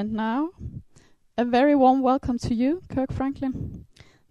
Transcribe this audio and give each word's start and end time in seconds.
And 0.00 0.14
now, 0.14 0.52
a 1.36 1.44
very 1.44 1.74
warm 1.74 2.00
welcome 2.00 2.38
to 2.38 2.54
you, 2.54 2.80
Kirk 2.88 3.12
Franklin. 3.12 3.84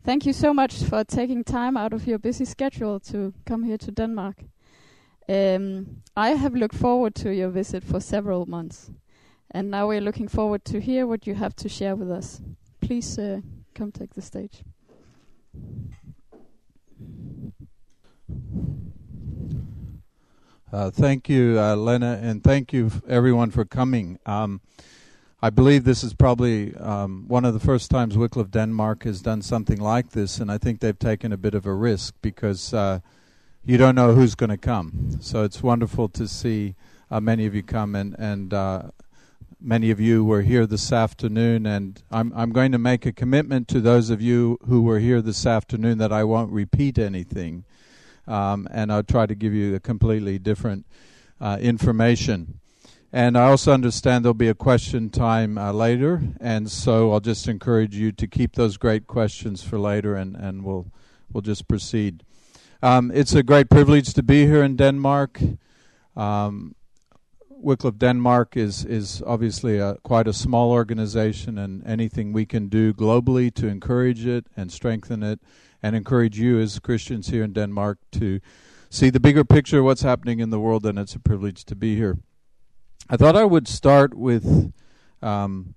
Thank 0.04 0.26
you 0.26 0.34
so 0.34 0.52
much 0.52 0.74
for 0.82 1.04
taking 1.04 1.44
time 1.44 1.78
out 1.78 1.94
of 1.94 2.08
your 2.08 2.18
busy 2.18 2.44
schedule 2.46 3.00
to 3.02 3.36
come 3.46 3.62
here 3.62 3.78
to 3.78 3.92
Denmark. 3.92 4.38
Um, 5.28 6.02
I 6.18 6.30
have 6.30 6.56
looked 6.56 6.74
forward 6.74 7.14
to 7.22 7.30
your 7.30 7.50
visit 7.50 7.84
for 7.84 8.00
several 8.00 8.48
months, 8.48 8.90
and 9.52 9.70
now 9.70 9.88
we're 9.88 10.02
looking 10.02 10.28
forward 10.28 10.66
to 10.66 10.82
hear 10.82 11.06
what 11.06 11.28
you 11.28 11.36
have 11.36 11.56
to 11.58 11.70
share 11.70 11.96
with 11.96 12.10
us. 12.10 12.42
Please 12.82 13.20
uh, 13.20 13.42
come 13.76 13.92
take 13.92 14.16
the 14.16 14.24
stage. 14.24 14.64
Uh, 20.74 20.90
thank 20.90 21.30
you, 21.30 21.60
uh, 21.60 21.76
Lena, 21.76 22.20
and 22.24 22.44
thank 22.44 22.74
you 22.74 22.90
everyone 23.08 23.52
for 23.52 23.66
coming. 23.66 24.18
Um, 24.26 24.62
I 25.42 25.50
believe 25.50 25.86
this 25.86 26.04
is 26.04 26.14
probably 26.14 26.76
um, 26.76 27.26
one 27.28 27.46
of 27.46 27.54
the 27.54 27.60
first 27.62 27.90
times 27.90 28.18
Wycliffe 28.18 28.52
Denmark 28.52 29.04
has 29.04 29.22
done 29.22 29.42
something 29.42 29.80
like 29.80 30.10
this, 30.10 30.40
and 30.40 30.52
I 30.52 30.58
think 30.58 30.80
they've 30.80 31.00
taken 31.00 31.32
a 31.32 31.38
bit 31.38 31.54
of 31.54 31.66
a 31.66 31.74
risk 31.74 32.14
because 32.22 32.74
uh, 32.74 33.00
you 33.64 33.78
don't 33.78 33.96
know 33.96 34.14
who's 34.14 34.36
going 34.36 34.50
to 34.50 34.58
come. 34.58 35.18
So 35.22 35.44
it's 35.44 35.64
wonderful 35.64 36.10
to 36.10 36.28
see 36.28 36.76
uh, 37.10 37.22
many 37.22 37.46
of 37.46 37.56
you 37.56 37.64
come, 37.64 37.96
and, 37.96 38.16
and 38.20 38.54
uh, 38.54 38.82
many 39.62 39.92
of 39.92 40.00
you 40.02 40.26
were 40.26 40.42
here 40.42 40.66
this 40.66 40.92
afternoon. 40.92 41.66
And 41.66 42.04
I'm 42.12 42.34
I'm 42.36 42.52
going 42.52 42.74
to 42.74 42.78
make 42.78 43.06
a 43.06 43.14
commitment 43.14 43.70
to 43.70 43.80
those 43.80 44.10
of 44.10 44.22
you 44.22 44.60
who 44.68 44.82
were 44.82 45.00
here 45.00 45.22
this 45.22 45.46
afternoon 45.46 46.00
that 46.00 46.12
I 46.12 46.26
won't 46.26 46.52
repeat 46.52 46.98
anything 46.98 47.64
um, 48.30 48.68
and 48.72 48.92
I'll 48.92 49.04
try 49.04 49.26
to 49.26 49.36
give 49.36 49.54
you 49.54 49.76
a 49.76 49.80
completely 49.80 50.38
different 50.38 50.86
uh, 51.42 51.58
information. 51.60 52.60
And 53.12 53.36
I 53.36 53.48
also 53.48 53.74
understand 53.74 54.24
there'll 54.24 54.36
be 54.36 54.50
a 54.50 54.54
question 54.54 55.10
time 55.10 55.58
uh, 55.58 55.72
later, 55.72 56.22
and 56.40 56.70
so 56.70 57.12
I'll 57.12 57.20
just 57.20 57.48
encourage 57.48 57.96
you 57.96 58.12
to 58.12 58.28
keep 58.28 58.54
those 58.54 58.78
great 58.78 59.08
questions 59.08 59.64
for 59.64 59.80
later, 59.80 60.16
and, 60.16 60.36
and 60.36 60.64
we'll 60.64 60.92
we'll 61.34 61.42
just 61.42 61.68
proceed. 61.68 62.24
Um, 62.84 63.12
it's 63.12 63.34
a 63.34 63.42
great 63.42 63.68
privilege 63.70 64.14
to 64.14 64.22
be 64.22 64.46
here 64.46 64.64
in 64.64 64.76
Denmark. 64.76 65.42
Um, 66.16 66.76
Wycliffe 67.50 67.98
Denmark 67.98 68.56
is 68.56 68.86
is 68.86 69.24
obviously 69.26 69.80
a, 69.80 69.96
quite 70.04 70.28
a 70.28 70.34
small 70.34 70.72
organization, 70.72 71.58
and 71.58 71.84
anything 71.88 72.32
we 72.32 72.46
can 72.46 72.70
do 72.70 72.94
globally 72.94 73.52
to 73.56 73.68
encourage 73.68 74.28
it 74.28 74.46
and 74.56 74.72
strengthen 74.72 75.24
it 75.24 75.40
and 75.82 75.96
encourage 75.96 76.38
you 76.38 76.60
as 76.60 76.78
Christians 76.78 77.30
here 77.30 77.44
in 77.44 77.54
Denmark 77.54 77.98
to 78.12 78.40
see 78.92 79.10
the 79.10 79.20
bigger 79.20 79.44
picture 79.44 79.80
of 79.80 79.86
what's 79.86 80.04
happening 80.04 80.40
in 80.40 80.52
the 80.52 80.60
world, 80.60 80.86
and 80.86 81.00
it's 81.00 81.16
a 81.16 81.20
privilege 81.20 81.66
to 81.66 81.76
be 81.76 81.96
here. 81.96 82.20
I 83.08 83.18
thought 83.18 83.36
I 83.36 83.46
would 83.46 83.68
start 83.68 84.16
with, 84.16 84.74
um, 85.22 85.76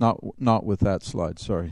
not 0.00 0.18
not 0.38 0.66
with 0.66 0.80
that 0.80 1.04
slide. 1.04 1.38
Sorry. 1.38 1.70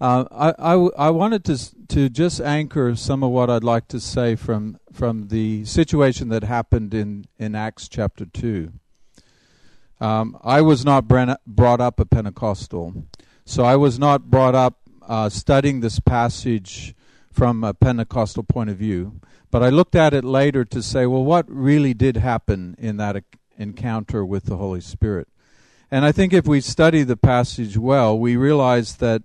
Uh, 0.00 0.24
I, 0.30 0.54
I, 0.58 0.88
I 0.96 1.10
wanted 1.10 1.44
to 1.44 1.86
to 1.88 2.08
just 2.08 2.40
anchor 2.40 2.94
some 2.94 3.22
of 3.22 3.30
what 3.30 3.50
I'd 3.50 3.64
like 3.64 3.88
to 3.88 4.00
say 4.00 4.36
from 4.36 4.78
from 4.92 5.28
the 5.28 5.64
situation 5.64 6.28
that 6.28 6.44
happened 6.44 6.94
in, 6.94 7.26
in 7.38 7.54
Acts 7.54 7.88
chapter 7.88 8.24
two. 8.24 8.72
Um, 10.00 10.38
I 10.44 10.60
was 10.60 10.84
not 10.84 11.08
brought 11.08 11.80
up 11.80 11.98
a 11.98 12.04
Pentecostal, 12.04 13.06
so 13.44 13.64
I 13.64 13.74
was 13.74 13.98
not 13.98 14.30
brought 14.30 14.54
up 14.54 14.78
uh, 15.02 15.28
studying 15.28 15.80
this 15.80 15.98
passage 15.98 16.94
from 17.32 17.64
a 17.64 17.74
Pentecostal 17.74 18.42
point 18.42 18.70
of 18.70 18.76
view, 18.76 19.20
but 19.50 19.62
I 19.62 19.68
looked 19.68 19.94
at 19.94 20.14
it 20.14 20.24
later 20.24 20.64
to 20.66 20.82
say, 20.82 21.06
well, 21.06 21.24
what 21.24 21.46
really 21.48 21.94
did 21.94 22.16
happen 22.16 22.74
in 22.78 22.96
that 22.98 23.22
encounter 23.56 24.24
with 24.24 24.44
the 24.44 24.56
Holy 24.56 24.80
Spirit? 24.80 25.28
And 25.90 26.04
I 26.04 26.12
think 26.12 26.32
if 26.32 26.46
we 26.46 26.60
study 26.60 27.02
the 27.02 27.16
passage 27.16 27.78
well, 27.78 28.18
we 28.18 28.36
realize 28.36 28.96
that 28.96 29.22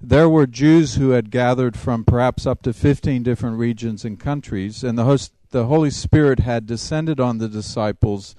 there 0.00 0.28
were 0.28 0.46
Jews 0.46 0.96
who 0.96 1.10
had 1.10 1.30
gathered 1.30 1.76
from 1.76 2.04
perhaps 2.04 2.46
up 2.46 2.62
to 2.62 2.72
15 2.72 3.22
different 3.22 3.58
regions 3.58 4.04
and 4.04 4.18
countries, 4.18 4.82
and 4.82 4.98
the, 4.98 5.04
host, 5.04 5.32
the 5.50 5.66
Holy 5.66 5.90
Spirit 5.90 6.40
had 6.40 6.66
descended 6.66 7.20
on 7.20 7.38
the 7.38 7.48
disciples 7.48 8.34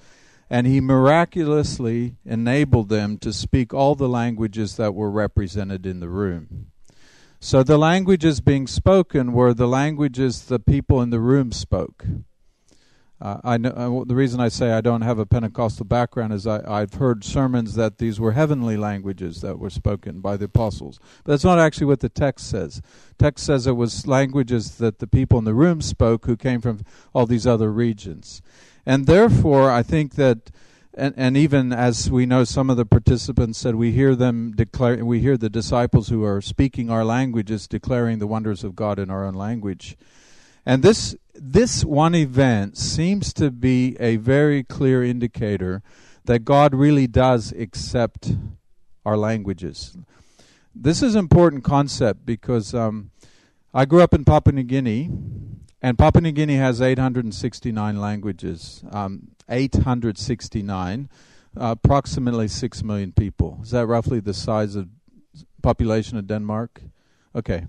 and 0.52 0.66
he 0.66 0.82
miraculously 0.82 2.16
enabled 2.26 2.90
them 2.90 3.16
to 3.16 3.32
speak 3.32 3.72
all 3.72 3.94
the 3.94 4.08
languages 4.08 4.76
that 4.76 4.92
were 4.94 5.10
represented 5.10 5.86
in 5.86 6.00
the 6.00 6.10
room. 6.10 6.66
So 7.44 7.64
the 7.64 7.76
languages 7.76 8.40
being 8.40 8.68
spoken 8.68 9.32
were 9.32 9.52
the 9.52 9.66
languages 9.66 10.44
the 10.44 10.60
people 10.60 11.02
in 11.02 11.10
the 11.10 11.18
room 11.18 11.50
spoke. 11.50 12.06
Uh, 13.20 13.40
I 13.42 13.56
know 13.56 13.70
uh, 13.70 14.04
the 14.04 14.14
reason 14.14 14.38
I 14.38 14.46
say 14.46 14.70
I 14.70 14.80
don't 14.80 15.02
have 15.02 15.18
a 15.18 15.26
Pentecostal 15.26 15.84
background 15.84 16.32
is 16.32 16.46
I, 16.46 16.62
I've 16.64 16.94
heard 16.94 17.24
sermons 17.24 17.74
that 17.74 17.98
these 17.98 18.20
were 18.20 18.30
heavenly 18.30 18.76
languages 18.76 19.40
that 19.40 19.58
were 19.58 19.70
spoken 19.70 20.20
by 20.20 20.36
the 20.36 20.44
apostles, 20.44 21.00
but 21.24 21.32
that's 21.32 21.42
not 21.42 21.58
actually 21.58 21.86
what 21.86 21.98
the 21.98 22.08
text 22.08 22.48
says. 22.48 22.80
Text 23.18 23.44
says 23.44 23.66
it 23.66 23.72
was 23.72 24.06
languages 24.06 24.76
that 24.76 25.00
the 25.00 25.08
people 25.08 25.36
in 25.36 25.44
the 25.44 25.52
room 25.52 25.80
spoke 25.80 26.26
who 26.26 26.36
came 26.36 26.60
from 26.60 26.82
all 27.12 27.26
these 27.26 27.46
other 27.46 27.72
regions, 27.72 28.40
and 28.86 29.06
therefore 29.06 29.68
I 29.68 29.82
think 29.82 30.14
that 30.14 30.52
and, 30.94 31.14
and 31.16 31.36
even 31.36 31.72
as 31.72 32.10
we 32.10 32.26
know, 32.26 32.44
some 32.44 32.68
of 32.68 32.76
the 32.76 32.84
participants 32.84 33.58
said 33.58 33.74
we 33.74 33.92
hear 33.92 34.14
them 34.14 34.52
declare, 34.52 35.04
we 35.04 35.20
hear 35.20 35.36
the 35.36 35.48
disciples 35.48 36.08
who 36.08 36.24
are 36.24 36.40
speaking 36.40 36.90
our 36.90 37.04
languages 37.04 37.66
declaring 37.66 38.18
the 38.18 38.26
wonders 38.26 38.62
of 38.62 38.76
God 38.76 38.98
in 38.98 39.10
our 39.10 39.24
own 39.24 39.34
language. 39.34 39.96
And 40.66 40.82
this 40.82 41.16
this 41.34 41.84
one 41.84 42.14
event 42.14 42.76
seems 42.76 43.32
to 43.34 43.50
be 43.50 43.96
a 43.98 44.16
very 44.16 44.62
clear 44.62 45.02
indicator 45.02 45.82
that 46.24 46.44
God 46.44 46.74
really 46.74 47.06
does 47.06 47.52
accept 47.52 48.34
our 49.04 49.16
languages. 49.16 49.96
This 50.74 51.02
is 51.02 51.14
an 51.14 51.20
important 51.20 51.64
concept 51.64 52.24
because 52.24 52.74
um, 52.74 53.10
I 53.74 53.86
grew 53.86 54.02
up 54.02 54.14
in 54.14 54.24
Papua 54.24 54.52
New 54.52 54.62
Guinea, 54.62 55.10
and 55.82 55.98
Papua 55.98 56.22
New 56.22 56.32
Guinea 56.32 56.56
has 56.56 56.80
869 56.80 58.00
languages. 58.00 58.84
Um, 58.92 59.32
869, 59.48 61.10
uh, 61.60 61.74
approximately 61.76 62.46
6 62.46 62.82
million 62.84 63.12
people. 63.12 63.58
Is 63.62 63.72
that 63.72 63.86
roughly 63.86 64.20
the 64.20 64.32
size 64.32 64.76
of 64.76 64.88
population 65.60 66.16
of 66.16 66.28
Denmark? 66.28 66.82
Okay. 67.34 67.66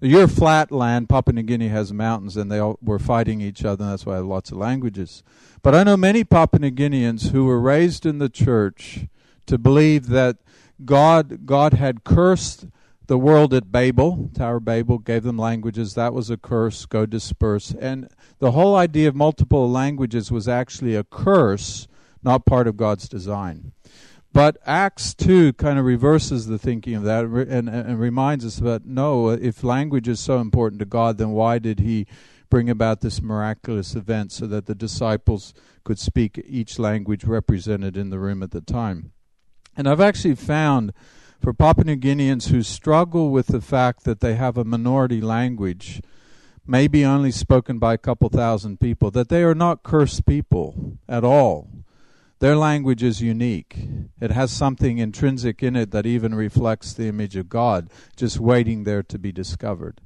You're 0.00 0.28
flat 0.28 0.70
land. 0.70 1.08
Papua 1.08 1.34
New 1.34 1.42
Guinea 1.42 1.68
has 1.68 1.92
mountains, 1.92 2.36
and 2.36 2.52
they 2.52 2.60
all 2.60 2.78
were 2.80 3.00
fighting 3.00 3.40
each 3.40 3.64
other, 3.64 3.82
and 3.82 3.92
that's 3.92 4.06
why 4.06 4.12
I 4.12 4.16
have 4.16 4.26
lots 4.26 4.52
of 4.52 4.58
languages. 4.58 5.24
But 5.60 5.74
I 5.74 5.82
know 5.82 5.96
many 5.96 6.22
Papua 6.22 6.60
New 6.60 6.70
Guineans 6.70 7.32
who 7.32 7.44
were 7.44 7.60
raised 7.60 8.06
in 8.06 8.18
the 8.18 8.28
church 8.28 9.06
to 9.46 9.58
believe 9.58 10.06
that 10.08 10.36
God 10.84 11.44
God 11.44 11.74
had 11.74 12.04
cursed 12.04 12.66
the 13.08 13.18
world 13.18 13.54
at 13.54 13.72
Babel, 13.72 14.30
Tower 14.34 14.60
Babel, 14.60 14.98
gave 14.98 15.22
them 15.22 15.38
languages. 15.38 15.94
That 15.94 16.12
was 16.12 16.28
a 16.28 16.36
curse. 16.36 16.84
Go 16.84 17.06
disperse. 17.06 17.72
And 17.72 18.08
the 18.38 18.52
whole 18.52 18.76
idea 18.76 19.08
of 19.08 19.16
multiple 19.16 19.68
languages 19.68 20.30
was 20.30 20.46
actually 20.46 20.94
a 20.94 21.04
curse, 21.04 21.88
not 22.22 22.44
part 22.44 22.68
of 22.68 22.76
God's 22.76 23.08
design. 23.08 23.72
But 24.30 24.58
Acts 24.66 25.14
2 25.14 25.54
kind 25.54 25.78
of 25.78 25.86
reverses 25.86 26.46
the 26.46 26.58
thinking 26.58 26.94
of 26.94 27.02
that 27.04 27.24
and, 27.24 27.68
and 27.68 27.98
reminds 27.98 28.44
us 28.44 28.56
that 28.56 28.84
no, 28.84 29.30
if 29.30 29.64
language 29.64 30.06
is 30.06 30.20
so 30.20 30.38
important 30.38 30.78
to 30.80 30.84
God, 30.84 31.16
then 31.16 31.30
why 31.30 31.58
did 31.58 31.80
He 31.80 32.06
bring 32.50 32.68
about 32.68 33.00
this 33.00 33.22
miraculous 33.22 33.94
event 33.94 34.32
so 34.32 34.46
that 34.46 34.66
the 34.66 34.74
disciples 34.74 35.54
could 35.82 35.98
speak 35.98 36.42
each 36.46 36.78
language 36.78 37.24
represented 37.24 37.96
in 37.96 38.10
the 38.10 38.18
room 38.18 38.42
at 38.42 38.50
the 38.50 38.60
time? 38.60 39.12
And 39.78 39.88
I've 39.88 40.00
actually 40.00 40.34
found 40.34 40.92
for 41.40 41.52
Papua 41.52 41.84
New 41.84 41.96
Guineans 41.96 42.48
who 42.48 42.62
struggle 42.62 43.30
with 43.30 43.48
the 43.48 43.60
fact 43.60 44.04
that 44.04 44.20
they 44.20 44.34
have 44.34 44.56
a 44.56 44.64
minority 44.64 45.20
language, 45.20 46.02
maybe 46.66 47.04
only 47.04 47.30
spoken 47.30 47.78
by 47.78 47.94
a 47.94 47.98
couple 47.98 48.28
thousand 48.28 48.80
people, 48.80 49.10
that 49.10 49.28
they 49.28 49.42
are 49.42 49.54
not 49.54 49.82
cursed 49.82 50.26
people 50.26 50.98
at 51.08 51.24
all. 51.24 51.70
Their 52.40 52.56
language 52.56 53.02
is 53.02 53.20
unique. 53.20 53.76
It 54.20 54.30
has 54.30 54.52
something 54.52 54.98
intrinsic 54.98 55.62
in 55.62 55.74
it 55.74 55.90
that 55.90 56.06
even 56.06 56.34
reflects 56.34 56.92
the 56.92 57.08
image 57.08 57.34
of 57.36 57.48
God, 57.48 57.90
just 58.16 58.38
waiting 58.38 58.84
there 58.84 59.02
to 59.02 59.18
be 59.18 59.32
discovered. 59.32 60.00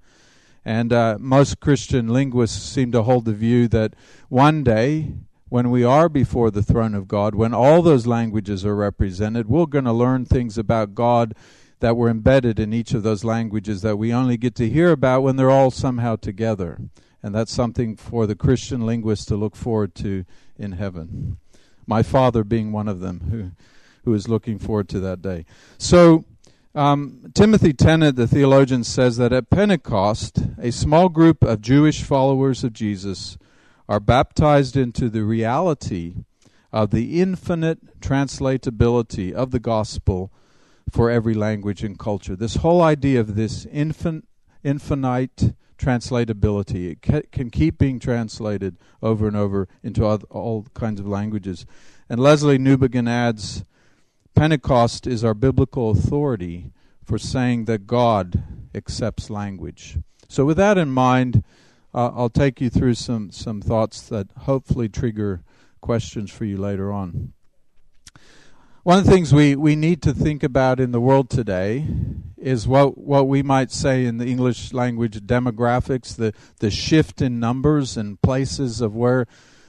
And 0.64 0.92
uh, 0.92 1.16
most 1.18 1.60
Christian 1.60 2.08
linguists 2.08 2.62
seem 2.62 2.92
to 2.92 3.02
hold 3.02 3.24
the 3.24 3.34
view 3.34 3.68
that 3.68 3.94
one 4.28 4.62
day 4.62 5.12
when 5.52 5.70
we 5.70 5.84
are 5.84 6.08
before 6.08 6.50
the 6.50 6.62
throne 6.62 6.94
of 6.94 7.06
God, 7.06 7.34
when 7.34 7.52
all 7.52 7.82
those 7.82 8.06
languages 8.06 8.64
are 8.64 8.74
represented, 8.74 9.50
we're 9.50 9.66
going 9.66 9.84
to 9.84 9.92
learn 9.92 10.24
things 10.24 10.56
about 10.56 10.94
God 10.94 11.34
that 11.80 11.94
were 11.94 12.08
embedded 12.08 12.58
in 12.58 12.72
each 12.72 12.94
of 12.94 13.02
those 13.02 13.22
languages 13.22 13.82
that 13.82 13.98
we 13.98 14.14
only 14.14 14.38
get 14.38 14.54
to 14.54 14.70
hear 14.70 14.90
about 14.90 15.22
when 15.22 15.36
they're 15.36 15.50
all 15.50 15.70
somehow 15.70 16.16
together. 16.16 16.78
And 17.22 17.34
that's 17.34 17.52
something 17.52 17.96
for 17.96 18.26
the 18.26 18.34
Christian 18.34 18.86
linguist 18.86 19.28
to 19.28 19.36
look 19.36 19.54
forward 19.54 19.94
to 19.96 20.24
in 20.58 20.72
heaven. 20.72 21.36
My 21.86 22.02
father 22.02 22.44
being 22.44 22.72
one 22.72 22.88
of 22.88 23.00
them 23.00 23.20
who 23.30 23.50
who 24.06 24.14
is 24.14 24.28
looking 24.28 24.58
forward 24.58 24.88
to 24.88 25.00
that 25.00 25.20
day. 25.20 25.44
So 25.76 26.24
um, 26.74 27.30
Timothy 27.34 27.74
Tennant, 27.74 28.16
the 28.16 28.26
theologian, 28.26 28.84
says 28.84 29.18
that 29.18 29.34
at 29.34 29.50
Pentecost, 29.50 30.40
a 30.58 30.72
small 30.72 31.10
group 31.10 31.44
of 31.44 31.60
Jewish 31.60 32.02
followers 32.02 32.64
of 32.64 32.72
Jesus 32.72 33.36
are 33.92 34.00
baptized 34.00 34.74
into 34.74 35.10
the 35.10 35.22
reality 35.22 36.14
of 36.72 36.92
the 36.92 37.20
infinite 37.20 38.00
translatability 38.00 39.30
of 39.30 39.50
the 39.50 39.60
gospel 39.60 40.32
for 40.90 41.10
every 41.10 41.34
language 41.34 41.84
and 41.84 41.98
culture. 41.98 42.34
This 42.34 42.56
whole 42.56 42.80
idea 42.80 43.20
of 43.20 43.34
this 43.34 43.66
infin- 43.66 44.22
infinite 44.64 45.54
translatability, 45.76 46.90
it 46.90 47.30
can 47.32 47.50
keep 47.50 47.76
being 47.76 47.98
translated 47.98 48.78
over 49.02 49.28
and 49.28 49.36
over 49.36 49.68
into 49.82 50.06
all, 50.06 50.22
all 50.30 50.66
kinds 50.72 50.98
of 50.98 51.06
languages. 51.06 51.66
And 52.08 52.18
Lesslie 52.18 52.56
Newbigin 52.56 53.06
adds 53.06 53.66
Pentecost 54.34 55.06
is 55.06 55.22
our 55.22 55.34
biblical 55.34 55.90
authority 55.90 56.72
for 57.04 57.18
saying 57.18 57.66
that 57.66 57.86
God 57.86 58.42
accepts 58.74 59.28
language. 59.28 59.98
So, 60.30 60.46
with 60.46 60.56
that 60.56 60.78
in 60.78 60.88
mind, 60.88 61.44
uh, 61.94 62.10
I'll 62.14 62.30
take 62.30 62.60
you 62.60 62.70
through 62.70 62.94
some, 62.94 63.30
some 63.30 63.60
thoughts 63.60 64.02
that 64.08 64.28
hopefully 64.38 64.88
trigger 64.88 65.42
questions 65.80 66.30
for 66.30 66.44
you 66.44 66.56
later 66.56 66.92
on. 66.92 67.32
One 68.82 68.98
of 68.98 69.04
the 69.04 69.12
things 69.12 69.32
we, 69.32 69.54
we 69.54 69.76
need 69.76 70.02
to 70.02 70.12
think 70.12 70.42
about 70.42 70.80
in 70.80 70.90
the 70.90 71.00
world 71.00 71.30
today 71.30 71.86
is 72.36 72.66
what 72.66 72.98
what 72.98 73.28
we 73.28 73.40
might 73.40 73.70
say 73.70 74.04
in 74.04 74.18
the 74.18 74.26
English 74.26 74.72
language 74.72 75.20
demographics, 75.20 76.16
the, 76.16 76.34
the 76.58 76.70
shift 76.70 77.22
in 77.22 77.38
numbers 77.38 77.96
and 77.96 78.20
places 78.20 78.80
of 78.80 78.96
where 78.96 79.26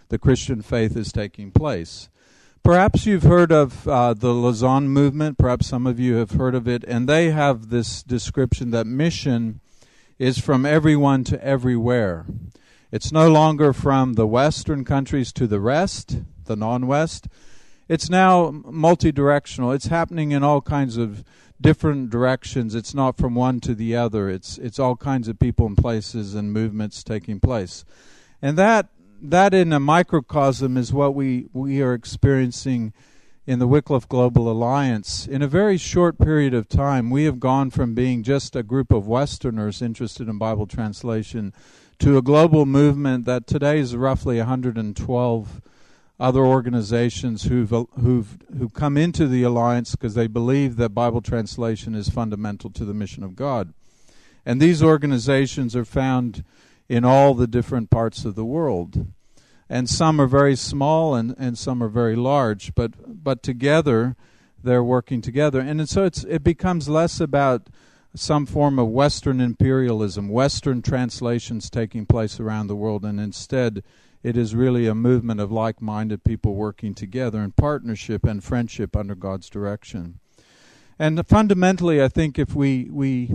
the 0.10 0.18
Christian 0.18 0.64
faith 0.64 0.98
is 0.98 1.12
taking 1.12 1.52
place. 1.52 2.10
Perhaps 2.64 3.06
you've 3.06 3.24
heard 3.24 3.52
of 3.52 3.88
uh, 3.88 4.14
the 4.16 4.34
Lausanne 4.34 4.88
movement. 4.88 5.38
Perhaps 5.38 5.68
some 5.68 5.86
of 5.86 6.00
you 6.00 6.16
have 6.16 6.32
heard 6.32 6.56
of 6.56 6.68
it, 6.68 6.84
and 6.86 7.08
they 7.08 7.30
have 7.30 7.70
this 7.70 8.02
description 8.02 8.72
that 8.72 8.88
mission 8.88 9.60
is 10.24 10.40
from 10.40 10.66
everyone 10.66 11.26
to 11.26 11.44
everywhere. 11.44 12.26
It's 12.94 13.12
no 13.12 13.30
longer 13.30 13.74
from 13.74 14.14
the 14.14 14.26
Western 14.26 14.86
countries 14.86 15.34
to 15.34 15.48
the 15.48 15.60
rest, 15.60 16.22
the 16.46 16.56
non 16.56 16.88
West. 16.88 17.28
It's 17.90 18.10
now 18.10 18.50
multi 18.66 19.12
directional. 19.12 19.74
It's 19.74 19.88
happening 19.88 20.32
in 20.32 20.42
all 20.42 20.62
kinds 20.62 20.96
of 20.96 21.26
different 21.60 22.10
directions. 22.10 22.74
It's 22.74 22.94
not 22.94 23.18
from 23.18 23.36
one 23.36 23.60
to 23.62 23.76
the 23.76 23.98
other. 23.98 24.30
It's 24.30 24.58
it's 24.58 24.80
all 24.80 24.96
kinds 24.96 25.28
of 25.28 25.40
people 25.40 25.66
and 25.68 25.78
places 25.78 26.36
and 26.36 26.54
movements 26.54 27.04
taking 27.04 27.42
place. 27.42 27.84
And 28.42 28.58
that 28.58 28.88
that 29.22 29.54
in 29.54 29.74
a 29.74 29.80
microcosm 29.80 30.78
is 30.78 30.94
what 30.94 31.16
we, 31.16 31.48
we 31.52 31.82
are 31.82 31.94
experiencing 31.94 32.94
in 33.46 33.60
the 33.60 33.68
Wycliffe 33.68 34.08
Global 34.08 34.50
Alliance. 34.50 35.28
In 35.28 35.42
a 35.42 35.48
very 35.48 35.78
short 35.78 36.18
period 36.18 36.54
of 36.54 36.70
time, 36.70 37.10
we 37.10 37.26
have 37.26 37.40
gone 37.40 37.70
from 37.70 37.94
being 37.94 38.24
just 38.24 38.56
a 38.56 38.64
group 38.64 38.92
of 38.92 39.08
Westerners 39.08 39.82
interested 39.82 40.30
in 40.30 40.38
Bible 40.38 40.66
translation 40.66 41.54
to 42.00 42.18
a 42.18 42.22
global 42.22 42.66
movement 42.66 43.26
that 43.26 43.46
today 43.46 43.80
is 43.80 43.96
roughly 43.96 44.38
112 44.38 45.62
other 46.20 46.46
organizations 46.46 47.44
who've 47.44 47.70
who've 48.00 48.38
who 48.58 48.70
come 48.70 48.96
into 48.96 49.28
the 49.28 49.44
alliance 49.44 49.92
because 49.92 50.14
they 50.14 50.28
believe 50.28 50.78
that 50.78 50.90
Bible 50.90 51.22
translation 51.22 51.96
is 51.96 52.08
fundamental 52.10 52.70
to 52.70 52.86
the 52.86 52.94
mission 52.94 53.24
of 53.24 53.36
God. 53.36 53.74
And 54.46 54.62
these 54.62 54.82
organizations 54.82 55.76
are 55.76 55.86
found 55.86 56.46
in 56.88 57.04
all 57.04 57.34
the 57.34 57.48
different 57.48 57.90
parts 57.90 58.26
of 58.26 58.36
the 58.36 58.46
world 58.46 59.08
and 59.74 59.90
some 59.90 60.22
are 60.22 60.28
very 60.28 60.56
small 60.56 61.16
and, 61.16 61.34
and 61.40 61.58
some 61.58 61.82
are 61.82 61.90
very 61.90 62.16
large, 62.16 62.76
but 62.76 62.92
but 63.24 63.42
together 63.42 64.16
they're 64.64 64.84
working 64.84 65.20
together, 65.20 65.60
and 65.60 65.90
so 65.90 66.06
it's 66.06 66.24
it 66.26 66.44
becomes 66.44 66.88
less 66.88 67.20
about 67.20 67.70
some 68.14 68.46
form 68.46 68.78
of 68.78 68.88
Western 68.88 69.42
imperialism, 69.42 70.30
Western 70.30 70.84
translations 70.84 71.72
taking 71.72 72.06
place 72.06 72.40
around 72.40 72.68
the 72.68 72.76
world, 72.76 73.04
and 73.04 73.20
instead 73.20 73.84
it 74.22 74.38
is 74.38 74.54
really 74.54 74.86
a 74.86 74.94
movement 74.94 75.40
of 75.40 75.52
like-minded 75.52 76.24
people 76.24 76.54
working 76.54 76.94
together 76.94 77.42
in 77.42 77.52
partnership 77.52 78.24
and 78.26 78.44
friendship 78.44 78.96
under 78.96 79.16
God's 79.16 79.50
direction. 79.50 80.20
And 81.00 81.28
fundamentally, 81.28 82.00
I 82.00 82.10
think 82.10 82.38
if 82.38 82.54
we 82.54 82.90
we 82.92 83.32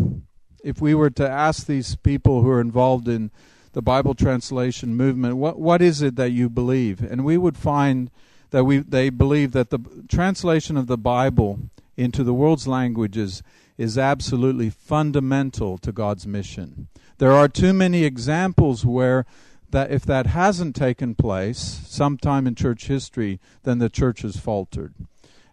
if 0.63 0.81
we 0.81 0.95
were 0.95 1.11
to 1.11 1.29
ask 1.29 1.67
these 1.67 1.97
people 1.97 2.43
who 2.43 2.51
are 2.51 2.61
involved 2.61 3.09
in 3.09 3.33
the 3.73 3.83
Bible 3.83 4.15
translation 4.15 4.95
movement, 4.95 5.37
what 5.37 5.59
what 5.59 5.83
is 5.83 6.03
it 6.03 6.17
that 6.17 6.31
you 6.31 6.49
believe? 6.49 7.01
And 7.01 7.25
we 7.25 7.37
would 7.37 7.57
find 7.57 8.11
that 8.51 8.65
we 8.65 8.79
they 8.79 9.11
believe 9.11 9.53
that 9.53 9.71
the 9.71 9.81
translation 10.09 10.77
of 10.77 10.87
the 10.87 10.99
Bible 10.99 11.61
into 11.97 12.23
the 12.23 12.35
world's 12.35 12.69
languages 12.69 13.43
is 13.77 13.99
absolutely 13.99 14.71
fundamental 14.71 15.79
to 15.79 15.93
God's 15.93 16.27
mission. 16.27 16.89
There 17.19 17.33
are 17.33 17.49
too 17.49 17.73
many 17.73 18.05
examples 18.05 18.85
where 18.85 19.27
that 19.71 19.91
if 19.91 20.05
that 20.07 20.27
hasn't 20.27 20.75
taken 20.75 21.15
place 21.15 21.59
sometime 21.87 22.47
in 22.47 22.55
church 22.55 22.87
history, 22.87 23.39
then 23.65 23.79
the 23.79 23.91
church 23.91 24.23
has 24.23 24.37
faltered. 24.37 24.95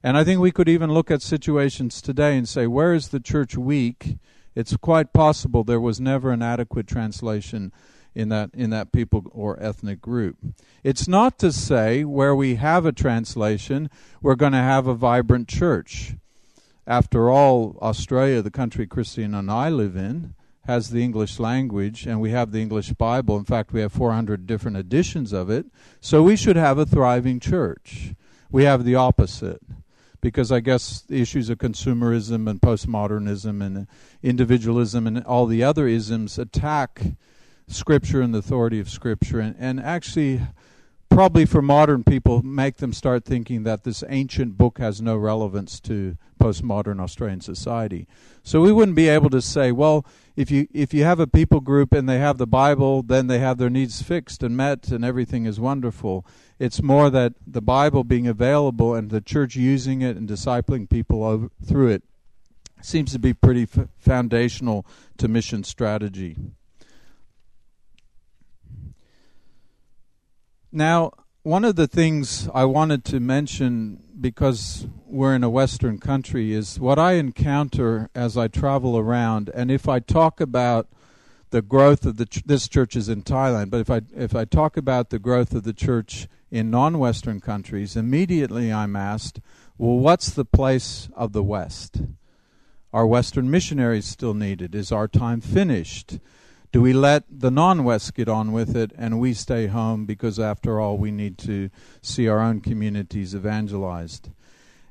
And 0.02 0.18
I 0.18 0.24
think 0.24 0.40
we 0.40 0.52
could 0.52 0.70
even 0.70 0.94
look 0.94 1.12
at 1.12 1.22
situations 1.22 2.02
today 2.02 2.38
and 2.38 2.48
say, 2.48 2.68
where 2.68 2.94
is 2.94 3.10
the 3.10 3.20
church 3.20 3.58
weak? 3.58 4.18
It's 4.54 4.78
quite 4.78 5.12
possible 5.12 5.64
there 5.64 5.82
was 5.82 6.00
never 6.00 6.32
an 6.32 6.42
adequate 6.42 6.88
translation 6.88 7.74
in 8.16 8.30
that 8.30 8.50
in 8.54 8.70
that 8.70 8.92
people 8.92 9.24
or 9.32 9.62
ethnic 9.62 10.02
group. 10.02 10.38
It's 10.84 11.08
not 11.08 11.38
to 11.40 11.52
say 11.52 12.04
where 12.04 12.36
we 12.36 12.56
have 12.56 12.86
a 12.86 12.92
translation 12.92 13.90
we're 14.22 14.36
going 14.36 14.54
to 14.54 14.58
have 14.58 14.88
a 14.88 14.96
vibrant 14.96 15.48
church. 15.48 16.16
After 16.88 17.30
all, 17.30 17.78
Australia, 17.82 18.42
the 18.42 18.52
country 18.52 18.88
Christian 18.88 19.34
and 19.34 19.52
I 19.52 19.70
live 19.70 19.96
in, 19.96 20.36
has 20.66 20.90
the 20.90 21.04
English 21.04 21.40
language 21.40 22.06
and 22.06 22.22
we 22.22 22.32
have 22.32 22.52
the 22.52 22.62
English 22.62 22.94
Bible. 22.94 23.38
In 23.38 23.46
fact, 23.46 23.74
we 23.74 23.82
have 23.82 23.92
400 23.92 24.48
different 24.48 24.78
editions 24.78 25.34
of 25.34 25.50
it. 25.50 25.68
So 26.00 26.24
we 26.24 26.36
should 26.36 26.56
have 26.56 26.78
a 26.78 26.86
thriving 26.86 27.40
church. 27.40 28.14
We 28.52 28.64
have 28.64 28.84
the 28.84 28.96
opposite 28.96 29.62
because 30.22 30.52
I 30.52 30.60
guess 30.60 31.02
the 31.02 31.22
issues 31.22 31.50
of 31.50 31.60
consumerism 31.60 32.50
and 32.50 32.60
postmodernism 32.60 33.64
and 33.64 33.88
individualism 34.24 35.06
and 35.06 35.24
all 35.24 35.46
the 35.46 35.64
other 35.64 35.88
isms 35.88 36.40
attack 36.40 37.02
Scripture 37.68 38.22
and 38.22 38.34
the 38.34 38.40
authority 38.40 38.80
of 38.80 38.90
Scripture, 38.90 39.40
and, 39.40 39.56
and 39.58 39.80
actually, 39.80 40.42
probably 41.10 41.46
for 41.46 41.62
modern 41.62 42.04
people, 42.04 42.42
make 42.44 42.78
them 42.78 42.94
start 42.94 43.26
thinking 43.26 43.64
that 43.64 43.84
this 43.84 44.04
ancient 44.08 44.58
book 44.58 44.78
has 44.78 45.02
no 45.02 45.16
relevance 45.16 45.80
to 45.82 46.18
postmodern 46.40 47.02
Australian 47.02 47.42
society. 47.42 48.08
So 48.44 48.62
we 48.62 48.72
wouldn't 48.72 48.96
be 48.96 49.10
able 49.10 49.30
to 49.32 49.42
say, 49.42 49.72
well, 49.72 50.06
if 50.36 50.52
you 50.52 50.68
if 50.74 50.94
you 50.94 51.04
have 51.04 51.20
a 51.20 51.28
people 51.28 51.62
group 51.62 51.94
and 51.94 52.08
they 52.08 52.20
have 52.20 52.38
the 52.38 52.46
Bible, 52.46 53.02
then 53.02 53.28
they 53.28 53.40
have 53.40 53.58
their 53.58 53.70
needs 53.70 54.02
fixed 54.02 54.44
and 54.44 54.56
met, 54.56 54.90
and 54.90 55.04
everything 55.04 55.46
is 55.46 55.60
wonderful. 55.60 56.26
It's 56.60 56.82
more 56.82 57.10
that 57.10 57.34
the 57.48 57.62
Bible 57.62 58.04
being 58.04 58.28
available 58.28 58.94
and 58.94 59.10
the 59.10 59.22
church 59.22 59.56
using 59.56 60.02
it 60.02 60.18
and 60.18 60.28
discipling 60.28 60.90
people 60.90 61.24
over, 61.24 61.50
through 61.66 61.90
it 61.90 62.04
seems 62.82 63.12
to 63.14 63.20
be 63.20 63.34
pretty 63.34 63.64
f- 63.64 63.88
foundational 63.98 64.86
to 65.18 65.28
mission 65.28 65.64
strategy. 65.64 66.38
Now, 70.76 71.14
one 71.44 71.64
of 71.64 71.78
the 71.78 71.88
things 71.88 72.50
I 72.54 72.66
wanted 72.66 73.06
to 73.06 73.22
mention 73.22 74.04
because 74.20 74.86
we're 75.08 75.34
in 75.34 75.42
a 75.42 75.50
Western 75.50 76.00
country 76.00 76.52
is 76.52 76.82
what 76.82 77.00
I 77.00 77.14
encounter 77.14 78.10
as 78.14 78.36
I 78.36 78.50
travel 78.50 78.98
around, 78.98 79.50
and 79.56 79.72
if 79.72 79.88
I 79.88 80.00
talk 80.00 80.42
about 80.42 80.90
the 81.52 81.62
growth 81.62 82.06
of 82.06 82.18
the 82.18 82.26
ch- 82.26 82.44
this 82.46 82.68
church 82.68 82.98
is 82.98 83.08
in 83.08 83.24
Thailand, 83.24 83.70
but 83.70 83.80
if 83.80 83.90
I 83.90 84.02
if 84.14 84.36
I 84.36 84.44
talk 84.44 84.76
about 84.76 85.12
the 85.12 85.20
growth 85.20 85.54
of 85.54 85.64
the 85.64 85.72
church 85.72 86.28
in 86.52 86.72
non-Western 86.72 87.40
countries, 87.40 87.96
immediately 87.96 88.74
I'm 88.74 88.98
asked, 88.98 89.40
well, 89.78 89.98
what's 89.98 90.30
the 90.30 90.44
place 90.44 91.08
of 91.16 91.32
the 91.32 91.44
West? 91.44 92.02
Are 92.92 93.08
Western 93.08 93.50
missionaries 93.50 94.08
still 94.08 94.34
needed? 94.34 94.76
Is 94.76 94.92
our 94.92 95.08
time 95.08 95.40
finished? 95.40 96.20
Do 96.76 96.82
we 96.82 96.92
let 96.92 97.24
the 97.30 97.52
non 97.52 97.86
West 97.86 98.16
get 98.16 98.28
on 98.28 98.52
with 98.52 98.76
it 98.76 98.92
and 98.98 99.18
we 99.18 99.34
stay 99.34 99.68
home 99.68 100.06
because, 100.06 100.38
after 100.38 100.78
all, 100.78 100.98
we 100.98 101.10
need 101.10 101.38
to 101.38 101.70
see 102.02 102.28
our 102.28 102.42
own 102.42 102.60
communities 102.60 103.34
evangelized? 103.34 104.30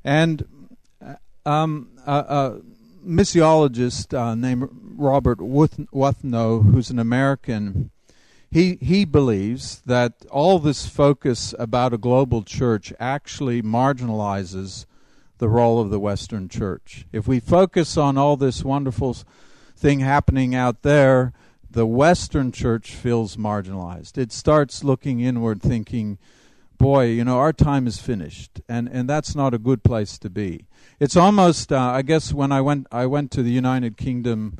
And 0.02 0.72
uh, 1.04 1.16
um, 1.44 1.90
a, 2.06 2.14
a 2.16 2.60
missiologist 3.06 4.18
uh, 4.18 4.34
named 4.34 4.70
Robert 4.96 5.40
Wuthnow, 5.40 6.72
who's 6.72 6.88
an 6.88 6.98
American, 6.98 7.90
he, 8.50 8.78
he 8.80 9.04
believes 9.04 9.82
that 9.84 10.24
all 10.30 10.58
this 10.58 10.86
focus 10.86 11.54
about 11.58 11.92
a 11.92 11.98
global 11.98 12.42
church 12.42 12.94
actually 12.98 13.60
marginalizes 13.60 14.86
the 15.36 15.50
role 15.50 15.78
of 15.78 15.90
the 15.90 16.00
Western 16.00 16.48
church. 16.48 17.04
If 17.12 17.28
we 17.28 17.40
focus 17.40 17.98
on 17.98 18.16
all 18.16 18.38
this 18.38 18.64
wonderful 18.64 19.18
thing 19.76 20.00
happening 20.00 20.54
out 20.54 20.80
there, 20.80 21.34
the 21.74 21.86
Western 21.86 22.52
church 22.52 22.94
feels 22.94 23.36
marginalized. 23.36 24.16
It 24.16 24.30
starts 24.30 24.84
looking 24.84 25.18
inward, 25.18 25.60
thinking, 25.60 26.18
boy, 26.78 27.06
you 27.06 27.24
know, 27.24 27.38
our 27.38 27.52
time 27.52 27.88
is 27.88 28.00
finished, 28.00 28.60
and 28.68 28.88
and 28.88 29.10
that's 29.10 29.34
not 29.34 29.54
a 29.54 29.58
good 29.58 29.82
place 29.82 30.16
to 30.18 30.30
be. 30.30 30.66
It's 31.00 31.16
almost, 31.16 31.72
uh, 31.72 31.78
I 31.78 32.02
guess, 32.02 32.32
when 32.32 32.52
I 32.52 32.60
went 32.60 32.86
I 32.92 33.06
went 33.06 33.32
to 33.32 33.42
the 33.42 33.50
United 33.50 33.96
Kingdom 33.96 34.58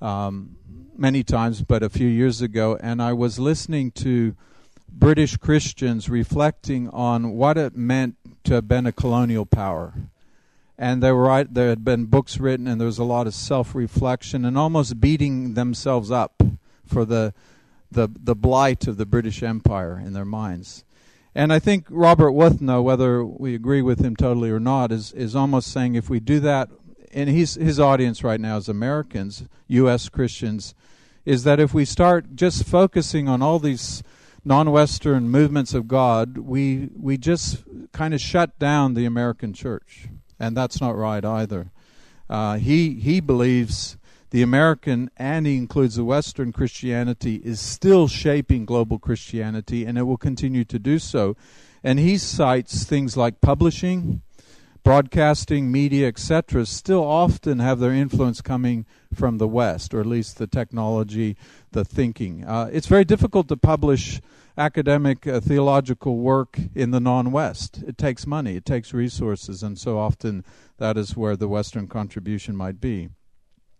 um, 0.00 0.56
many 0.96 1.22
times, 1.22 1.60
but 1.60 1.82
a 1.82 1.90
few 1.90 2.08
years 2.08 2.40
ago, 2.40 2.78
and 2.80 3.02
I 3.02 3.12
was 3.12 3.38
listening 3.38 3.90
to 3.92 4.34
British 4.88 5.36
Christians 5.36 6.08
reflecting 6.08 6.88
on 6.88 7.32
what 7.32 7.58
it 7.58 7.76
meant 7.76 8.16
to 8.44 8.54
have 8.54 8.66
been 8.66 8.86
a 8.86 8.92
colonial 8.92 9.44
power. 9.44 9.92
And 10.78 11.02
they 11.02 11.12
were 11.12 11.44
there 11.44 11.70
had 11.70 11.84
been 11.84 12.04
books 12.04 12.38
written, 12.38 12.66
and 12.66 12.80
there 12.80 12.86
was 12.86 12.98
a 12.98 13.04
lot 13.04 13.26
of 13.26 13.34
self 13.34 13.74
reflection 13.74 14.44
and 14.44 14.58
almost 14.58 15.00
beating 15.00 15.54
themselves 15.54 16.10
up 16.10 16.42
for 16.84 17.04
the, 17.04 17.32
the, 17.90 18.08
the 18.22 18.34
blight 18.34 18.86
of 18.86 18.96
the 18.96 19.06
British 19.06 19.42
Empire 19.42 19.98
in 19.98 20.12
their 20.12 20.24
minds. 20.24 20.84
And 21.34 21.52
I 21.52 21.58
think 21.58 21.86
Robert 21.90 22.30
Wuthnow, 22.30 22.82
whether 22.82 23.24
we 23.24 23.54
agree 23.54 23.82
with 23.82 24.00
him 24.00 24.16
totally 24.16 24.50
or 24.50 24.60
not, 24.60 24.92
is, 24.92 25.12
is 25.12 25.36
almost 25.36 25.70
saying 25.70 25.94
if 25.94 26.08
we 26.08 26.20
do 26.20 26.40
that, 26.40 26.70
and 27.12 27.28
he's, 27.28 27.54
his 27.54 27.78
audience 27.78 28.24
right 28.24 28.40
now 28.40 28.56
is 28.56 28.68
Americans, 28.68 29.44
U.S. 29.68 30.08
Christians, 30.08 30.74
is 31.26 31.44
that 31.44 31.60
if 31.60 31.74
we 31.74 31.84
start 31.84 32.36
just 32.36 32.64
focusing 32.64 33.28
on 33.28 33.42
all 33.42 33.58
these 33.58 34.02
non-Western 34.46 35.28
movements 35.28 35.74
of 35.74 35.88
God, 35.88 36.38
we 36.38 36.88
we 36.96 37.18
just 37.18 37.64
kind 37.92 38.14
of 38.14 38.20
shut 38.20 38.56
down 38.60 38.94
the 38.94 39.04
American 39.04 39.52
church, 39.52 40.08
and 40.38 40.56
that's 40.56 40.80
not 40.80 40.96
right 40.96 41.24
either. 41.24 41.70
Uh, 42.28 42.56
he 42.56 42.94
he 42.94 43.20
believes 43.20 43.96
the 44.30 44.42
American 44.42 45.10
and 45.16 45.46
he 45.46 45.56
includes 45.56 45.94
the 45.96 46.04
Western 46.04 46.52
Christianity 46.52 47.36
is 47.44 47.60
still 47.60 48.08
shaping 48.08 48.64
global 48.64 48.98
Christianity, 48.98 49.84
and 49.84 49.96
it 49.96 50.02
will 50.02 50.16
continue 50.16 50.64
to 50.64 50.78
do 50.78 50.98
so. 50.98 51.36
And 51.84 51.98
he 51.98 52.18
cites 52.18 52.84
things 52.84 53.16
like 53.16 53.40
publishing, 53.40 54.22
broadcasting, 54.82 55.70
media, 55.70 56.08
etc., 56.08 56.66
still 56.66 57.04
often 57.04 57.60
have 57.60 57.78
their 57.78 57.92
influence 57.92 58.40
coming 58.40 58.86
from 59.14 59.38
the 59.38 59.48
West, 59.48 59.94
or 59.94 60.00
at 60.00 60.06
least 60.06 60.38
the 60.38 60.46
technology, 60.46 61.36
the 61.70 61.84
thinking. 61.84 62.44
Uh, 62.44 62.68
it's 62.72 62.88
very 62.88 63.04
difficult 63.04 63.46
to 63.48 63.56
publish 63.56 64.20
academic 64.56 65.26
uh, 65.26 65.40
theological 65.40 66.16
work 66.16 66.58
in 66.74 66.90
the 66.90 67.00
non 67.00 67.32
West. 67.32 67.82
It 67.86 67.98
takes 67.98 68.26
money, 68.26 68.56
it 68.56 68.64
takes 68.64 68.92
resources, 68.94 69.62
and 69.62 69.78
so 69.78 69.98
often 69.98 70.44
that 70.78 70.96
is 70.96 71.16
where 71.16 71.36
the 71.36 71.48
Western 71.48 71.88
contribution 71.88 72.56
might 72.56 72.80
be. 72.80 73.08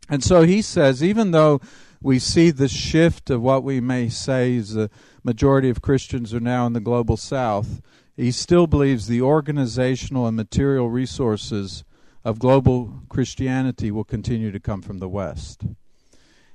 And 0.09 0.23
so 0.23 0.43
he 0.43 0.63
says, 0.63 1.03
even 1.03 1.33
though 1.33 1.61
we 2.01 2.19
see 2.19 2.51
the 2.51 2.69
shift 2.69 3.31
of 3.31 3.43
what 3.43 3.65
we 3.65 3.81
may 3.81 4.09
say 4.09 4.55
is 4.55 4.75
the 4.75 4.91
majority 5.25 5.69
of 5.69 5.83
Christians 5.83 6.33
are 6.33 6.41
now 6.41 6.67
in 6.67 6.75
the 6.75 6.81
global 6.81 7.17
south, 7.17 7.81
he 8.17 8.31
still 8.31 8.67
believes 8.67 9.07
the 9.07 9.21
organizational 9.21 10.27
and 10.27 10.37
material 10.37 10.89
resources 10.89 11.85
of 12.25 12.39
global 12.39 13.03
Christianity 13.09 13.91
will 13.91 14.05
continue 14.05 14.51
to 14.51 14.61
come 14.61 14.83
from 14.83 14.99
the 14.99 15.09
West, 15.09 15.65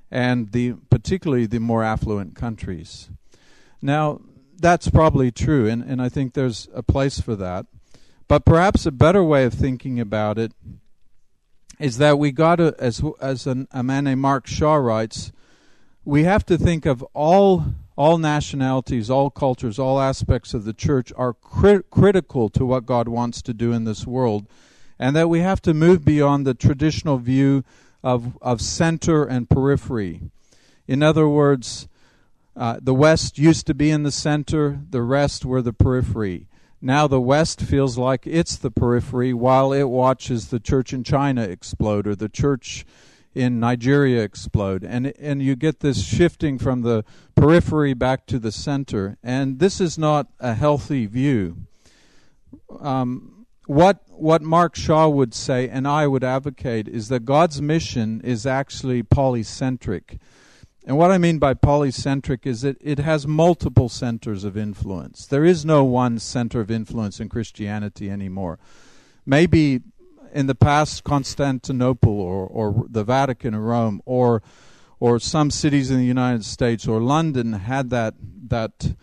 and 0.10 0.51
the 0.51 0.74
particularly 0.90 1.46
the 1.46 1.60
more 1.60 1.84
affluent 1.84 2.36
countries. 2.36 3.10
Now, 3.81 4.21
that's 4.57 4.89
probably 4.89 5.31
true, 5.31 5.67
and, 5.67 5.81
and 5.81 6.01
I 6.01 6.09
think 6.09 6.33
there's 6.33 6.67
a 6.73 6.83
place 6.83 7.19
for 7.19 7.35
that. 7.35 7.65
But 8.27 8.45
perhaps 8.45 8.85
a 8.85 8.91
better 8.91 9.23
way 9.23 9.43
of 9.43 9.53
thinking 9.53 10.00
about 10.00 10.38
it 10.38 10.53
is 11.79 11.97
that 11.97 12.19
we 12.19 12.31
got 12.31 12.57
to, 12.57 12.75
as 12.79 13.03
as 13.19 13.47
an, 13.47 13.67
a 13.71 13.83
man 13.83 14.03
named 14.05 14.21
Mark 14.21 14.47
Shaw 14.47 14.75
writes, 14.75 15.31
we 16.05 16.23
have 16.23 16.45
to 16.45 16.57
think 16.57 16.85
of 16.85 17.01
all 17.13 17.65
all 17.97 18.17
nationalities, 18.17 19.09
all 19.09 19.29
cultures, 19.29 19.77
all 19.77 20.00
aspects 20.00 20.53
of 20.53 20.63
the 20.63 20.73
church 20.73 21.11
are 21.17 21.33
cri- 21.33 21.83
critical 21.91 22.50
to 22.50 22.65
what 22.65 22.85
God 22.85 23.07
wants 23.07 23.41
to 23.43 23.53
do 23.53 23.73
in 23.73 23.83
this 23.83 24.07
world, 24.07 24.47
and 24.97 25.15
that 25.15 25.29
we 25.29 25.41
have 25.41 25.61
to 25.63 25.73
move 25.73 26.05
beyond 26.05 26.47
the 26.47 26.53
traditional 26.53 27.17
view 27.17 27.63
of, 28.03 28.38
of 28.41 28.61
center 28.61 29.25
and 29.25 29.50
periphery. 29.50 30.21
In 30.88 31.03
other 31.03 31.27
words, 31.27 31.88
uh, 32.55 32.79
the 32.81 32.93
West 32.93 33.38
used 33.38 33.65
to 33.67 33.74
be 33.74 33.89
in 33.89 34.03
the 34.03 34.12
center, 34.12 34.81
the 34.89 35.01
rest 35.01 35.46
were 35.46 35.62
the 35.62 35.74
periphery. 35.74 36.48
Now 36.81 37.08
the 37.08 37.22
West 37.22 37.62
feels 37.62 37.98
like 37.98 38.25
it's 38.25 38.55
the 38.55 38.72
periphery 38.72 39.34
while 39.34 39.72
it 39.72 39.84
watches 39.84 40.48
the 40.48 40.60
church 40.60 40.93
in 40.93 41.03
China 41.03 41.43
explode 41.43 42.08
or 42.08 42.15
the 42.15 42.29
church 42.29 42.86
in 43.34 43.60
Nigeria 43.60 44.24
explode. 44.24 44.84
And, 44.84 45.13
and 45.20 45.41
you 45.41 45.55
get 45.55 45.79
this 45.79 46.03
shifting 46.03 46.58
from 46.58 46.81
the 46.81 47.05
periphery 47.36 47.93
back 47.93 48.25
to 48.27 48.39
the 48.39 48.51
center. 48.51 49.17
And 49.24 49.60
this 49.60 49.79
is 49.79 49.98
not 49.98 50.27
a 50.39 50.53
healthy 50.53 51.05
view. 51.05 51.58
Um, 52.79 53.46
what, 53.67 54.01
what 54.10 54.41
Mark 54.41 54.75
Shaw 54.75 55.08
would 55.08 55.34
say, 55.34 55.70
and 55.70 55.88
I 55.88 56.08
would 56.08 56.24
advocate, 56.24 56.88
is 56.88 57.08
that 57.08 57.25
God's 57.25 57.62
mission 57.62 58.22
is 58.22 58.46
actually 58.46 59.03
polycentric. 59.03 60.20
And 60.85 60.97
what 60.97 61.11
I 61.11 61.17
mean 61.19 61.38
by 61.38 61.53
polycentric 61.53 62.45
is 62.45 62.61
that 62.61 62.77
it 62.81 62.97
has 63.00 63.27
multiple 63.27 63.88
centers 63.88 64.43
of 64.43 64.57
influence. 64.57 65.27
There 65.27 65.45
is 65.45 65.63
no 65.63 65.83
one 65.83 66.17
center 66.17 66.59
of 66.59 66.71
influence 66.71 67.19
in 67.19 67.29
Christianity 67.29 68.09
anymore. 68.09 68.57
Maybe 69.25 69.81
in 70.33 70.47
the 70.47 70.55
past 70.55 71.03
Constantinople 71.03 72.19
or, 72.19 72.47
or 72.47 72.85
the 72.89 73.03
Vatican 73.03 73.53
or 73.53 73.61
Rome 73.61 74.01
or 74.05 74.41
or 75.00 75.19
some 75.19 75.50
cities 75.50 75.89
in 75.89 75.97
the 75.97 76.05
United 76.05 76.45
States 76.45 76.88
or 76.88 77.00
London 77.00 77.53
had 77.53 77.89
that 77.89 78.15
that 78.47 78.95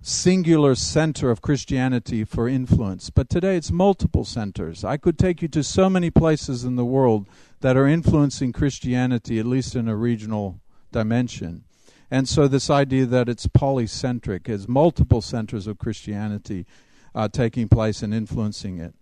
singular 0.00 0.74
center 0.74 1.30
of 1.30 1.42
Christianity 1.42 2.24
for 2.24 2.48
influence. 2.48 3.10
But 3.10 3.28
today 3.28 3.56
it's 3.56 3.72
multiple 3.72 4.24
centers. 4.24 4.84
I 4.84 4.96
could 4.96 5.18
take 5.18 5.42
you 5.42 5.48
to 5.48 5.62
so 5.62 5.90
many 5.90 6.10
places 6.10 6.64
in 6.64 6.76
the 6.76 6.84
world 6.84 7.26
that 7.60 7.76
are 7.76 7.86
influencing 7.86 8.52
Christianity, 8.52 9.38
at 9.38 9.46
least 9.46 9.74
in 9.74 9.88
a 9.88 9.96
regional 9.96 10.60
dimension. 10.92 11.64
And 12.10 12.28
so 12.28 12.46
this 12.46 12.70
idea 12.70 13.06
that 13.06 13.28
it's 13.28 13.46
polycentric 13.46 14.48
is 14.48 14.68
multiple 14.68 15.20
centers 15.20 15.66
of 15.66 15.78
Christianity 15.78 16.66
uh, 17.14 17.28
taking 17.28 17.68
place 17.68 18.02
and 18.02 18.14
influencing 18.14 18.78
it. 18.78 18.94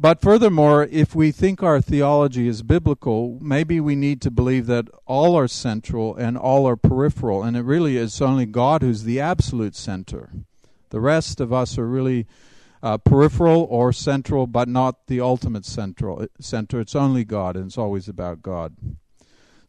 But 0.00 0.20
furthermore, 0.20 0.84
if 0.90 1.14
we 1.14 1.32
think 1.32 1.60
our 1.60 1.80
theology 1.80 2.46
is 2.46 2.62
biblical, 2.62 3.38
maybe 3.40 3.80
we 3.80 3.96
need 3.96 4.20
to 4.22 4.30
believe 4.30 4.66
that 4.66 4.86
all 5.06 5.34
are 5.34 5.48
central 5.48 6.14
and 6.14 6.38
all 6.38 6.68
are 6.68 6.76
peripheral, 6.76 7.42
and 7.42 7.56
it 7.56 7.62
really 7.62 7.96
is 7.96 8.20
only 8.22 8.46
God 8.46 8.82
who's 8.82 9.02
the 9.02 9.18
absolute 9.18 9.74
center. 9.74 10.30
The 10.90 11.00
rest 11.00 11.40
of 11.40 11.52
us 11.52 11.76
are 11.78 11.88
really 11.88 12.26
uh, 12.80 12.98
peripheral 12.98 13.66
or 13.68 13.92
central, 13.92 14.46
but 14.46 14.68
not 14.68 15.08
the 15.08 15.20
ultimate 15.20 15.64
central 15.64 16.26
center. 16.38 16.78
It's 16.78 16.94
only 16.94 17.24
God, 17.24 17.56
and 17.56 17.66
it's 17.66 17.78
always 17.78 18.08
about 18.08 18.40
God. 18.40 18.76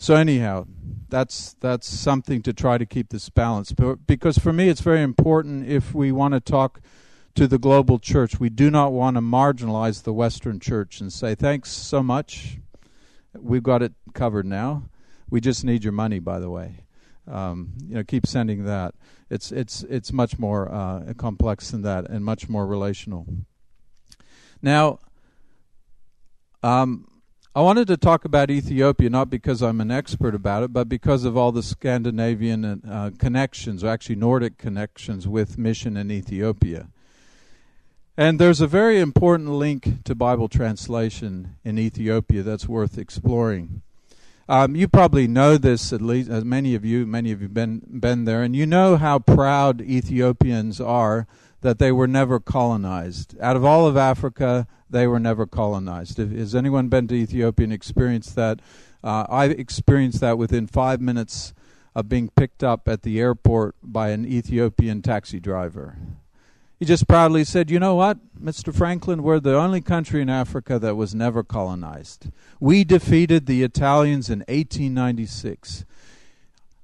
So 0.02 0.16
anyhow, 0.16 0.66
that's 1.10 1.56
that's 1.60 1.86
something 1.86 2.42
to 2.44 2.54
try 2.54 2.78
to 2.78 2.86
keep 2.86 3.10
this 3.10 3.28
balance. 3.30 3.74
But 3.74 4.08
Because 4.08 4.38
for 4.38 4.54
me, 4.54 4.70
it's 4.70 4.80
very 4.80 5.04
important 5.04 5.68
if 5.68 5.94
we 5.94 6.14
want 6.14 6.36
to 6.36 6.40
talk 6.40 6.80
to 7.36 7.48
the 7.48 7.58
global 7.58 8.00
church. 8.00 8.40
We 8.40 8.50
do 8.50 8.72
not 8.72 8.94
want 8.94 9.18
to 9.18 9.22
marginalize 9.22 10.04
the 10.04 10.14
Western 10.14 10.62
church 10.62 11.02
and 11.02 11.12
say, 11.12 11.36
thanks 11.36 11.70
so 11.72 12.02
much. 12.02 12.60
We've 13.38 13.62
got 13.62 13.84
it 13.84 13.92
covered 14.14 14.46
now. 14.46 14.84
We 15.30 15.42
just 15.42 15.66
need 15.66 15.84
your 15.84 15.94
money, 15.94 16.20
by 16.20 16.40
the 16.40 16.50
way. 16.50 16.86
Um, 17.28 17.74
you 17.86 17.96
know, 17.96 18.04
keep 18.04 18.26
sending 18.26 18.64
that. 18.64 18.96
It's 19.30 19.52
it's 19.52 19.84
it's 19.84 20.14
much 20.14 20.40
more 20.40 20.72
uh, 20.72 21.14
complex 21.18 21.72
than 21.72 21.82
that 21.82 22.10
and 22.10 22.24
much 22.24 22.48
more 22.48 22.66
relational. 22.66 23.28
Now, 24.62 25.00
um, 26.64 27.09
I 27.56 27.62
wanted 27.62 27.88
to 27.88 27.98
talk 27.98 28.26
about 28.26 28.52
Ethiopia 28.52 29.10
not 29.10 29.32
because 29.32 29.64
I'm 29.64 29.82
an 29.82 29.90
expert 29.90 30.36
about 30.36 30.62
it, 30.62 30.72
but 30.72 30.88
because 30.88 31.26
of 31.26 31.36
all 31.36 31.52
the 31.52 31.64
Scandinavian 31.64 32.64
uh, 32.64 33.10
connections, 33.18 33.84
or 33.84 33.88
actually 33.88 34.18
Nordic 34.18 34.60
connections 34.60 35.28
with 35.28 35.58
mission 35.58 35.98
in 35.98 36.12
Ethiopia. 36.12 36.90
And 38.16 38.40
there's 38.40 38.62
a 38.62 38.68
very 38.68 39.00
important 39.00 39.50
link 39.50 40.04
to 40.04 40.14
Bible 40.14 40.48
translation 40.48 41.56
in 41.64 41.80
Ethiopia 41.80 42.44
that's 42.44 42.68
worth 42.68 43.00
exploring. 43.00 43.82
Um, 44.48 44.76
you 44.76 44.88
probably 44.88 45.28
know 45.28 45.58
this, 45.58 45.92
at 45.92 46.02
least 46.02 46.30
as 46.30 46.46
many 46.46 46.76
of 46.76 46.86
you, 46.86 47.08
many 47.08 47.32
of 47.32 47.42
you 47.42 47.50
been 47.50 47.82
been 48.00 48.26
there, 48.26 48.44
and 48.44 48.56
you 48.56 48.68
know 48.68 48.98
how 48.98 49.18
proud 49.18 49.82
Ethiopians 49.82 50.80
are 50.80 51.28
that 51.62 51.80
they 51.80 51.92
were 51.92 52.08
never 52.08 52.40
colonized. 52.40 53.36
Out 53.40 53.56
of 53.56 53.66
all 53.66 53.88
of 53.88 53.98
Africa, 53.98 54.68
they 54.90 55.08
were 55.08 55.20
never 55.20 55.46
colonized. 55.46 56.18
has 56.18 56.56
anyone 56.56 56.90
been 56.90 57.08
to 57.08 57.16
Ethiopia 57.16 57.66
and 57.66 57.74
experienced 57.74 58.36
that? 58.36 58.60
Uh, 59.04 59.26
I 59.30 59.46
experienced 59.46 60.20
that 60.22 60.38
within 60.38 60.68
five 60.68 61.00
minutes 61.00 61.54
of 61.96 62.10
being 62.10 62.30
picked 62.30 62.64
up 62.64 62.88
at 62.88 63.02
the 63.02 63.20
airport 63.20 63.76
by 63.84 64.10
an 64.10 64.26
Ethiopian 64.26 65.02
taxi 65.02 65.40
driver. 65.40 65.98
He 66.80 66.86
just 66.86 67.10
proudly 67.10 67.44
said, 67.44 67.70
You 67.70 67.80
know 67.80 67.96
what, 67.96 68.20
Mr. 68.42 68.74
Franklin, 68.74 69.22
we're 69.22 69.42
the 69.42 69.56
only 69.56 69.82
country 69.82 70.22
in 70.22 70.30
Africa 70.30 70.80
that 70.80 70.96
was 70.96 71.14
never 71.14 71.44
colonized. 71.44 72.30
We 72.60 72.86
defeated 72.86 73.46
the 73.46 73.64
Italians 73.64 74.30
in 74.30 74.40
1896. 74.48 75.84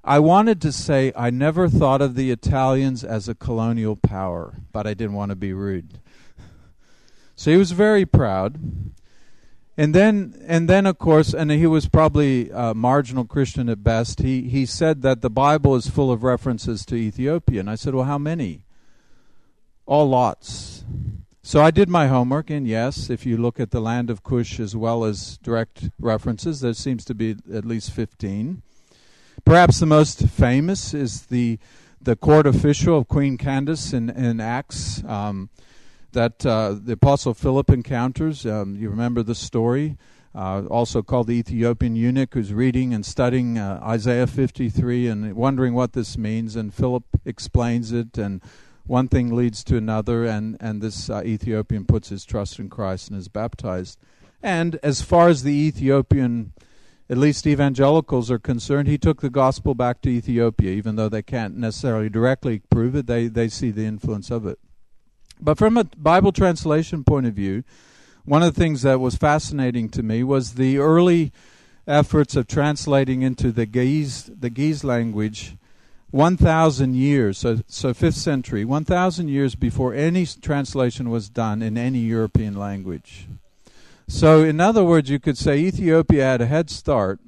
I 0.07 0.19
wanted 0.19 0.61
to 0.61 0.71
say 0.71 1.11
I 1.15 1.31
never 1.31 1.67
thought 1.67 1.99
of 1.99 2.13
the 2.13 2.29
Italians 2.29 3.03
as 3.03 3.27
a 3.27 3.33
colonial 3.33 3.95
power, 3.95 4.53
but 4.71 4.85
I 4.85 4.93
didn't 4.93 5.15
want 5.15 5.31
to 5.31 5.35
be 5.35 5.51
rude. 5.51 5.99
So 7.35 7.49
he 7.49 7.57
was 7.57 7.71
very 7.71 8.05
proud. 8.05 8.59
And 9.75 9.95
then, 9.95 10.35
and 10.47 10.69
then, 10.69 10.85
of 10.85 10.99
course, 10.99 11.33
and 11.33 11.49
he 11.49 11.65
was 11.65 11.89
probably 11.89 12.51
a 12.51 12.75
marginal 12.75 13.25
Christian 13.25 13.67
at 13.67 13.83
best. 13.83 14.19
He 14.19 14.43
he 14.43 14.65
said 14.65 15.01
that 15.01 15.21
the 15.21 15.29
Bible 15.29 15.75
is 15.75 15.89
full 15.89 16.11
of 16.11 16.23
references 16.23 16.85
to 16.85 16.95
Ethiopia, 16.95 17.59
and 17.59 17.69
I 17.69 17.75
said, 17.75 17.93
"Well, 17.93 18.05
how 18.05 18.19
many?" 18.19 18.63
all 19.85 20.07
lots. 20.07 20.85
So 21.43 21.61
I 21.61 21.71
did 21.71 21.89
my 21.89 22.07
homework, 22.07 22.49
and 22.49 22.67
yes, 22.67 23.09
if 23.09 23.25
you 23.25 23.37
look 23.37 23.59
at 23.59 23.71
the 23.71 23.81
land 23.81 24.09
of 24.09 24.23
Cush 24.23 24.59
as 24.59 24.75
well 24.75 25.03
as 25.03 25.37
direct 25.39 25.89
references, 25.99 26.61
there 26.61 26.73
seems 26.73 27.03
to 27.05 27.13
be 27.13 27.35
at 27.53 27.65
least 27.65 27.91
15. 27.91 28.61
Perhaps 29.45 29.79
the 29.79 29.85
most 29.85 30.27
famous 30.27 30.95
is 30.95 31.27
the 31.27 31.59
the 32.01 32.15
court 32.15 32.47
official 32.47 32.97
of 32.97 33.07
Queen 33.07 33.37
Candace 33.37 33.93
in, 33.93 34.09
in 34.09 34.39
Acts 34.39 35.03
um, 35.05 35.49
that 36.13 36.43
uh, 36.45 36.75
the 36.79 36.93
Apostle 36.93 37.35
Philip 37.35 37.69
encounters. 37.69 38.45
Um, 38.45 38.75
you 38.75 38.89
remember 38.89 39.21
the 39.21 39.35
story, 39.35 39.97
uh, 40.33 40.63
also 40.65 41.03
called 41.03 41.27
the 41.27 41.35
Ethiopian 41.35 41.95
eunuch, 41.95 42.33
who's 42.33 42.53
reading 42.53 42.91
and 42.91 43.05
studying 43.05 43.59
uh, 43.59 43.79
Isaiah 43.83 44.27
53 44.27 45.07
and 45.07 45.35
wondering 45.35 45.75
what 45.75 45.93
this 45.93 46.17
means. 46.17 46.55
And 46.55 46.73
Philip 46.73 47.03
explains 47.23 47.91
it, 47.91 48.17
and 48.17 48.41
one 48.85 49.07
thing 49.07 49.35
leads 49.35 49.63
to 49.65 49.77
another, 49.77 50.25
and, 50.25 50.57
and 50.59 50.81
this 50.81 51.07
uh, 51.07 51.21
Ethiopian 51.23 51.85
puts 51.85 52.09
his 52.09 52.25
trust 52.25 52.59
in 52.59 52.69
Christ 52.69 53.09
and 53.09 53.19
is 53.19 53.27
baptized. 53.27 53.99
And 54.41 54.79
as 54.81 55.01
far 55.01 55.27
as 55.27 55.43
the 55.43 55.53
Ethiopian 55.53 56.53
at 57.09 57.17
least 57.17 57.45
evangelicals 57.45 58.31
are 58.31 58.39
concerned, 58.39 58.87
he 58.87 58.97
took 58.97 59.21
the 59.21 59.29
gospel 59.29 59.75
back 59.75 60.01
to 60.01 60.09
Ethiopia, 60.09 60.71
even 60.71 60.95
though 60.95 61.09
they 61.09 61.21
can't 61.21 61.55
necessarily 61.55 62.09
directly 62.09 62.59
prove 62.69 62.95
it, 62.95 63.05
they, 63.05 63.27
they 63.27 63.47
see 63.47 63.69
the 63.69 63.85
influence 63.85 64.31
of 64.31 64.45
it. 64.45 64.59
But 65.39 65.57
from 65.57 65.77
a 65.77 65.83
Bible 65.83 66.31
translation 66.31 67.03
point 67.03 67.27
of 67.27 67.33
view, 67.33 67.63
one 68.23 68.41
of 68.41 68.55
the 68.55 68.59
things 68.59 68.81
that 68.81 68.99
was 68.99 69.15
fascinating 69.15 69.89
to 69.89 70.01
me 70.01 70.23
was 70.23 70.53
the 70.53 70.79
early 70.79 71.31
efforts 71.87 72.35
of 72.35 72.47
translating 72.47 73.21
into 73.21 73.51
the 73.51 73.67
Ge'ez, 73.67 74.31
the 74.39 74.49
Ge'ez 74.49 74.83
language 74.83 75.57
1,000 76.09 76.95
years, 76.95 77.37
so, 77.37 77.59
so 77.67 77.93
5th 77.93 78.13
century, 78.13 78.65
1,000 78.65 79.27
years 79.27 79.53
before 79.53 79.93
any 79.93 80.25
translation 80.25 81.09
was 81.09 81.29
done 81.29 81.61
in 81.61 81.77
any 81.77 81.99
European 81.99 82.55
language. 82.55 83.27
So, 84.07 84.43
in 84.43 84.61
other 84.61 84.83
words, 84.83 85.09
you 85.09 85.19
could 85.19 85.37
say 85.37 85.57
Ethiopia 85.57 86.23
had 86.23 86.41
a 86.41 86.45
head 86.45 86.69
start 86.69 87.19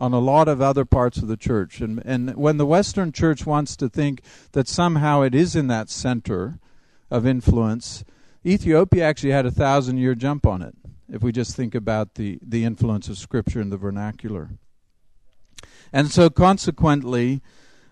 on 0.00 0.12
a 0.12 0.18
lot 0.18 0.48
of 0.48 0.60
other 0.60 0.84
parts 0.84 1.18
of 1.18 1.28
the 1.28 1.36
church. 1.36 1.80
And, 1.80 2.02
and 2.04 2.34
when 2.36 2.56
the 2.56 2.66
Western 2.66 3.12
church 3.12 3.46
wants 3.46 3.76
to 3.76 3.88
think 3.88 4.22
that 4.52 4.68
somehow 4.68 5.22
it 5.22 5.34
is 5.34 5.54
in 5.54 5.68
that 5.68 5.88
center 5.88 6.58
of 7.10 7.26
influence, 7.26 8.04
Ethiopia 8.44 9.04
actually 9.04 9.30
had 9.30 9.46
a 9.46 9.50
thousand 9.50 9.98
year 9.98 10.14
jump 10.14 10.46
on 10.46 10.62
it, 10.62 10.74
if 11.08 11.22
we 11.22 11.30
just 11.30 11.54
think 11.54 11.74
about 11.74 12.14
the, 12.14 12.38
the 12.42 12.64
influence 12.64 13.08
of 13.08 13.16
Scripture 13.18 13.60
in 13.60 13.70
the 13.70 13.76
vernacular. 13.76 14.50
And 15.92 16.10
so, 16.10 16.28
consequently, 16.28 17.40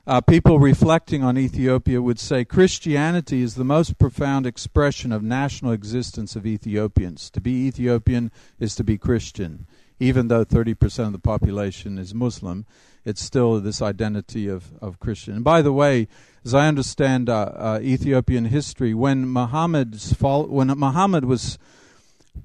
uh, 0.07 0.21
people 0.21 0.59
reflecting 0.59 1.25
on 1.25 1.39
Ethiopia 1.39 2.03
would 2.03 2.19
say 2.19 2.45
Christianity 2.45 3.41
is 3.41 3.55
the 3.55 3.65
most 3.65 3.99
profound 3.99 4.47
expression 4.47 5.13
of 5.13 5.23
national 5.23 5.73
existence 5.73 6.37
of 6.37 6.47
Ethiopians. 6.47 7.31
To 7.31 7.41
be 7.41 7.67
Ethiopian 7.67 8.31
is 8.61 8.75
to 8.77 8.85
be 8.85 8.99
Christian. 8.99 9.67
Even 9.99 10.29
though 10.29 10.45
30% 10.45 11.07
of 11.07 11.13
the 11.13 11.19
population 11.19 11.99
is 11.99 12.15
Muslim, 12.15 12.67
it's 13.05 13.23
still 13.23 13.59
this 13.61 13.81
identity 13.81 14.49
of, 14.49 14.73
of 14.83 15.01
Christian. 15.01 15.37
And 15.37 15.45
by 15.45 15.63
the 15.63 15.73
way, 15.73 16.09
as 16.45 16.53
I 16.53 16.69
understand 16.69 17.31
uh, 17.31 17.53
uh, 17.55 17.79
Ethiopian 17.81 18.47
history, 18.47 18.93
when 18.93 19.27
Muhammad's 19.27 20.15
when 20.21 20.69
Muhammad 20.69 21.25
was 21.25 21.59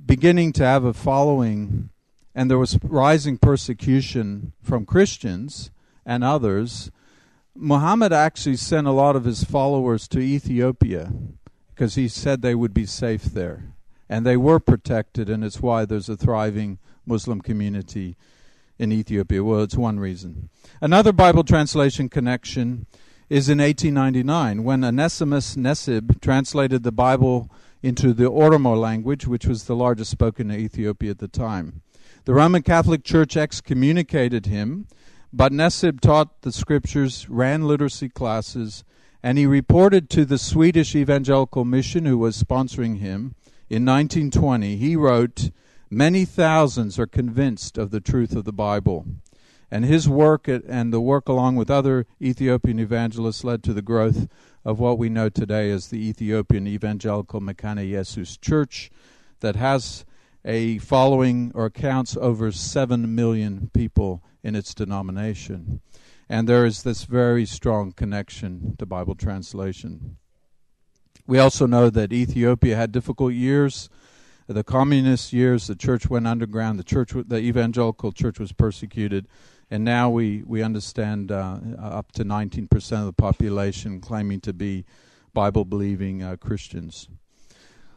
beginning 0.06 0.54
to 0.54 0.64
have 0.64 0.86
a 0.86 0.94
following 0.94 1.90
and 2.34 2.50
there 2.50 2.60
was 2.60 2.80
rising 2.84 3.38
persecution 3.38 4.54
from 4.62 4.86
Christians 4.86 5.72
and 6.06 6.24
others, 6.24 6.92
Muhammad 7.62 8.14
actually 8.14 8.56
sent 8.56 8.88
a 8.88 8.92
lot 8.92 9.18
of 9.18 9.26
his 9.26 9.44
followers 9.44 10.08
to 10.08 10.20
Ethiopia 10.20 11.12
because 11.76 11.96
he 11.96 12.08
said 12.08 12.42
they 12.42 12.56
would 12.56 12.74
be 12.74 12.86
safe 12.86 13.24
there. 13.26 13.74
And 14.08 14.26
they 14.26 14.38
were 14.38 14.62
protected, 14.62 15.30
and 15.30 15.44
it's 15.44 15.60
why 15.60 15.84
there's 15.84 16.08
a 16.08 16.16
thriving 16.16 16.80
Muslim 17.06 17.42
community 17.42 18.16
in 18.78 18.94
Ethiopia. 18.94 19.44
Well, 19.44 19.62
it's 19.62 19.76
one 19.76 20.00
reason. 20.00 20.50
Another 20.80 21.12
Bible 21.12 21.44
translation 21.44 22.08
connection 22.08 22.86
is 23.30 23.50
in 23.50 23.58
1899 23.60 24.64
when 24.64 24.84
Onesimus 24.86 25.58
Nesib 25.58 26.22
translated 26.22 26.84
the 26.84 26.94
Bible 26.94 27.52
into 27.84 28.14
the 28.14 28.32
Oromo 28.32 28.80
language, 28.80 29.28
which 29.28 29.46
was 29.46 29.66
the 29.66 29.76
largest 29.76 30.12
spoken 30.12 30.50
in 30.50 30.60
Ethiopia 30.62 31.12
at 31.12 31.20
the 31.20 31.28
time. 31.28 31.82
The 32.24 32.34
Roman 32.34 32.62
Catholic 32.62 33.04
Church 33.04 33.36
excommunicated 33.36 34.46
him 34.46 34.88
but 35.32 35.52
Nesib 35.52 36.00
taught 36.00 36.42
the 36.42 36.52
scriptures, 36.52 37.30
ran 37.30 37.68
literacy 37.68 38.10
classes, 38.10 38.84
and 39.22 39.38
he 39.38 39.46
reported 39.46 40.10
to 40.10 40.26
the 40.26 40.38
Swedish 40.38 40.96
Evangelical 40.96 41.66
Mission, 41.66 42.06
who 42.06 42.18
was 42.18 42.42
sponsoring 42.42 43.00
him, 43.00 43.36
in 43.70 43.86
1920. 43.86 44.78
He 44.78 44.96
wrote, 44.96 45.52
Many 45.90 46.26
thousands 46.26 47.00
are 47.00 47.08
convinced 47.08 47.78
of 47.78 47.92
the 47.92 48.00
truth 48.00 48.36
of 48.36 48.46
the 48.46 48.54
Bible. 48.54 49.06
And 49.72 49.86
his 49.86 50.10
work 50.10 50.48
and 50.48 50.92
the 50.92 51.02
work 51.02 51.28
along 51.28 51.56
with 51.56 51.70
other 51.70 52.08
Ethiopian 52.22 52.80
evangelists 52.80 53.44
led 53.44 53.64
to 53.64 53.74
the 53.74 53.84
growth 53.84 54.28
of 54.66 54.80
what 54.80 54.98
we 54.98 55.10
know 55.10 55.30
today 55.30 55.70
as 55.70 55.88
the 55.88 56.10
Ethiopian 56.10 56.68
Evangelical 56.68 57.40
Mekane 57.40 57.88
Yesus 57.88 58.40
Church 58.40 58.90
that 59.42 59.56
has 59.56 60.06
a 60.46 60.78
following 60.80 61.52
or 61.54 61.70
counts 61.70 62.16
over 62.18 62.52
7 62.52 63.14
million 63.14 63.70
people 63.74 64.24
in 64.44 64.56
its 64.56 64.74
denomination. 64.74 65.82
And 66.30 66.48
there 66.48 66.66
is 66.66 66.84
this 66.84 67.04
very 67.04 67.46
strong 67.46 67.92
connection 67.92 68.76
to 68.78 68.86
Bible 68.86 69.16
translation. 69.16 70.18
We 71.26 71.40
also 71.40 71.66
know 71.66 71.90
that 71.90 72.14
Ethiopia 72.14 72.76
had 72.76 72.92
difficult 72.92 73.34
years. 73.34 73.90
The 74.48 74.64
communist 74.64 75.32
years, 75.34 75.68
the 75.68 75.76
church 75.76 76.10
went 76.10 76.26
underground. 76.26 76.80
The 76.80 76.84
church, 76.84 77.12
the 77.14 77.38
evangelical 77.38 78.12
church, 78.12 78.40
was 78.40 78.52
persecuted, 78.52 79.28
and 79.70 79.84
now 79.84 80.10
we 80.10 80.42
we 80.44 80.64
understand 80.64 81.32
uh, 81.32 81.60
up 81.80 82.12
to 82.14 82.26
19% 82.26 83.00
of 83.00 83.06
the 83.06 83.14
population 83.14 84.02
claiming 84.02 84.42
to 84.42 84.54
be 84.54 84.86
Bible-believing 85.34 86.24
uh, 86.24 86.36
Christians. 86.38 87.10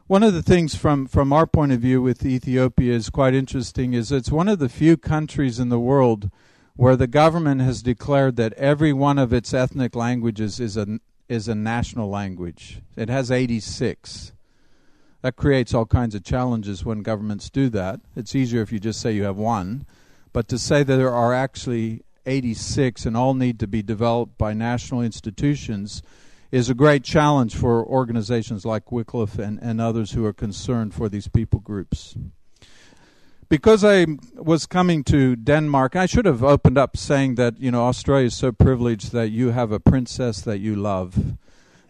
One 0.08 0.24
of 0.24 0.34
the 0.34 0.42
things 0.42 0.74
from, 0.74 1.06
from 1.06 1.32
our 1.32 1.46
point 1.46 1.70
of 1.70 1.80
view 1.80 2.02
with 2.02 2.26
Ethiopia 2.26 2.92
is 2.92 3.08
quite 3.08 3.34
interesting 3.34 3.94
is 3.94 4.10
it's 4.10 4.32
one 4.32 4.48
of 4.48 4.58
the 4.58 4.68
few 4.68 4.96
countries 4.96 5.60
in 5.60 5.68
the 5.68 5.78
world 5.78 6.28
where 6.74 6.96
the 6.96 7.06
government 7.06 7.60
has 7.60 7.82
declared 7.82 8.34
that 8.36 8.52
every 8.54 8.92
one 8.92 9.16
of 9.16 9.32
its 9.32 9.54
ethnic 9.54 9.94
languages 9.94 10.58
is 10.58 10.76
a, 10.76 10.98
is 11.28 11.46
a 11.46 11.54
national 11.54 12.10
language. 12.10 12.80
It 12.96 13.08
has 13.08 13.30
86. 13.30 14.32
That 15.22 15.36
creates 15.36 15.72
all 15.72 15.86
kinds 15.86 16.16
of 16.16 16.24
challenges 16.24 16.84
when 16.84 17.02
governments 17.02 17.48
do 17.48 17.68
that. 17.68 18.00
It's 18.16 18.34
easier 18.34 18.60
if 18.60 18.72
you 18.72 18.80
just 18.80 19.00
say 19.00 19.12
you 19.12 19.22
have 19.22 19.36
one. 19.36 19.86
But 20.32 20.48
to 20.48 20.58
say 20.58 20.82
that 20.82 20.96
there 20.96 21.14
are 21.14 21.32
actually 21.32 22.02
86 22.26 23.06
and 23.06 23.16
all 23.16 23.34
need 23.34 23.60
to 23.60 23.68
be 23.68 23.82
developed 23.82 24.36
by 24.36 24.52
national 24.52 25.00
institutions 25.00 26.02
is 26.52 26.68
a 26.68 26.74
great 26.74 27.02
challenge 27.02 27.56
for 27.56 27.84
organizations 27.84 28.66
like 28.66 28.92
Wycliffe 28.92 29.38
and, 29.38 29.58
and 29.62 29.80
others 29.80 30.12
who 30.12 30.24
are 30.26 30.34
concerned 30.34 30.94
for 30.94 31.08
these 31.08 31.26
people 31.26 31.60
groups. 31.60 32.14
Because 33.48 33.82
I 33.84 34.06
was 34.34 34.66
coming 34.66 35.02
to 35.04 35.34
Denmark, 35.34 35.96
I 35.96 36.06
should 36.06 36.26
have 36.26 36.44
opened 36.44 36.76
up 36.76 36.96
saying 36.96 37.36
that, 37.36 37.58
you 37.58 37.70
know, 37.70 37.84
Australia 37.84 38.26
is 38.26 38.36
so 38.36 38.52
privileged 38.52 39.12
that 39.12 39.30
you 39.30 39.50
have 39.50 39.72
a 39.72 39.80
princess 39.80 40.42
that 40.42 40.58
you 40.58 40.76
love 40.76 41.36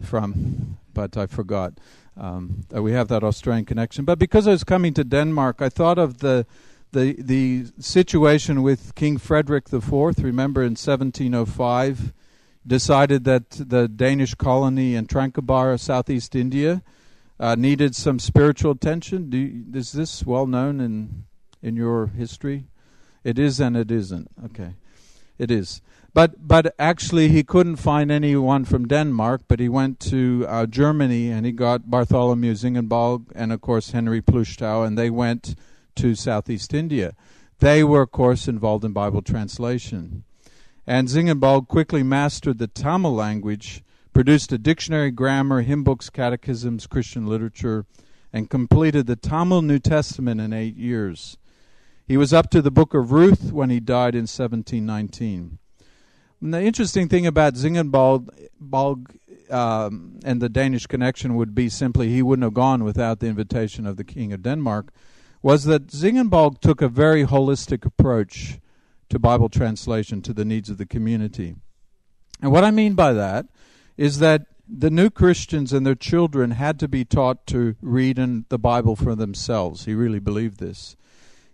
from, 0.01 0.77
but 0.93 1.17
I 1.17 1.25
forgot. 1.27 1.73
Um, 2.15 2.65
that 2.69 2.83
we 2.83 2.91
have 2.91 3.07
that 3.07 3.23
Australian 3.23 3.65
connection. 3.65 4.05
But 4.05 4.19
because 4.19 4.47
I 4.47 4.51
was 4.51 4.63
coming 4.63 4.93
to 4.93 5.03
Denmark, 5.03 5.61
I 5.61 5.69
thought 5.69 5.97
of 5.97 6.19
the 6.19 6.45
the 6.91 7.15
the 7.17 7.65
situation 7.79 8.61
with 8.61 8.93
King 8.93 9.17
Frederick 9.17 9.65
IV. 9.73 9.91
Remember 10.19 10.61
in 10.61 10.75
1705, 10.75 12.13
decided 12.65 13.23
that 13.25 13.49
the 13.51 13.87
Danish 13.87 14.35
colony 14.35 14.95
in 14.95 15.07
Tranquebar, 15.07 15.79
southeast 15.79 16.35
India, 16.35 16.81
uh, 17.39 17.55
needed 17.55 17.95
some 17.95 18.19
spiritual 18.19 18.71
attention. 18.71 19.31
You, 19.31 19.65
is 19.77 19.91
this 19.91 20.25
well 20.25 20.47
known 20.47 20.79
in 20.79 21.25
in 21.61 21.75
your 21.75 22.07
history? 22.07 22.65
It 23.23 23.39
is 23.39 23.59
and 23.59 23.75
it 23.75 23.91
isn't. 23.91 24.29
Okay, 24.45 24.75
it 25.37 25.49
is. 25.51 25.81
But 26.13 26.47
but 26.47 26.75
actually, 26.77 27.29
he 27.29 27.43
couldn't 27.43 27.77
find 27.77 28.11
anyone 28.11 28.65
from 28.65 28.87
Denmark. 28.87 29.43
But 29.47 29.59
he 29.59 29.69
went 29.69 29.99
to 30.11 30.45
uh, 30.47 30.65
Germany 30.67 31.31
and 31.31 31.45
he 31.45 31.51
got 31.51 31.89
Bartholomew 31.89 32.53
Ziegenbalg 32.53 33.31
and 33.35 33.51
of 33.51 33.61
course 33.61 33.91
Henry 33.91 34.21
Plütschau, 34.21 34.85
and 34.85 34.97
they 34.97 35.09
went 35.09 35.55
to 35.95 36.15
southeast 36.15 36.73
India. 36.73 37.15
They 37.59 37.83
were, 37.83 38.01
of 38.01 38.11
course, 38.11 38.47
involved 38.47 38.83
in 38.83 38.93
Bible 38.93 39.21
translation 39.21 40.23
and 40.85 41.07
Ziegenbalg 41.07 41.67
quickly 41.67 42.03
mastered 42.03 42.57
the 42.57 42.67
Tamil 42.67 43.13
language, 43.13 43.83
produced 44.11 44.51
a 44.51 44.57
dictionary, 44.57 45.11
grammar, 45.11 45.61
hymn 45.61 45.83
books, 45.83 46.09
catechisms, 46.09 46.87
Christian 46.87 47.25
literature, 47.25 47.85
and 48.31 48.49
completed 48.49 49.07
the 49.07 49.15
Tamil 49.15 49.61
New 49.61 49.79
Testament 49.79 50.41
in 50.41 50.53
eight 50.53 50.75
years. 50.75 51.37
He 52.05 52.17
was 52.17 52.33
up 52.33 52.49
to 52.49 52.61
the 52.61 52.71
book 52.71 52.93
of 52.93 53.11
Ruth 53.11 53.51
when 53.53 53.69
he 53.69 53.79
died 53.79 54.15
in 54.15 54.23
1719. 54.23 55.57
And 56.41 56.53
the 56.53 56.61
interesting 56.61 57.07
thing 57.07 57.25
about 57.25 57.53
Ziegenbalg 57.53 58.29
um, 59.49 60.19
and 60.25 60.41
the 60.41 60.49
Danish 60.49 60.87
connection 60.87 61.35
would 61.35 61.55
be 61.55 61.69
simply 61.69 62.09
he 62.09 62.21
wouldn't 62.21 62.43
have 62.43 62.53
gone 62.53 62.83
without 62.83 63.19
the 63.19 63.27
invitation 63.27 63.85
of 63.85 63.95
the 63.95 64.03
King 64.03 64.33
of 64.33 64.41
Denmark, 64.41 64.91
was 65.41 65.63
that 65.65 65.87
Ziegenbalg 65.87 66.59
took 66.59 66.81
a 66.81 66.89
very 66.89 67.25
holistic 67.25 67.85
approach 67.85 68.59
to 69.13 69.19
Bible 69.19 69.47
translation 69.47 70.23
to 70.23 70.33
the 70.33 70.43
needs 70.43 70.71
of 70.71 70.79
the 70.79 70.87
community. 70.87 71.55
And 72.41 72.51
what 72.51 72.63
I 72.63 72.71
mean 72.71 72.95
by 72.95 73.13
that 73.13 73.45
is 73.95 74.17
that 74.17 74.47
the 74.67 74.89
new 74.89 75.11
Christians 75.11 75.71
and 75.71 75.85
their 75.85 75.93
children 75.93 76.49
had 76.49 76.79
to 76.79 76.87
be 76.87 77.05
taught 77.05 77.45
to 77.47 77.75
read 77.79 78.17
in 78.17 78.45
the 78.49 78.57
Bible 78.57 78.95
for 78.95 79.13
themselves. 79.13 79.85
He 79.85 79.93
really 79.93 80.17
believed 80.17 80.59
this. 80.59 80.95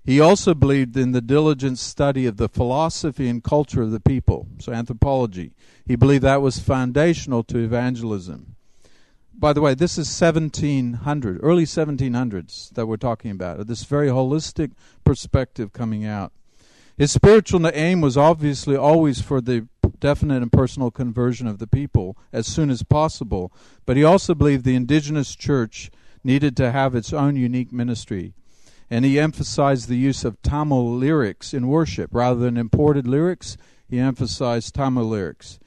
He 0.06 0.22
also 0.22 0.54
believed 0.54 0.95
in 0.95 1.12
the 1.12 1.19
diligent 1.19 1.80
study 1.80 2.26
of 2.26 2.38
the 2.38 2.48
philosophy 2.48 3.28
and 3.28 3.43
culture 3.43 3.82
of 3.82 3.91
the 3.91 4.00
people, 4.00 4.48
so 4.60 4.72
anthropology. 4.72 5.52
He 5.86 5.98
believed 5.98 6.24
that 6.24 6.41
was 6.41 6.60
foundational 6.60 7.43
to 7.43 7.58
evangelism. 7.58 8.56
By 9.38 9.52
the 9.52 9.60
way, 9.60 9.74
this 9.74 9.98
is 9.98 10.08
1700, 10.22 11.39
early 11.43 11.65
1700s 11.65 12.74
that 12.76 12.86
we're 12.86 12.95
talking 12.95 13.32
about, 13.32 13.67
this 13.67 13.84
very 13.84 14.08
holistic 14.08 14.72
perspective 15.04 15.74
coming 15.74 16.06
out. 16.06 16.32
His 16.99 17.13
spiritual 17.13 17.65
aim 17.73 18.01
was 18.01 18.17
obviously 18.17 18.75
always 18.75 19.21
for 19.21 19.39
the 19.39 19.69
definite 20.01 20.41
and 20.41 20.51
personal 20.51 20.91
conversion 20.91 21.47
of 21.47 21.57
the 21.57 21.65
people 21.65 22.17
as 22.33 22.45
soon 22.45 22.69
as 22.69 22.83
possible, 22.83 23.53
but 23.85 23.95
he 23.95 24.03
also 24.03 24.35
believed 24.35 24.65
the 24.65 24.75
indigenous 24.75 25.33
church 25.33 25.91
needed 26.25 26.57
to 26.57 26.73
have 26.73 26.95
its 26.95 27.13
own 27.13 27.38
unique 27.38 27.71
ministry. 27.71 28.33
And 28.89 29.05
he 29.05 29.17
emphasized 29.17 29.88
the 29.88 29.95
use 29.95 30.25
of 30.25 30.41
Tamil 30.41 30.93
lyrics 30.93 31.53
in 31.53 31.69
worship. 31.69 32.09
Rather 32.12 32.41
than 32.41 32.57
imported 32.57 33.07
lyrics, 33.07 33.55
he 33.89 33.97
emphasized 33.97 34.75
Tamil 34.75 35.05
lyrics. 35.05 35.57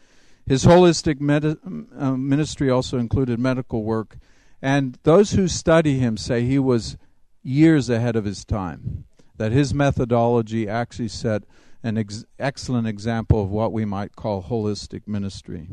His 0.44 0.66
holistic 0.66 1.18
med- 1.18 1.56
uh, 1.98 2.10
ministry 2.10 2.68
also 2.68 2.98
included 2.98 3.40
medical 3.40 3.84
work, 3.84 4.18
and 4.60 4.98
those 5.04 5.30
who 5.30 5.48
study 5.48 5.98
him 5.98 6.18
say 6.18 6.42
he 6.42 6.58
was 6.58 6.98
years 7.42 7.88
ahead 7.88 8.16
of 8.16 8.26
his 8.26 8.44
time, 8.44 9.06
that 9.42 9.50
his 9.50 9.74
methodology 9.74 10.68
actually 10.68 11.08
set 11.08 11.42
an 11.82 11.98
ex- 11.98 12.24
excellent 12.38 12.86
example 12.86 13.42
of 13.42 13.50
what 13.50 13.72
we 13.72 13.84
might 13.84 14.14
call 14.14 14.44
holistic 14.44 15.08
ministry. 15.08 15.68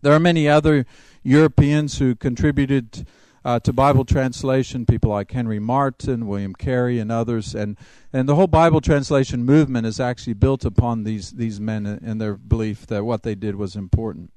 There 0.00 0.14
are 0.14 0.18
many 0.18 0.48
other 0.48 0.86
Europeans 1.22 1.98
who 1.98 2.14
contributed 2.14 3.06
uh, 3.44 3.60
to 3.60 3.72
Bible 3.74 4.06
translation, 4.06 4.86
people 4.86 5.10
like 5.10 5.30
Henry 5.30 5.58
Martyn, 5.58 6.26
William 6.26 6.54
Carey, 6.54 6.98
and 6.98 7.12
others, 7.12 7.54
and 7.54 7.76
and 8.14 8.26
the 8.26 8.34
whole 8.34 8.46
Bible 8.46 8.80
translation 8.80 9.44
movement 9.44 9.86
is 9.86 10.00
actually 10.00 10.32
built 10.32 10.64
upon 10.64 11.04
these 11.04 11.32
these 11.32 11.60
men 11.60 11.84
and 11.84 12.18
their 12.18 12.34
belief 12.34 12.86
that 12.86 13.04
what 13.04 13.24
they 13.24 13.34
did 13.34 13.56
was 13.56 13.76
important. 13.76 14.32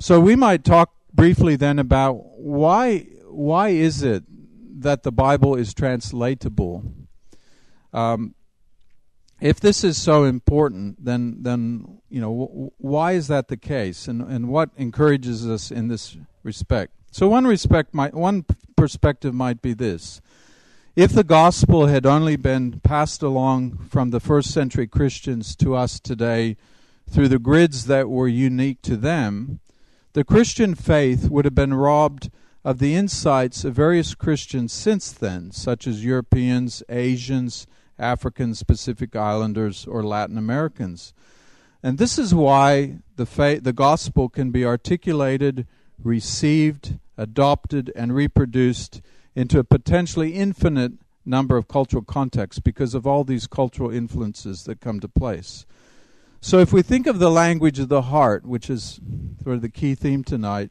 So 0.00 0.18
we 0.18 0.34
might 0.34 0.64
talk 0.64 0.90
briefly 1.14 1.54
then 1.54 1.78
about 1.78 2.14
why 2.36 3.06
why 3.28 3.68
is 3.68 4.02
it 4.02 4.24
that 4.82 5.02
the 5.02 5.12
Bible 5.12 5.54
is 5.54 5.74
translatable? 5.74 6.84
Um, 7.92 8.34
if 9.40 9.60
this 9.60 9.84
is 9.84 10.00
so 10.00 10.24
important, 10.24 11.04
then 11.04 11.42
then 11.42 12.00
you 12.08 12.20
know 12.20 12.30
w- 12.30 12.70
why 12.78 13.12
is 13.12 13.28
that 13.28 13.48
the 13.48 13.56
case, 13.56 14.08
and 14.08 14.22
and 14.22 14.48
what 14.48 14.70
encourages 14.76 15.48
us 15.48 15.70
in 15.70 15.88
this 15.88 16.16
respect? 16.42 16.92
So 17.10 17.28
one 17.28 17.46
respect 17.46 17.94
might 17.94 18.14
one 18.14 18.44
perspective 18.76 19.32
might 19.32 19.62
be 19.62 19.74
this: 19.74 20.20
if 20.96 21.12
the 21.12 21.24
gospel 21.24 21.86
had 21.86 22.04
only 22.04 22.36
been 22.36 22.80
passed 22.80 23.22
along 23.22 23.78
from 23.88 24.10
the 24.10 24.20
first 24.20 24.50
century 24.50 24.88
Christians 24.88 25.54
to 25.56 25.76
us 25.76 26.00
today 26.00 26.56
through 27.08 27.28
the 27.28 27.38
grids 27.38 27.86
that 27.86 28.08
were 28.08 28.28
unique 28.28 28.82
to 28.82 28.96
them, 28.96 29.60
the 30.14 30.24
Christian 30.24 30.74
faith 30.74 31.30
would 31.30 31.44
have 31.44 31.54
been 31.54 31.74
robbed 31.74 32.30
of 32.64 32.78
the 32.78 32.94
insights 32.94 33.64
of 33.64 33.74
various 33.74 34.14
Christians 34.14 34.72
since 34.72 35.12
then, 35.12 35.50
such 35.52 35.86
as 35.86 36.04
Europeans, 36.04 36.82
Asians 36.88 37.66
Africans, 37.98 38.62
Pacific 38.62 39.16
Islanders, 39.16 39.86
or 39.86 40.02
Latin 40.02 40.38
Americans. 40.38 41.12
And 41.82 41.98
this 41.98 42.18
is 42.18 42.34
why 42.34 42.98
the, 43.16 43.60
the 43.62 43.72
gospel 43.72 44.28
can 44.28 44.50
be 44.50 44.64
articulated, 44.64 45.66
received, 46.02 46.98
adopted, 47.16 47.92
and 47.94 48.14
reproduced 48.14 49.00
into 49.34 49.58
a 49.58 49.64
potentially 49.64 50.34
infinite 50.34 50.92
number 51.24 51.56
of 51.56 51.68
cultural 51.68 52.02
contexts 52.02 52.60
because 52.60 52.94
of 52.94 53.06
all 53.06 53.24
these 53.24 53.46
cultural 53.46 53.90
influences 53.90 54.64
that 54.64 54.80
come 54.80 54.98
to 55.00 55.08
place. 55.08 55.66
So, 56.40 56.60
if 56.60 56.72
we 56.72 56.82
think 56.82 57.08
of 57.08 57.18
the 57.18 57.30
language 57.30 57.80
of 57.80 57.88
the 57.88 58.02
heart, 58.02 58.46
which 58.46 58.70
is 58.70 59.00
sort 59.42 59.56
of 59.56 59.62
the 59.62 59.68
key 59.68 59.96
theme 59.96 60.22
tonight, 60.22 60.70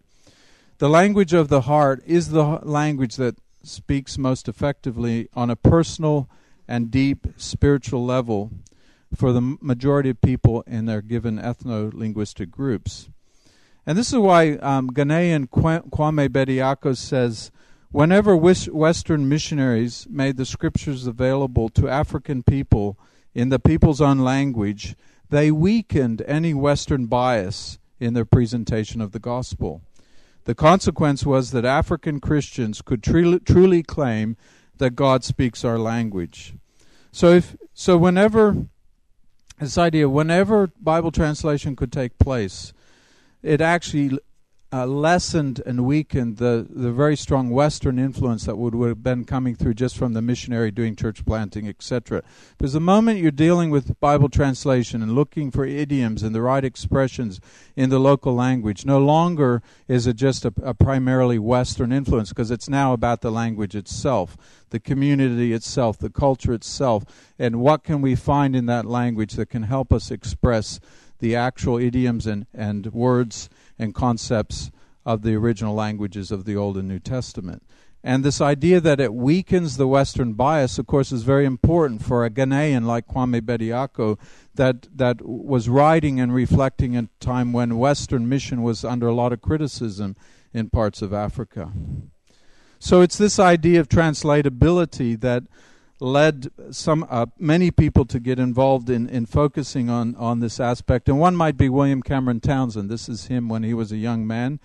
the 0.80 0.90
language 0.90 1.34
of 1.34 1.48
the 1.48 1.62
heart 1.62 2.04
is 2.06 2.30
the 2.30 2.60
language 2.64 3.16
that 3.16 3.38
speaks 3.64 4.18
most 4.18 4.48
effectively 4.48 5.28
on 5.34 5.50
a 5.50 5.56
personal 5.56 6.30
and 6.68 6.92
deep 6.92 7.28
spiritual 7.36 8.06
level 8.06 8.52
for 9.16 9.32
the 9.32 9.58
majority 9.62 10.10
of 10.10 10.22
people 10.22 10.64
in 10.68 10.86
their 10.86 11.02
given 11.02 11.38
ethno 11.38 11.94
linguistic 11.94 12.52
groups. 12.52 13.10
And 13.86 13.98
this 13.98 14.10
is 14.10 14.20
why 14.20 14.52
um, 14.58 14.90
Ghanaian 14.90 15.48
Kwame 15.48 16.30
Bediako 16.30 16.96
says 16.96 17.52
whenever 17.90 18.36
Western 18.36 19.30
missionaries 19.30 20.06
made 20.10 20.38
the 20.38 20.46
scriptures 20.46 21.08
available 21.08 21.70
to 21.70 21.88
African 21.88 22.44
people 22.44 23.00
in 23.34 23.50
the 23.50 23.60
people's 23.60 24.02
own 24.02 24.20
language, 24.20 24.96
they 25.30 25.52
weakened 25.52 26.22
any 26.28 26.54
Western 26.54 27.06
bias 27.08 27.80
in 28.00 28.14
their 28.14 28.26
presentation 28.26 29.02
of 29.02 29.12
the 29.12 29.20
gospel. 29.20 29.82
The 30.48 30.56
consequence 30.56 31.26
was 31.26 31.52
that 31.52 31.66
African 31.66 32.22
Christians 32.22 32.82
could 32.82 33.04
truly, 33.04 33.38
truly 33.40 33.84
claim 33.84 34.38
that 34.78 34.92
God 34.96 35.26
speaks 35.26 35.66
our 35.66 35.78
language. 35.78 36.54
So 37.12 37.32
if 37.32 37.58
so 37.74 37.98
whenever 37.98 38.68
this 39.60 39.78
idea 39.78 40.08
whenever 40.08 40.72
Bible 40.80 41.12
translation 41.12 41.76
could 41.76 41.92
take 41.92 42.18
place, 42.18 42.72
it 43.44 43.60
actually 43.60 44.20
uh, 44.74 44.86
lessened 44.86 45.62
and 45.66 45.86
weakened 45.86 46.38
the, 46.38 46.68
the 46.70 46.92
very 46.92 47.16
strong 47.16 47.50
Western 47.50 47.98
influence 47.98 48.46
that 48.46 48.58
would, 48.58 48.76
would 48.76 48.90
have 48.90 49.04
been 49.04 49.24
coming 49.24 49.56
through 49.56 49.74
just 49.74 49.98
from 49.98 50.14
the 50.14 50.22
missionary 50.22 50.72
doing 50.72 50.94
church 50.94 51.26
planting, 51.26 51.68
etc. 51.70 52.22
Because 52.58 52.74
the 52.74 52.82
moment 52.82 53.20
you're 53.20 53.32
dealing 53.32 53.70
with 53.70 53.98
Bible 54.02 54.28
translation 54.28 55.02
and 55.02 55.16
looking 55.16 55.52
for 55.52 55.66
idioms 55.66 56.22
and 56.22 56.36
the 56.36 56.42
right 56.42 56.66
expressions 56.66 57.40
in 57.78 57.90
the 57.90 58.00
local 58.00 58.36
language, 58.36 58.86
no 58.86 59.00
longer 59.00 59.62
is 59.88 60.06
it 60.06 60.18
just 60.18 60.44
a, 60.44 60.54
a 60.62 60.74
primarily 60.74 61.40
Western 61.40 61.94
influence 61.94 62.30
because 62.30 62.52
it's 62.52 62.68
now 62.68 62.92
about 62.92 63.22
the 63.22 63.32
language 63.32 63.74
itself, 63.74 64.36
the 64.72 64.80
community 64.82 65.54
itself, 65.54 65.98
the 65.98 66.10
culture 66.10 66.52
itself, 66.52 67.06
and 67.40 67.62
what 67.62 67.86
can 67.86 68.02
we 68.02 68.16
find 68.16 68.54
in 68.54 68.66
that 68.66 68.86
language 68.86 69.34
that 69.34 69.50
can 69.50 69.64
help 69.64 69.94
us 69.94 70.12
express 70.12 70.82
the 71.20 71.36
actual 71.36 71.78
idioms 71.78 72.28
and, 72.28 72.46
and 72.54 72.88
words 72.94 73.50
and 73.78 73.94
concepts 73.94 74.72
of 75.06 75.22
the 75.22 75.36
original 75.36 75.74
languages 75.74 76.32
of 76.32 76.46
the 76.46 76.56
Old 76.56 76.78
and 76.78 76.88
New 76.88 77.00
Testament. 77.00 77.64
And 78.04 78.24
this 78.24 78.40
idea 78.40 78.80
that 78.80 79.00
it 79.00 79.14
weakens 79.14 79.76
the 79.76 79.88
Western 79.88 80.34
bias, 80.34 80.78
of 80.78 80.88
course, 80.88 81.12
is 81.12 81.24
very 81.24 81.46
important 81.46 82.04
for 82.04 82.24
a 82.24 82.30
Ghanaian 82.30 82.86
like 82.86 83.08
Kwame 83.08 83.42
Bediako 83.42 84.20
that, 84.56 84.88
that 84.96 85.26
was 85.26 85.68
writing 85.68 86.20
and 86.20 86.34
reflecting 86.34 86.94
in 86.94 87.06
a 87.06 87.24
time 87.24 87.54
when 87.54 87.78
Western 87.78 88.30
mission 88.30 88.62
was 88.62 88.86
under 88.86 89.08
a 89.08 89.14
lot 89.14 89.34
of 89.34 89.42
criticism 89.42 90.16
in 90.54 90.70
parts 90.70 91.02
of 91.02 91.14
Africa. 91.14 91.72
So 92.80 93.02
it's 93.02 93.18
this 93.18 93.40
idea 93.40 93.80
of 93.80 93.90
translatability 93.90 95.20
that 95.22 95.44
led 96.00 96.50
some 96.72 97.06
uh, 97.10 97.26
many 97.40 97.72
people 97.72 98.06
to 98.06 98.20
get 98.20 98.40
involved 98.40 98.90
in, 98.90 99.10
in 99.10 99.26
focusing 99.26 99.90
on, 99.90 100.16
on 100.16 100.40
this 100.40 100.60
aspect. 100.60 101.10
And 101.10 101.20
one 101.20 101.36
might 101.36 101.58
be 101.58 101.70
William 101.70 102.04
Cameron 102.04 102.40
Townsend. 102.40 102.90
This 102.90 103.10
is 103.10 103.26
him 103.28 103.50
when 103.50 103.64
he 103.64 103.74
was 103.74 103.92
a 103.92 103.98
young 103.98 104.28
man. 104.28 104.60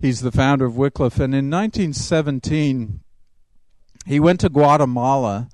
He's 0.00 0.20
the 0.20 0.30
founder 0.30 0.64
of 0.64 0.76
Wycliffe. 0.76 1.18
And 1.18 1.34
in 1.34 1.50
1917, 1.50 3.00
he 4.06 4.20
went 4.20 4.40
to 4.40 4.48
Guatemala 4.48 5.48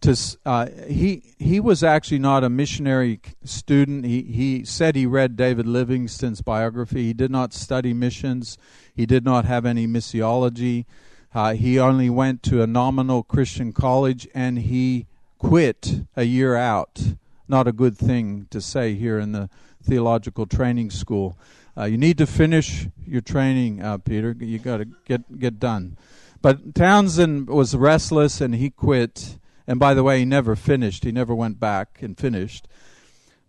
to 0.00 0.16
uh, 0.46 0.66
he 0.88 1.34
he 1.38 1.60
was 1.60 1.84
actually 1.84 2.18
not 2.18 2.42
a 2.42 2.48
missionary 2.48 3.20
student. 3.44 4.06
He 4.06 4.22
he 4.22 4.64
said 4.64 4.96
he 4.96 5.04
read 5.04 5.36
David 5.36 5.66
Livingstone's 5.66 6.40
biography. 6.40 7.04
He 7.04 7.12
did 7.12 7.30
not 7.30 7.52
study 7.52 7.92
missions. 7.92 8.56
He 8.94 9.04
did 9.04 9.24
not 9.24 9.44
have 9.44 9.66
any 9.66 9.86
missiology. 9.86 10.86
Uh, 11.32 11.54
he 11.54 11.78
only 11.78 12.10
went 12.10 12.42
to 12.42 12.62
a 12.62 12.66
nominal 12.66 13.22
Christian 13.22 13.72
college 13.72 14.26
and 14.34 14.58
he 14.58 15.06
quit 15.38 16.02
a 16.16 16.24
year 16.24 16.56
out. 16.56 17.14
Not 17.46 17.68
a 17.68 17.72
good 17.72 17.96
thing 17.96 18.46
to 18.50 18.60
say 18.60 18.94
here 18.94 19.18
in 19.18 19.32
the 19.32 19.48
theological 19.82 20.46
training 20.46 20.90
school. 20.90 21.38
Uh, 21.76 21.84
you 21.84 21.96
need 21.96 22.18
to 22.18 22.26
finish 22.26 22.88
your 23.06 23.20
training, 23.20 23.80
uh, 23.82 23.98
Peter. 23.98 24.36
You 24.38 24.58
got 24.58 24.78
to 24.78 24.86
get 25.04 25.38
get 25.38 25.58
done. 25.60 25.96
But 26.42 26.74
Townsend 26.74 27.48
was 27.48 27.76
restless 27.76 28.40
and 28.40 28.54
he 28.54 28.70
quit. 28.70 29.38
And 29.66 29.78
by 29.78 29.94
the 29.94 30.02
way, 30.02 30.18
he 30.20 30.24
never 30.24 30.56
finished. 30.56 31.04
He 31.04 31.12
never 31.12 31.34
went 31.34 31.60
back 31.60 32.02
and 32.02 32.18
finished. 32.18 32.66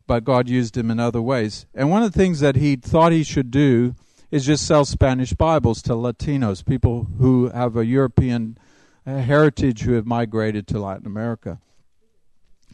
but 0.07 0.23
God 0.25 0.49
used 0.49 0.75
him 0.75 0.91
in 0.91 0.99
other 0.99 1.21
ways. 1.21 1.65
And 1.73 1.89
one 1.89 2.03
of 2.03 2.11
the 2.11 2.19
things 2.19 2.41
that 2.41 2.57
he 2.57 2.75
thought 2.75 3.13
he 3.13 3.23
should 3.23 3.49
do 3.49 3.95
is 4.31 4.45
just 4.45 4.65
sell 4.65 4.85
Spanish 4.85 5.33
Bibles 5.33 5.81
to 5.83 5.91
Latinos, 5.91 6.65
people 6.65 7.07
who 7.19 7.49
have 7.49 7.75
a 7.75 7.85
European 7.85 8.57
uh, 9.05 9.17
heritage 9.17 9.81
who 9.81 9.93
have 9.93 10.05
migrated 10.05 10.67
to 10.67 10.79
Latin 10.79 11.05
America. 11.05 11.59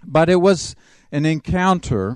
But 0.06 0.30
it 0.30 0.36
was 0.36 0.76
an 1.12 1.26
encounter 1.26 2.16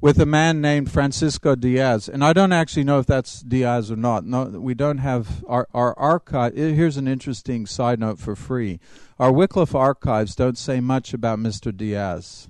with 0.00 0.18
a 0.20 0.26
man 0.26 0.60
named 0.60 0.90
Francisco 0.90 1.54
Diaz, 1.54 2.08
and 2.08 2.24
I 2.24 2.32
don't 2.32 2.52
actually 2.52 2.82
know 2.82 2.98
if 2.98 3.06
that's 3.06 3.40
Diaz 3.40 3.88
or 3.92 3.96
not. 3.96 4.24
No, 4.24 4.44
we 4.46 4.74
don't 4.74 4.98
have 4.98 5.44
our 5.46 5.68
our 5.72 5.96
archive. 5.96 6.56
Here's 6.56 6.96
an 6.96 7.06
interesting 7.06 7.66
side 7.66 8.00
note 8.00 8.18
for 8.18 8.34
free: 8.34 8.80
our 9.20 9.30
Wycliffe 9.30 9.76
archives 9.76 10.34
don't 10.34 10.58
say 10.58 10.80
much 10.80 11.14
about 11.14 11.38
Mr. 11.38 11.74
Diaz, 11.74 12.48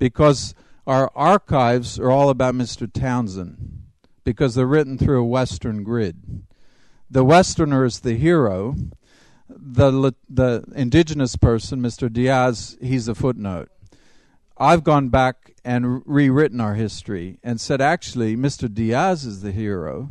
because 0.00 0.52
our 0.84 1.12
archives 1.14 1.98
are 2.00 2.10
all 2.10 2.28
about 2.28 2.56
Mr. 2.56 2.92
Townsend, 2.92 3.73
because 4.24 4.54
they're 4.54 4.66
written 4.66 4.98
through 4.98 5.20
a 5.20 5.26
Western 5.26 5.84
grid. 5.84 6.42
The 7.10 7.24
Westerner 7.24 7.84
is 7.84 8.00
the 8.00 8.14
hero. 8.14 8.74
The 9.48 10.14
the 10.28 10.64
indigenous 10.74 11.36
person, 11.36 11.80
Mr. 11.80 12.12
Diaz, 12.12 12.76
he's 12.80 13.08
a 13.08 13.14
footnote. 13.14 13.68
I've 14.56 14.84
gone 14.84 15.08
back 15.08 15.54
and 15.64 16.02
rewritten 16.06 16.60
our 16.60 16.74
history 16.74 17.38
and 17.42 17.60
said 17.60 17.80
actually 17.80 18.36
Mr. 18.36 18.72
Diaz 18.72 19.24
is 19.24 19.42
the 19.42 19.52
hero 19.52 20.10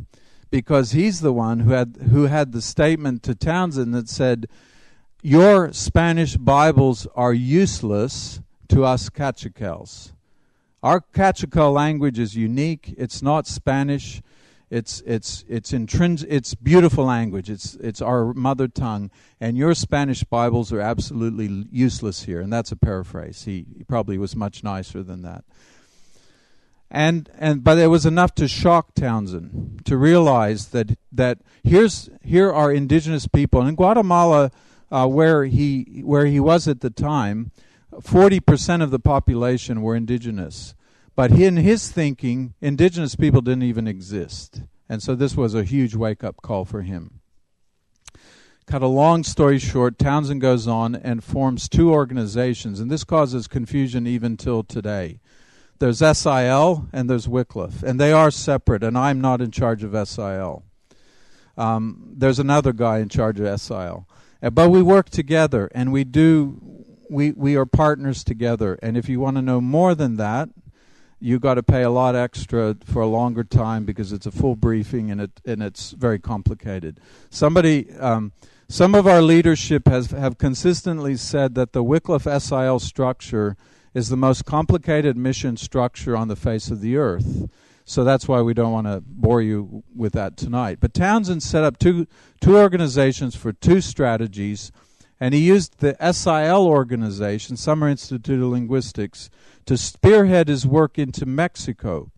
because 0.50 0.92
he's 0.92 1.20
the 1.20 1.32
one 1.32 1.60
who 1.60 1.72
had 1.72 1.96
who 2.10 2.24
had 2.24 2.52
the 2.52 2.62
statement 2.62 3.22
to 3.24 3.34
Townsend 3.34 3.94
that 3.94 4.08
said 4.08 4.46
your 5.22 5.72
Spanish 5.72 6.36
Bibles 6.36 7.06
are 7.16 7.32
useless 7.32 8.40
to 8.68 8.84
us 8.84 9.08
Kaqchikels. 9.08 10.12
Our 10.84 11.00
Kaqchikel 11.00 11.72
language 11.72 12.18
is 12.18 12.36
unique. 12.36 12.94
It's 12.98 13.22
not 13.22 13.46
Spanish. 13.46 14.20
It's 14.68 15.02
it's 15.06 15.42
it's 15.48 15.72
intrinsic. 15.72 16.28
It's 16.30 16.54
beautiful 16.54 17.06
language. 17.06 17.48
It's 17.48 17.74
it's 17.76 18.02
our 18.02 18.34
mother 18.34 18.68
tongue. 18.68 19.10
And 19.40 19.56
your 19.56 19.72
Spanish 19.72 20.24
Bibles 20.24 20.74
are 20.74 20.82
absolutely 20.82 21.66
useless 21.72 22.24
here. 22.24 22.38
And 22.42 22.52
that's 22.52 22.70
a 22.70 22.76
paraphrase. 22.76 23.44
He, 23.44 23.64
he 23.78 23.82
probably 23.84 24.18
was 24.18 24.36
much 24.36 24.62
nicer 24.62 25.02
than 25.02 25.22
that. 25.22 25.44
And 26.90 27.30
and 27.38 27.64
but 27.64 27.78
it 27.78 27.86
was 27.86 28.04
enough 28.04 28.34
to 28.34 28.46
shock 28.46 28.94
Townsend 28.94 29.86
to 29.86 29.96
realize 29.96 30.68
that 30.68 30.98
that 31.10 31.38
here's 31.62 32.10
here 32.22 32.52
are 32.52 32.70
indigenous 32.70 33.26
people 33.26 33.60
and 33.60 33.70
in 33.70 33.74
Guatemala, 33.74 34.50
uh, 34.92 35.06
where 35.06 35.46
he 35.46 36.02
where 36.04 36.26
he 36.26 36.40
was 36.40 36.68
at 36.68 36.82
the 36.82 36.90
time, 36.90 37.52
forty 38.02 38.40
percent 38.40 38.82
of 38.82 38.90
the 38.90 38.98
population 38.98 39.82
were 39.82 39.96
indigenous. 39.96 40.74
But 41.16 41.30
in 41.30 41.56
his 41.56 41.90
thinking, 41.90 42.54
indigenous 42.60 43.14
people 43.14 43.40
didn't 43.40 43.62
even 43.62 43.86
exist. 43.86 44.62
And 44.88 45.02
so 45.02 45.14
this 45.14 45.36
was 45.36 45.54
a 45.54 45.62
huge 45.62 45.94
wake 45.94 46.24
up 46.24 46.42
call 46.42 46.64
for 46.64 46.82
him. 46.82 47.20
Cut 48.66 48.82
a 48.82 48.86
long 48.86 49.22
story 49.24 49.58
short, 49.58 49.98
Townsend 49.98 50.40
goes 50.40 50.66
on 50.66 50.94
and 50.94 51.22
forms 51.22 51.68
two 51.68 51.92
organizations, 51.92 52.80
and 52.80 52.90
this 52.90 53.04
causes 53.04 53.46
confusion 53.46 54.06
even 54.06 54.36
till 54.36 54.62
today. 54.62 55.20
There's 55.80 55.98
SIL 55.98 56.88
and 56.92 57.10
there's 57.10 57.28
Wycliffe, 57.28 57.82
and 57.82 58.00
they 58.00 58.10
are 58.10 58.30
separate, 58.30 58.82
and 58.82 58.96
I'm 58.96 59.20
not 59.20 59.42
in 59.42 59.50
charge 59.50 59.84
of 59.84 60.08
SIL. 60.08 60.64
Um, 61.56 62.14
there's 62.16 62.38
another 62.38 62.72
guy 62.72 62.98
in 62.98 63.08
charge 63.08 63.38
of 63.38 63.60
SIL. 63.60 64.08
Uh, 64.42 64.50
but 64.50 64.70
we 64.70 64.82
work 64.82 65.10
together, 65.10 65.70
and 65.74 65.92
we 65.92 66.04
do, 66.04 66.83
we, 67.14 67.30
we 67.32 67.56
are 67.56 67.64
partners 67.64 68.24
together. 68.24 68.78
And 68.82 68.96
if 68.96 69.08
you 69.08 69.20
want 69.20 69.36
to 69.36 69.42
know 69.42 69.60
more 69.60 69.94
than 69.94 70.16
that, 70.16 70.48
you 71.20 71.38
got 71.38 71.54
to 71.54 71.62
pay 71.62 71.82
a 71.82 71.90
lot 71.90 72.16
extra 72.16 72.76
for 72.84 73.00
a 73.00 73.06
longer 73.06 73.44
time 73.44 73.84
because 73.84 74.12
it's 74.12 74.26
a 74.26 74.32
full 74.32 74.56
briefing 74.56 75.10
and 75.10 75.20
it 75.20 75.30
and 75.46 75.62
it's 75.62 75.92
very 75.92 76.18
complicated. 76.18 77.00
Somebody, 77.30 77.90
um, 77.98 78.32
some 78.68 78.94
of 78.94 79.06
our 79.06 79.22
leadership 79.22 79.88
has 79.88 80.10
have 80.10 80.36
consistently 80.36 81.16
said 81.16 81.54
that 81.54 81.72
the 81.72 81.82
Wycliffe 81.82 82.26
SIL 82.42 82.78
structure 82.80 83.56
is 83.94 84.08
the 84.08 84.16
most 84.16 84.44
complicated 84.44 85.16
mission 85.16 85.56
structure 85.56 86.16
on 86.16 86.28
the 86.28 86.36
face 86.36 86.70
of 86.70 86.80
the 86.80 86.96
earth. 86.96 87.48
So 87.86 88.02
that's 88.02 88.26
why 88.26 88.42
we 88.42 88.54
don't 88.54 88.72
want 88.72 88.86
to 88.86 89.02
bore 89.06 89.40
you 89.40 89.84
with 89.94 90.14
that 90.14 90.36
tonight. 90.36 90.78
But 90.80 90.94
Townsend 90.94 91.42
set 91.42 91.64
up 91.64 91.78
two 91.78 92.06
two 92.40 92.58
organizations 92.58 93.36
for 93.36 93.52
two 93.52 93.80
strategies, 93.80 94.72
and 95.20 95.34
he 95.34 95.40
used 95.40 95.78
the 95.78 95.96
SIL 96.12 96.66
organization, 96.66 97.56
Summer 97.56 97.88
Institute 97.88 98.40
of 98.40 98.48
Linguistics 98.48 99.30
to 99.66 99.76
spearhead 99.76 100.48
his 100.48 100.66
work 100.66 100.98
into 100.98 101.24
Mexico 101.24 102.10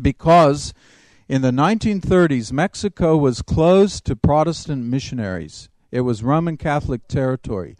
because 0.00 0.72
in 1.28 1.42
the 1.42 1.50
1930s, 1.50 2.52
Mexico 2.52 3.16
was 3.16 3.42
closed 3.42 4.04
to 4.06 4.16
Protestant 4.16 4.84
missionaries. 4.84 5.68
It 5.90 6.00
was 6.00 6.22
Roman 6.22 6.56
Catholic 6.56 7.06
territory. 7.08 7.76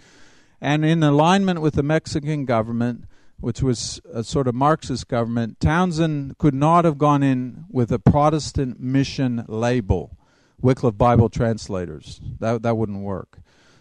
And 0.61 0.85
in 0.85 1.03
alignment 1.03 1.61
with 1.61 1.75
the 1.75 1.83
Mexican 1.83 2.45
government, 2.45 3.05
which 3.41 3.63
was 3.63 4.01
a 4.13 4.25
sort 4.25 4.49
of 4.49 4.55
Marxist 4.55 5.09
government, 5.09 5.61
Townsend 5.61 6.37
could 6.39 6.55
not 6.55 6.85
have 6.85 6.99
gone 6.99 7.23
in 7.23 7.65
with 7.71 7.93
a 7.93 7.99
Protestant 7.99 8.81
mission 8.81 9.45
label, 9.47 10.17
Wycliffe 10.61 10.99
Bible 10.99 11.29
translators. 11.29 12.21
That, 12.41 12.63
that 12.63 12.77
wouldn't 12.77 13.01
work. 13.01 13.39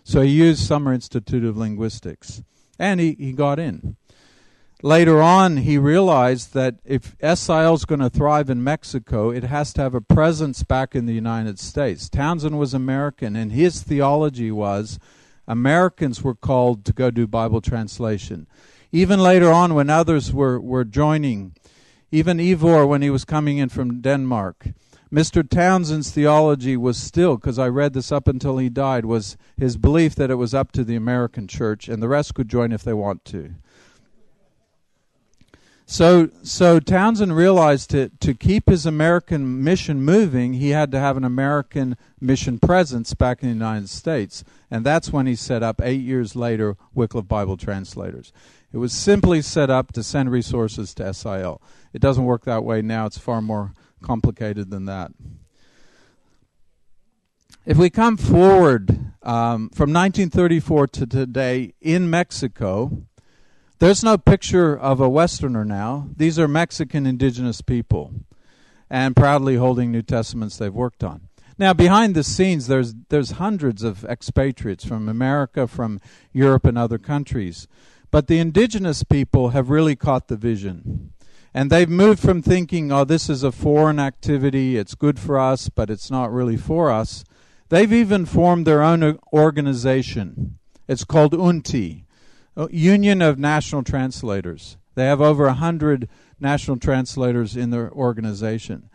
So 0.08 0.22
he 0.22 0.30
used 0.30 0.66
Summer 0.66 0.94
Institute 0.94 1.44
of 1.44 1.58
Linguistics. 1.58 2.42
And 2.80 3.02
he, 3.02 3.18
he 3.20 3.34
got 3.34 3.60
in. 3.60 3.98
Later 4.82 5.22
on, 5.22 5.58
he 5.58 5.78
realized 5.78 6.54
that 6.54 6.76
if 6.86 7.18
SIL 7.20 7.74
is 7.74 7.84
going 7.84 8.00
to 8.00 8.10
thrive 8.10 8.50
in 8.50 8.64
Mexico, 8.64 9.32
it 9.32 9.44
has 9.44 9.74
to 9.74 9.82
have 9.82 9.94
a 9.94 10.00
presence 10.00 10.64
back 10.64 10.96
in 10.96 11.08
the 11.08 11.14
United 11.14 11.60
States. 11.60 12.08
Townsend 12.08 12.58
was 12.58 12.74
American, 12.74 13.36
and 13.36 13.52
his 13.52 13.84
theology 13.84 14.50
was 14.50 14.98
Americans 15.46 16.24
were 16.24 16.36
called 16.36 16.86
to 16.86 16.94
go 16.94 17.12
do 17.12 17.28
Bible 17.28 17.60
translation. 17.60 18.48
Even 18.94 19.20
later 19.20 19.52
on, 19.52 19.74
when 19.74 19.90
others 19.90 20.32
were, 20.32 20.58
were 20.58 20.86
joining, 20.86 21.54
even 22.14 22.40
Ivor, 22.40 22.88
when 22.88 23.02
he 23.02 23.10
was 23.10 23.26
coming 23.26 23.58
in 23.58 23.68
from 23.68 24.00
Denmark, 24.00 24.68
Mr. 25.12 25.48
Townsend's 25.48 26.12
theology 26.12 26.76
was 26.76 26.98
still, 26.98 27.38
because 27.38 27.58
I 27.58 27.70
read 27.70 27.94
this 27.94 28.12
up 28.12 28.28
until 28.28 28.58
he 28.58 28.70
died, 28.70 29.06
was 29.06 29.38
his 29.58 29.78
belief 29.78 30.16
that 30.16 30.30
it 30.30 30.36
was 30.36 30.54
up 30.54 30.72
to 30.74 30.84
the 30.84 30.96
American 30.96 31.48
church, 31.48 31.88
and 31.88 32.04
the 32.04 32.10
rest 32.10 32.34
could 32.36 32.50
join 32.50 32.72
if 32.72 32.84
they 32.84 32.94
want 32.94 33.24
to. 33.26 33.56
So, 35.90 36.30
so 36.44 36.82
Townsend 36.82 37.34
realized 37.34 37.92
to, 37.92 38.10
to 38.20 38.34
keep 38.34 38.68
his 38.68 38.86
American 38.86 39.64
mission 39.64 40.02
moving, 40.02 40.54
he 40.54 40.72
had 40.72 40.92
to 40.92 41.00
have 41.00 41.16
an 41.16 41.24
American 41.24 41.96
mission 42.20 42.60
presence 42.60 43.14
back 43.14 43.42
in 43.42 43.48
the 43.48 43.56
United 43.56 43.88
States. 43.88 44.44
And 44.70 44.86
that's 44.86 45.14
when 45.14 45.28
he 45.28 45.36
set 45.36 45.64
up, 45.64 45.80
eight 45.82 46.02
years 46.02 46.36
later, 46.36 46.76
Wycliffe 46.94 47.30
Bible 47.30 47.56
Translators. 47.56 48.34
It 48.74 48.80
was 48.80 48.92
simply 48.92 49.42
set 49.42 49.70
up 49.70 49.94
to 49.94 50.04
send 50.04 50.30
resources 50.30 50.94
to 50.96 51.14
SIL. 51.14 51.62
It 51.94 52.02
doesn't 52.02 52.26
work 52.26 52.44
that 52.44 52.66
way 52.66 52.82
now, 52.82 53.06
it's 53.06 53.18
far 53.18 53.42
more 53.42 53.72
complicated 54.02 54.70
than 54.70 54.86
that. 54.86 55.12
If 57.66 57.78
we 57.78 57.90
come 57.90 58.16
forward 58.16 58.92
um, 59.24 59.70
from 59.70 59.92
1934 59.92 60.88
to 60.88 61.06
today 61.06 61.74
in 61.82 62.10
Mexico, 62.10 63.04
there's 63.80 64.04
no 64.04 64.18
picture 64.18 64.78
of 64.78 65.02
a 65.02 65.10
Westerner 65.10 65.66
now. 65.66 66.08
These 66.16 66.40
are 66.40 66.48
Mexican 66.48 67.06
indigenous 67.06 67.62
people 67.62 68.14
and 68.90 69.16
proudly 69.16 69.56
holding 69.56 69.92
New 69.92 70.02
Testaments 70.02 70.58
they've 70.58 70.74
worked 70.74 71.04
on. 71.04 71.28
Now, 71.60 71.74
behind 71.74 72.16
the 72.16 72.24
scenes, 72.24 72.68
there's, 72.68 72.94
there's 73.10 73.32
hundreds 73.32 73.84
of 73.84 74.06
expatriates 74.06 74.86
from 74.86 75.10
America, 75.10 75.68
from 75.68 76.00
Europe, 76.32 76.66
and 76.66 76.78
other 76.78 76.98
countries. 76.98 77.68
But 78.12 78.28
the 78.28 78.40
indigenous 78.40 79.04
people 79.04 79.50
have 79.50 79.70
really 79.70 79.96
caught 79.96 80.28
the 80.28 80.38
vision. 80.38 81.14
And 81.58 81.72
they've 81.72 81.90
moved 81.90 82.20
from 82.20 82.44
thinking, 82.44 82.92
oh, 82.92 83.04
this 83.04 83.32
is 83.32 83.42
a 83.42 83.52
foreign 83.52 83.98
activity, 84.00 84.78
it's 84.78 84.94
good 84.94 85.18
for 85.18 85.40
us, 85.40 85.70
but 85.70 85.90
it's 85.90 86.12
not 86.12 86.32
really 86.32 86.56
for 86.56 86.92
us. 86.92 87.24
They've 87.70 87.92
even 87.92 88.28
formed 88.28 88.68
their 88.68 88.84
own 88.84 89.18
organization. 89.34 90.60
It's 90.88 91.04
called 91.04 91.34
UNTI, 91.34 92.04
Oh, 92.56 92.70
Union 92.72 93.24
of 93.24 93.40
National 93.40 93.82
Translators. 93.82 94.78
They 94.94 95.06
have 95.06 95.20
over 95.20 95.48
a 95.48 95.54
hundred 95.54 96.08
national 96.40 96.78
translators 96.78 97.58
in 97.58 97.72
their 97.72 97.92
organization. 97.92 98.92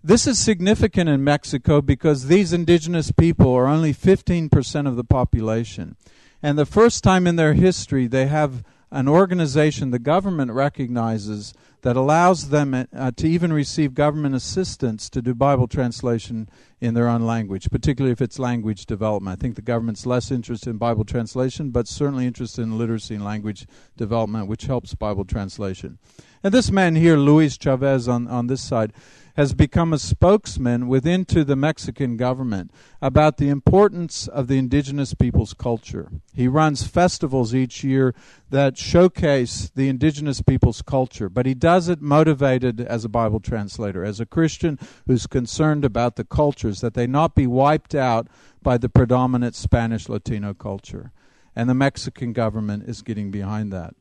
This 0.00 0.28
is 0.28 0.38
significant 0.38 1.08
in 1.08 1.24
Mexico 1.24 1.80
because 1.80 2.28
these 2.28 2.52
indigenous 2.52 3.10
people 3.10 3.52
are 3.52 3.66
only 3.66 3.92
15% 3.92 4.86
of 4.86 4.94
the 4.94 5.02
population. 5.02 5.96
And 6.40 6.56
the 6.56 6.66
first 6.66 7.02
time 7.02 7.26
in 7.26 7.34
their 7.34 7.54
history, 7.54 8.06
they 8.06 8.26
have 8.26 8.62
an 8.92 9.08
organization 9.08 9.90
the 9.90 9.98
government 9.98 10.52
recognizes 10.52 11.52
that 11.82 11.96
allows 11.96 12.50
them 12.50 12.74
uh, 12.74 13.10
to 13.16 13.28
even 13.28 13.52
receive 13.52 13.94
government 13.94 14.34
assistance 14.34 15.08
to 15.10 15.22
do 15.22 15.34
Bible 15.34 15.66
translation 15.66 16.48
in 16.80 16.94
their 16.94 17.08
own 17.08 17.22
language, 17.22 17.70
particularly 17.70 18.12
if 18.12 18.20
it's 18.20 18.38
language 18.38 18.86
development. 18.86 19.38
I 19.38 19.40
think 19.40 19.56
the 19.56 19.62
government's 19.62 20.06
less 20.06 20.30
interested 20.30 20.70
in 20.70 20.78
Bible 20.78 21.04
translation, 21.04 21.70
but 21.70 21.88
certainly 21.88 22.26
interested 22.26 22.62
in 22.62 22.78
literacy 22.78 23.14
and 23.14 23.24
language 23.24 23.66
development, 23.96 24.48
which 24.48 24.64
helps 24.64 24.94
Bible 24.94 25.24
translation. 25.24 25.98
And 26.42 26.54
this 26.54 26.70
man 26.70 26.96
here, 26.96 27.16
Luis 27.16 27.58
Chavez, 27.58 28.08
on, 28.08 28.26
on 28.28 28.46
this 28.46 28.62
side, 28.62 28.92
has 29.36 29.54
become 29.54 29.92
a 29.92 29.98
spokesman 29.98 30.88
within 30.88 31.24
to 31.26 31.44
the 31.44 31.56
Mexican 31.56 32.16
government 32.16 32.70
about 33.00 33.36
the 33.36 33.48
importance 33.48 34.28
of 34.28 34.48
the 34.48 34.58
indigenous 34.58 35.14
people's 35.14 35.54
culture. 35.54 36.10
He 36.34 36.48
runs 36.48 36.86
festivals 36.86 37.54
each 37.54 37.84
year 37.84 38.14
that 38.50 38.76
showcase 38.76 39.70
the 39.74 39.88
indigenous 39.88 40.42
people's 40.42 40.82
culture, 40.82 41.28
but 41.28 41.46
he 41.46 41.54
does 41.54 41.88
it 41.88 42.00
motivated 42.00 42.80
as 42.80 43.04
a 43.04 43.08
Bible 43.08 43.40
translator, 43.40 44.04
as 44.04 44.20
a 44.20 44.26
Christian 44.26 44.78
who's 45.06 45.26
concerned 45.26 45.84
about 45.84 46.16
the 46.16 46.24
cultures, 46.24 46.80
that 46.80 46.94
they 46.94 47.06
not 47.06 47.34
be 47.34 47.46
wiped 47.46 47.94
out 47.94 48.28
by 48.62 48.76
the 48.76 48.88
predominant 48.88 49.54
Spanish 49.54 50.08
Latino 50.08 50.54
culture. 50.54 51.12
And 51.56 51.68
the 51.68 51.74
Mexican 51.74 52.32
government 52.32 52.88
is 52.88 53.02
getting 53.02 53.30
behind 53.30 53.72
that. 53.72 53.94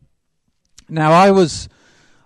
Now, 0.88 1.12
I 1.12 1.32
was. 1.32 1.70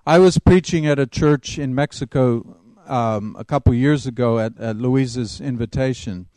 I 0.05 0.19
was 0.19 0.37
preaching 0.37 0.85
at 0.85 0.99
a 0.99 1.07
church 1.07 1.57
in 1.57 1.73
Mexico 1.73 2.57
um, 2.87 3.35
a 3.39 3.45
couple 3.45 3.73
years 3.73 4.05
ago 4.05 4.39
at, 4.39 4.59
at 4.59 4.77
Luis's 4.77 5.39
invitation. 5.39 6.27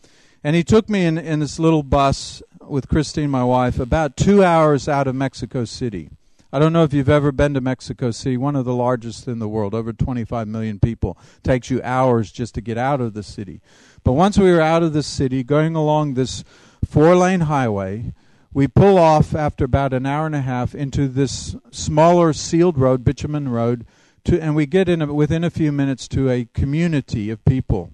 And 0.44 0.54
he 0.54 0.62
took 0.62 0.88
me 0.88 1.04
in, 1.04 1.18
in 1.18 1.40
this 1.40 1.58
little 1.58 1.82
bus 1.82 2.42
with 2.60 2.88
Christine, 2.88 3.30
my 3.30 3.44
wife, 3.44 3.78
about 3.78 4.16
two 4.16 4.44
hours 4.44 4.88
out 4.88 5.06
of 5.06 5.14
Mexico 5.14 5.64
City. 5.64 6.10
I 6.52 6.58
don't 6.58 6.72
know 6.72 6.84
if 6.84 6.94
you've 6.94 7.08
ever 7.08 7.32
been 7.32 7.54
to 7.54 7.60
Mexico 7.60 8.10
City, 8.10 8.36
one 8.36 8.56
of 8.56 8.64
the 8.64 8.72
largest 8.72 9.26
in 9.26 9.40
the 9.40 9.48
world, 9.48 9.74
over 9.74 9.92
25 9.92 10.46
million 10.46 10.78
people. 10.78 11.18
Takes 11.42 11.70
you 11.70 11.80
hours 11.82 12.30
just 12.30 12.54
to 12.54 12.60
get 12.60 12.78
out 12.78 13.00
of 13.00 13.14
the 13.14 13.22
city. 13.22 13.60
But 14.04 14.12
once 14.12 14.38
we 14.38 14.52
were 14.52 14.60
out 14.60 14.82
of 14.82 14.92
the 14.92 15.02
city, 15.02 15.42
going 15.42 15.74
along 15.74 16.14
this 16.14 16.44
four 16.84 17.16
lane 17.16 17.40
highway, 17.40 18.14
we 18.52 18.68
pull 18.68 18.96
off 18.96 19.34
after 19.34 19.64
about 19.64 19.92
an 19.92 20.06
hour 20.06 20.24
and 20.24 20.34
a 20.34 20.40
half 20.40 20.74
into 20.74 21.08
this 21.08 21.56
smaller 21.70 22.32
sealed 22.32 22.78
road, 22.78 23.04
bitumen 23.04 23.50
road, 23.50 23.84
to, 24.26 24.40
and 24.40 24.54
we 24.54 24.66
get 24.66 24.88
in 24.88 25.02
a, 25.02 25.12
within 25.12 25.44
a 25.44 25.50
few 25.50 25.72
minutes 25.72 26.06
to 26.08 26.30
a 26.30 26.46
community 26.54 27.30
of 27.30 27.44
people. 27.44 27.92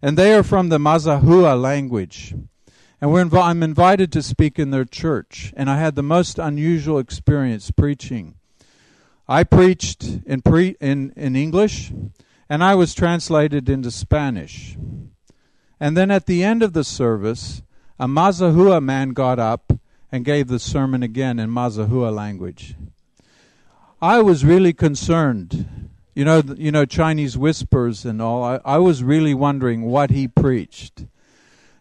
And 0.00 0.16
they 0.16 0.34
are 0.34 0.42
from 0.42 0.68
the 0.68 0.78
Mazahua 0.78 1.60
language. 1.60 2.34
And 3.00 3.34
I'm 3.34 3.62
invited 3.62 4.12
to 4.12 4.22
speak 4.22 4.58
in 4.58 4.70
their 4.70 4.84
church. 4.84 5.52
And 5.56 5.70
I 5.70 5.78
had 5.78 5.94
the 5.94 6.02
most 6.02 6.38
unusual 6.38 6.98
experience 6.98 7.70
preaching. 7.70 8.34
I 9.28 9.44
preached 9.44 10.04
in, 10.26 10.42
pre- 10.42 10.76
in, 10.80 11.12
in 11.16 11.36
English, 11.36 11.92
and 12.48 12.64
I 12.64 12.74
was 12.74 12.94
translated 12.94 13.68
into 13.68 13.90
Spanish. 13.90 14.76
And 15.78 15.96
then 15.96 16.10
at 16.10 16.26
the 16.26 16.42
end 16.42 16.62
of 16.62 16.72
the 16.72 16.84
service, 16.84 17.62
a 17.98 18.06
Mazahua 18.06 18.82
man 18.82 19.10
got 19.10 19.38
up 19.38 19.72
and 20.10 20.24
gave 20.24 20.48
the 20.48 20.58
sermon 20.58 21.02
again 21.02 21.38
in 21.38 21.50
Mazahua 21.50 22.14
language. 22.14 22.74
I 24.00 24.22
was 24.22 24.44
really 24.44 24.72
concerned. 24.72 25.90
You 26.14 26.24
know, 26.24 26.42
you 26.56 26.70
know 26.70 26.84
Chinese 26.84 27.36
whispers 27.36 28.04
and 28.04 28.22
all. 28.22 28.44
I, 28.44 28.60
I 28.64 28.78
was 28.78 29.02
really 29.02 29.34
wondering 29.34 29.82
what 29.82 30.10
he 30.10 30.28
preached. 30.28 31.06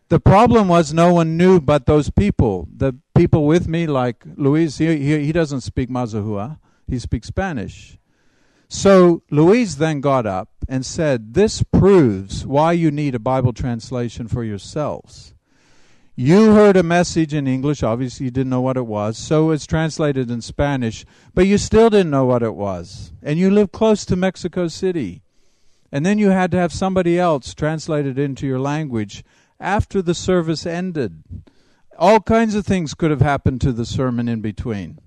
The 0.09 0.19
problem 0.19 0.67
was 0.67 0.93
no 0.93 1.13
one 1.13 1.37
knew 1.37 1.59
but 1.59 1.85
those 1.85 2.09
people. 2.09 2.67
The 2.75 2.95
people 3.15 3.45
with 3.45 3.67
me, 3.67 3.87
like 3.87 4.23
Luis, 4.35 4.77
he, 4.77 4.97
he, 4.97 5.25
he 5.25 5.31
doesn't 5.31 5.61
speak 5.61 5.89
Mazahua. 5.89 6.59
He 6.87 6.97
speaks 6.97 7.27
Spanish. 7.27 7.97
So 8.69 9.21
Luis 9.29 9.75
then 9.75 10.01
got 10.01 10.25
up 10.25 10.49
and 10.67 10.85
said, 10.85 11.33
This 11.33 11.61
proves 11.61 12.45
why 12.45 12.71
you 12.71 12.89
need 12.89 13.15
a 13.15 13.19
Bible 13.19 13.53
translation 13.53 14.27
for 14.27 14.43
yourselves. 14.43 15.33
You 16.19 16.55
heard 16.55 16.75
a 16.75 16.81
message 16.81 17.31
in 17.31 17.45
English, 17.45 17.83
obviously 17.83 18.23
you 18.23 18.31
didn't 18.31 18.49
know 18.49 18.59
what 18.59 18.75
it 18.75 18.87
was, 18.87 19.19
so 19.19 19.51
it's 19.51 19.67
translated 19.67 20.31
in 20.31 20.41
Spanish, 20.41 21.05
but 21.35 21.45
you 21.45 21.59
still 21.59 21.91
didn't 21.91 22.09
know 22.09 22.25
what 22.25 22.41
it 22.41 22.55
was. 22.55 23.11
And 23.21 23.37
you 23.37 23.51
live 23.51 23.71
close 23.71 24.03
to 24.05 24.15
Mexico 24.15 24.67
City. 24.67 25.21
And 25.91 26.03
then 26.03 26.17
you 26.17 26.31
had 26.31 26.49
to 26.49 26.57
have 26.57 26.73
somebody 26.73 27.19
else 27.19 27.53
translate 27.53 28.07
it 28.07 28.17
into 28.17 28.47
your 28.47 28.57
language 28.57 29.23
after 29.59 30.01
the 30.01 30.15
service 30.15 30.65
ended. 30.65 31.21
All 31.99 32.19
kinds 32.19 32.55
of 32.55 32.65
things 32.65 32.95
could 32.95 33.11
have 33.11 33.21
happened 33.21 33.61
to 33.61 33.71
the 33.71 33.85
sermon 33.85 34.27
in 34.27 34.41
between. 34.41 34.97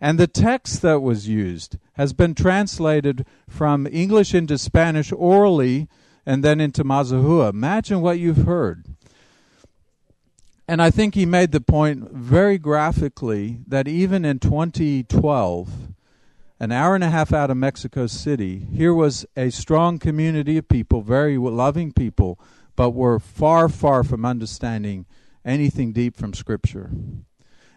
And 0.00 0.16
the 0.16 0.28
text 0.28 0.80
that 0.82 1.02
was 1.02 1.28
used 1.28 1.76
has 1.94 2.12
been 2.12 2.36
translated 2.36 3.26
from 3.48 3.88
English 3.88 4.32
into 4.32 4.58
Spanish 4.58 5.10
orally 5.10 5.88
and 6.24 6.44
then 6.44 6.60
into 6.60 6.84
Mazahua. 6.84 7.50
Imagine 7.50 8.00
what 8.00 8.20
you've 8.20 8.46
heard. 8.46 8.95
And 10.68 10.82
I 10.82 10.90
think 10.90 11.14
he 11.14 11.26
made 11.26 11.52
the 11.52 11.60
point 11.60 12.10
very 12.10 12.58
graphically 12.58 13.60
that 13.68 13.86
even 13.86 14.24
in 14.24 14.40
2012, 14.40 15.70
an 16.58 16.72
hour 16.72 16.94
and 16.94 17.04
a 17.04 17.10
half 17.10 17.32
out 17.32 17.50
of 17.50 17.56
Mexico 17.56 18.06
City, 18.06 18.66
here 18.72 18.92
was 18.92 19.26
a 19.36 19.50
strong 19.50 19.98
community 19.98 20.58
of 20.58 20.68
people, 20.68 21.02
very 21.02 21.38
loving 21.38 21.92
people, 21.92 22.40
but 22.74 22.90
were 22.90 23.20
far, 23.20 23.68
far 23.68 24.02
from 24.02 24.24
understanding 24.24 25.06
anything 25.44 25.92
deep 25.92 26.16
from 26.16 26.34
Scripture. 26.34 26.90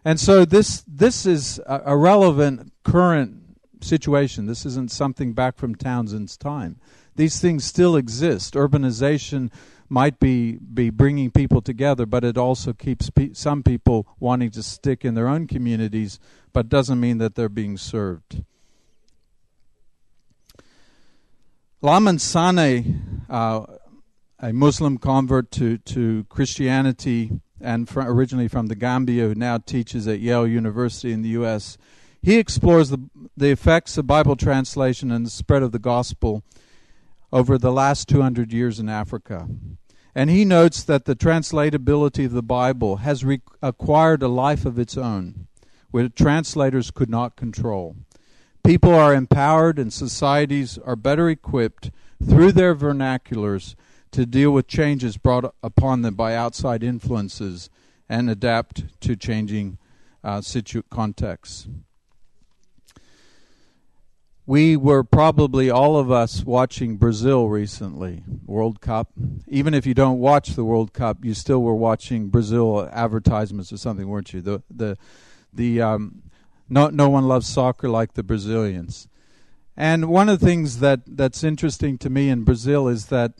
And 0.03 0.19
so 0.19 0.45
this 0.45 0.83
this 0.87 1.25
is 1.25 1.59
a, 1.67 1.81
a 1.87 1.97
relevant 1.97 2.71
current 2.83 3.57
situation. 3.81 4.45
This 4.45 4.65
isn't 4.65 4.91
something 4.91 5.33
back 5.33 5.57
from 5.57 5.75
Townsend's 5.75 6.37
time. 6.37 6.79
These 7.15 7.39
things 7.39 7.65
still 7.65 7.95
exist. 7.95 8.53
Urbanization 8.53 9.51
might 9.89 10.19
be, 10.19 10.53
be 10.57 10.89
bringing 10.89 11.31
people 11.31 11.61
together, 11.61 12.05
but 12.05 12.23
it 12.23 12.37
also 12.37 12.73
keeps 12.73 13.09
pe- 13.09 13.33
some 13.33 13.63
people 13.63 14.07
wanting 14.19 14.51
to 14.51 14.63
stick 14.63 15.03
in 15.03 15.15
their 15.15 15.27
own 15.27 15.47
communities, 15.47 16.19
but 16.53 16.69
doesn't 16.69 16.99
mean 16.99 17.17
that 17.17 17.35
they're 17.35 17.49
being 17.49 17.77
served. 17.77 18.43
Lamin 21.81 22.17
Sanneh, 22.17 22.99
uh, 23.29 23.65
a 24.39 24.53
Muslim 24.53 24.97
convert 24.97 25.49
to, 25.51 25.77
to 25.79 26.25
Christianity 26.29 27.39
and 27.61 27.89
fr- 27.89 28.01
originally 28.01 28.47
from 28.47 28.67
the 28.67 28.75
Gambia, 28.75 29.27
who 29.27 29.35
now 29.35 29.57
teaches 29.57 30.07
at 30.07 30.19
Yale 30.19 30.47
University 30.47 31.11
in 31.11 31.21
the 31.21 31.29
U.S., 31.29 31.77
he 32.21 32.37
explores 32.37 32.89
the, 32.89 33.09
the 33.37 33.49
effects 33.49 33.97
of 33.97 34.05
Bible 34.05 34.35
translation 34.35 35.09
and 35.09 35.25
the 35.25 35.29
spread 35.29 35.63
of 35.63 35.71
the 35.71 35.79
gospel 35.79 36.43
over 37.31 37.57
the 37.57 37.71
last 37.71 38.09
200 38.09 38.51
years 38.51 38.79
in 38.79 38.89
Africa. 38.89 39.47
And 40.19 40.29
he 40.29 40.43
notes 40.43 40.83
that 40.83 41.05
the 41.05 41.15
translatability 41.15 42.25
of 42.25 42.33
the 42.33 42.43
Bible 42.43 42.97
has 42.97 43.23
re- 43.23 43.39
acquired 43.61 44.21
a 44.21 44.27
life 44.27 44.65
of 44.65 44.77
its 44.77 44.97
own, 44.97 45.47
which 45.91 46.13
translators 46.13 46.91
could 46.91 47.09
not 47.09 47.37
control. 47.37 47.95
People 48.61 48.93
are 48.93 49.13
empowered 49.13 49.79
and 49.79 49.93
societies 49.93 50.77
are 50.79 50.97
better 50.97 51.29
equipped 51.29 51.91
through 52.21 52.51
their 52.51 52.75
vernaculars 52.75 53.75
to 54.11 54.25
deal 54.25 54.51
with 54.51 54.67
changes 54.67 55.15
brought 55.15 55.55
upon 55.63 56.01
them 56.01 56.15
by 56.15 56.35
outside 56.35 56.83
influences 56.83 57.69
and 58.09 58.29
adapt 58.29 58.99
to 58.99 59.15
changing 59.15 59.77
uh, 60.21 60.41
situ- 60.41 60.83
contexts 60.89 61.69
we 64.49 64.75
were 64.75 65.03
probably 65.03 65.69
all 65.69 65.95
of 65.95 66.09
us 66.09 66.43
watching 66.43 66.97
Brazil 66.97 67.47
recently, 67.49 68.23
World 68.47 68.81
Cup. 68.81 69.11
Even 69.47 69.75
if 69.75 69.85
you 69.85 69.93
don't 69.93 70.17
watch 70.17 70.55
the 70.55 70.65
World 70.65 70.91
Cup, 70.91 71.23
you 71.23 71.35
still 71.35 71.61
were 71.61 71.75
watching 71.75 72.29
Brazil 72.29 72.89
advertisements 72.91 73.71
or 73.71 73.77
something, 73.77 74.07
weren't 74.07 74.33
you? 74.33 74.41
The 74.41 74.63
the 74.71 74.97
the 75.53 75.79
um, 75.83 76.23
no 76.67 76.87
no 76.87 77.09
one 77.09 77.27
loves 77.27 77.45
soccer 77.45 77.89
like 77.89 78.13
the 78.13 78.23
Brazilians. 78.23 79.07
And 79.77 80.09
one 80.09 80.29
of 80.29 80.39
the 80.39 80.47
things 80.47 80.79
that 80.79 81.01
that's 81.05 81.43
interesting 81.43 81.99
to 81.99 82.09
me 82.09 82.29
in 82.29 82.43
Brazil 82.43 82.87
is 82.87 83.05
that 83.05 83.33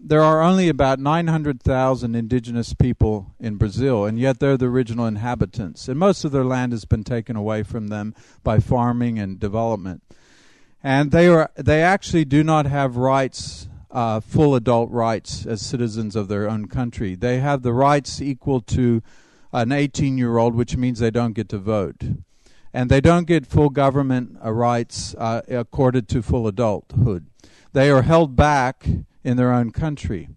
there 0.00 0.22
are 0.22 0.42
only 0.42 0.68
about 0.68 0.98
900,000 0.98 2.16
indigenous 2.16 2.74
people 2.74 3.34
in 3.38 3.54
Brazil, 3.54 4.04
and 4.04 4.18
yet 4.18 4.40
they're 4.40 4.56
the 4.56 4.66
original 4.66 5.06
inhabitants. 5.06 5.86
And 5.86 5.96
most 5.96 6.24
of 6.24 6.32
their 6.32 6.44
land 6.44 6.72
has 6.72 6.84
been 6.84 7.04
taken 7.04 7.36
away 7.36 7.62
from 7.62 7.86
them 7.86 8.16
by 8.42 8.58
farming 8.58 9.20
and 9.20 9.38
development 9.38 10.02
and 10.86 11.10
they 11.10 11.26
are 11.26 11.50
they 11.56 11.82
actually 11.82 12.24
do 12.24 12.44
not 12.44 12.64
have 12.66 12.96
rights, 12.96 13.68
uh, 13.90 14.20
full 14.20 14.54
adult 14.54 14.88
rights 14.92 15.44
as 15.44 15.60
citizens 15.60 16.14
of 16.14 16.28
their 16.28 16.48
own 16.48 16.68
country. 16.68 17.16
They 17.16 17.40
have 17.40 17.62
the 17.62 17.72
rights 17.72 18.22
equal 18.22 18.60
to 18.60 19.02
an 19.52 19.72
18 19.72 20.16
year 20.16 20.38
old, 20.38 20.54
which 20.54 20.76
means 20.76 21.00
they 21.00 21.10
don't 21.10 21.32
get 21.32 21.48
to 21.48 21.58
vote, 21.58 22.04
and 22.72 22.88
they 22.88 23.00
don't 23.00 23.26
get 23.26 23.48
full 23.48 23.68
government 23.68 24.38
uh, 24.44 24.52
rights 24.52 25.16
uh, 25.18 25.42
accorded 25.48 26.08
to 26.10 26.22
full 26.22 26.46
adulthood. 26.46 27.26
They 27.72 27.90
are 27.90 28.02
held 28.02 28.36
back 28.36 28.86
in 29.24 29.36
their 29.36 29.52
own 29.52 29.72
country. 29.72 30.28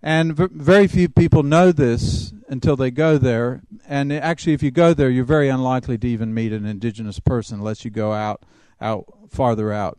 And 0.00 0.36
very 0.36 0.86
few 0.86 1.08
people 1.08 1.42
know 1.42 1.72
this, 1.72 2.32
until 2.48 2.76
they 2.76 2.92
go 2.92 3.18
there. 3.18 3.62
And 3.88 4.12
actually, 4.12 4.54
if 4.54 4.62
you 4.62 4.70
go 4.70 4.94
there, 4.94 5.10
you're 5.10 5.24
very 5.24 5.48
unlikely 5.48 5.98
to 5.98 6.06
even 6.06 6.32
meet 6.32 6.52
an 6.52 6.64
indigenous 6.64 7.18
person 7.18 7.58
unless 7.58 7.84
you 7.84 7.90
go 7.90 8.12
out 8.12 8.44
out 8.80 9.06
farther 9.30 9.72
out. 9.72 9.98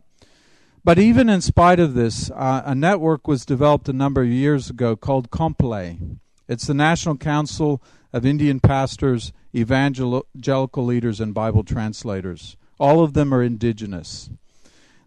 But 0.84 0.98
even 0.98 1.28
in 1.28 1.40
spite 1.40 1.78
of 1.78 1.94
this, 1.94 2.30
uh, 2.32 2.62
a 2.64 2.74
network 2.74 3.28
was 3.28 3.46
developed 3.46 3.88
a 3.88 3.92
number 3.92 4.22
of 4.22 4.28
years 4.28 4.68
ago 4.68 4.96
called 4.96 5.30
CONPLEI. 5.30 6.18
It's 6.48 6.66
the 6.66 6.74
National 6.74 7.16
Council 7.16 7.80
of 8.12 8.26
Indian 8.26 8.58
Pastors, 8.58 9.32
Evangelical 9.54 10.84
Leaders, 10.84 11.20
and 11.20 11.32
Bible 11.32 11.62
Translators. 11.62 12.56
All 12.80 13.04
of 13.04 13.14
them 13.14 13.32
are 13.32 13.44
indigenous. 13.44 14.28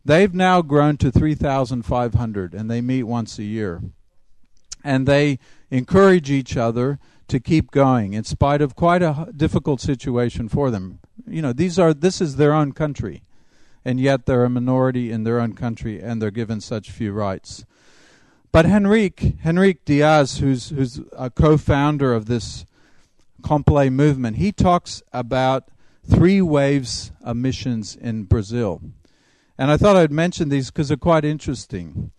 They've 0.06 0.34
now 0.34 0.62
grown 0.62 0.98
to 0.98 1.12
3,500, 1.12 2.54
and 2.54 2.72
they 2.72 2.80
meet 2.80 3.04
once 3.04 3.38
a 3.38 3.44
year. 3.44 3.82
And 4.84 5.06
they 5.06 5.40
encourage 5.70 6.32
each 6.32 6.56
other 6.56 7.00
to 7.28 7.40
keep 7.40 7.72
going 7.72 8.14
in 8.14 8.24
spite 8.24 8.62
of 8.62 8.76
quite 8.76 9.02
a 9.02 9.28
difficult 9.36 9.82
situation 9.82 10.48
for 10.48 10.72
them. 10.72 11.00
You 11.28 11.42
know, 11.42 11.54
these 11.54 11.78
are 11.80 11.94
this 11.94 12.22
is 12.22 12.36
their 12.36 12.54
own 12.54 12.72
country 12.72 13.24
and 13.86 14.00
yet 14.00 14.26
they're 14.26 14.44
a 14.44 14.50
minority 14.50 15.12
in 15.12 15.24
their 15.24 15.40
own 15.40 15.54
country 15.54 16.02
and 16.02 16.22
they're 16.22 16.32
given 16.32 16.60
such 16.60 16.90
few 16.90 17.14
rights. 17.14 17.64
But 18.52 18.66
Henrique, 18.66 19.36
Henrique 19.46 19.86
Diaz, 19.86 20.40
who's, 20.40 20.70
who's 20.70 21.00
a 21.16 21.30
co 21.30 21.58
founder 21.58 22.14
of 22.14 22.26
this 22.26 22.66
CONPLEI 23.42 23.92
movement, 23.92 24.38
he 24.38 24.52
talks 24.52 25.04
about 25.14 25.70
three 26.10 26.42
waves 26.42 27.12
of 27.22 27.38
missions 27.38 27.96
in 27.96 28.24
Brazil. 28.24 28.82
And 29.58 29.72
I 29.72 29.78
thought 29.78 29.96
I'd 29.96 30.12
mention 30.12 30.50
these 30.50 30.72
because 30.72 30.88
they're 30.88 30.98
quite 30.98 31.26
interesting. 31.26 32.12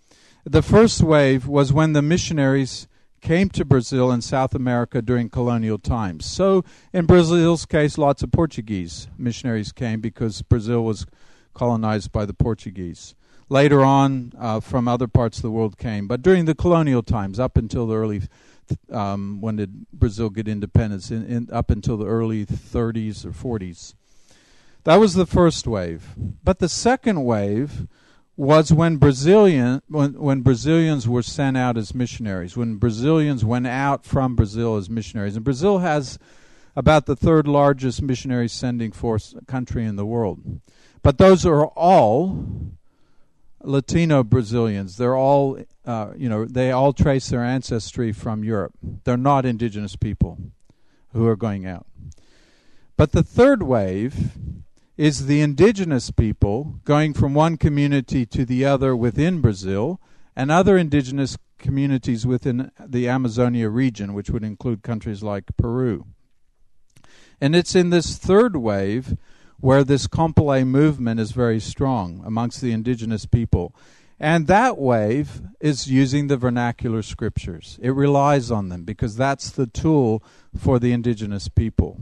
The 0.45 0.63
first 0.63 1.03
wave 1.03 1.47
was 1.47 1.73
when 1.73 1.93
the 1.93 2.03
missionaries 2.03 2.87
came 3.21 3.49
to 3.51 3.65
Brazil 3.65 4.11
and 4.11 4.23
South 4.23 4.55
America 4.55 5.03
during 5.03 5.29
colonial 5.29 5.79
times. 5.79 6.27
So, 6.27 6.65
in 6.93 7.07
Brazil's 7.07 7.67
case, 7.67 7.99
lots 7.99 8.23
of 8.23 8.31
Portuguese 8.31 9.09
missionaries 9.19 9.73
came 9.73 10.01
because 10.01 10.43
Brazil 10.43 10.85
was 10.85 11.07
colonized 11.57 12.13
by 12.13 12.27
the 12.27 12.35
Portuguese. 12.35 13.15
Later 13.49 13.83
on, 13.83 14.33
uh, 14.39 14.61
from 14.61 14.87
other 14.87 15.09
parts 15.09 15.39
of 15.39 15.43
the 15.43 15.51
world 15.51 15.79
came, 15.79 16.07
but 16.07 16.21
during 16.21 16.45
the 16.45 16.55
colonial 16.55 17.03
times, 17.03 17.41
up 17.41 17.57
until 17.57 17.87
the 17.87 17.97
early, 17.97 18.23
um, 18.93 19.41
when 19.41 19.57
did 19.57 19.87
Brazil 19.93 20.29
get 20.29 20.49
independence? 20.49 21.11
In, 21.11 21.25
in, 21.25 21.49
up 21.53 21.71
until 21.71 21.97
the 21.97 22.07
early 22.07 22.45
30s 22.45 23.25
or 23.25 23.31
40s. 23.31 23.95
That 24.85 24.97
was 24.97 25.15
the 25.15 25.27
first 25.27 25.67
wave. 25.67 26.15
But 26.45 26.59
the 26.59 26.69
second 26.69 27.25
wave 27.25 27.87
was 28.37 28.73
when 28.73 28.99
Brazilian 28.99 29.81
when, 29.89 30.13
when 30.13 30.43
Brazilians 30.43 31.09
were 31.09 31.23
sent 31.23 31.57
out 31.57 31.79
as 31.79 31.95
missionaries, 31.95 32.57
when 32.57 32.77
Brazilians 32.77 33.45
went 33.45 33.67
out 33.67 34.05
from 34.05 34.37
Brazil 34.37 34.77
as 34.77 34.91
missionaries. 34.91 35.37
And 35.37 35.45
Brazil 35.45 35.79
has 35.79 36.19
about 36.77 37.07
the 37.07 37.17
third 37.17 37.49
largest 37.49 38.03
missionary 38.03 38.49
sending 38.49 38.93
force 38.93 39.35
country 39.47 39.85
in 39.87 39.97
the 39.97 40.05
world. 40.05 40.61
But 41.07 41.19
those 41.19 41.47
are 41.47 41.67
all 41.67 42.45
Latino 43.63 44.25
Brazilians. 44.25 44.97
They're 44.97 45.15
all, 45.15 45.57
uh, 45.85 46.09
you 46.17 46.29
know, 46.29 46.45
they 46.45 46.73
all 46.73 46.93
trace 46.93 47.29
their 47.29 47.45
ancestry 47.45 48.11
from 48.11 48.43
Europe. 48.43 48.73
They're 49.05 49.17
not 49.17 49.47
indigenous 49.47 49.95
people 49.95 50.37
who 51.13 51.25
are 51.29 51.37
going 51.37 51.65
out. 51.65 51.87
But 52.97 53.13
the 53.13 53.23
third 53.23 53.63
wave 53.63 54.33
is 54.97 55.27
the 55.27 55.43
indigenous 55.43 56.11
people 56.11 56.81
going 56.85 57.15
from 57.15 57.35
one 57.35 57.57
community 57.57 58.27
to 58.27 58.45
the 58.45 58.65
other 58.65 58.97
within 58.97 59.41
Brazil 59.41 60.01
and 60.35 60.51
other 60.51 60.77
indigenous 60.77 61.39
communities 61.59 62.27
within 62.27 62.73
the 62.85 63.09
Amazonia 63.09 63.69
region, 63.69 64.13
which 64.13 64.29
would 64.29 64.43
include 64.43 64.83
countries 64.83 65.23
like 65.23 65.57
Peru. 65.57 66.05
And 67.41 67.55
it's 67.55 67.77
in 67.77 67.91
this 67.91 68.17
third 68.17 68.57
wave 68.57 69.17
where 69.61 69.85
this 69.85 70.07
CONPLEI 70.07 70.67
movement 70.67 71.21
is 71.21 71.33
very 71.33 71.61
strong 71.61 72.23
amongst 72.25 72.61
the 72.61 72.73
indigenous 72.73 73.27
people. 73.27 73.75
And 74.19 74.47
that 74.47 74.79
wave 74.79 75.43
is 75.61 75.91
using 75.91 76.29
the 76.29 76.37
vernacular 76.37 77.03
scriptures. 77.03 77.79
It 77.83 77.91
relies 77.91 78.51
on 78.51 78.71
them 78.71 78.85
because 78.85 79.17
that's 79.17 79.51
the 79.51 79.67
tool 79.67 80.23
for 80.57 80.79
the 80.79 80.93
indigenous 80.93 81.49
people. 81.49 82.01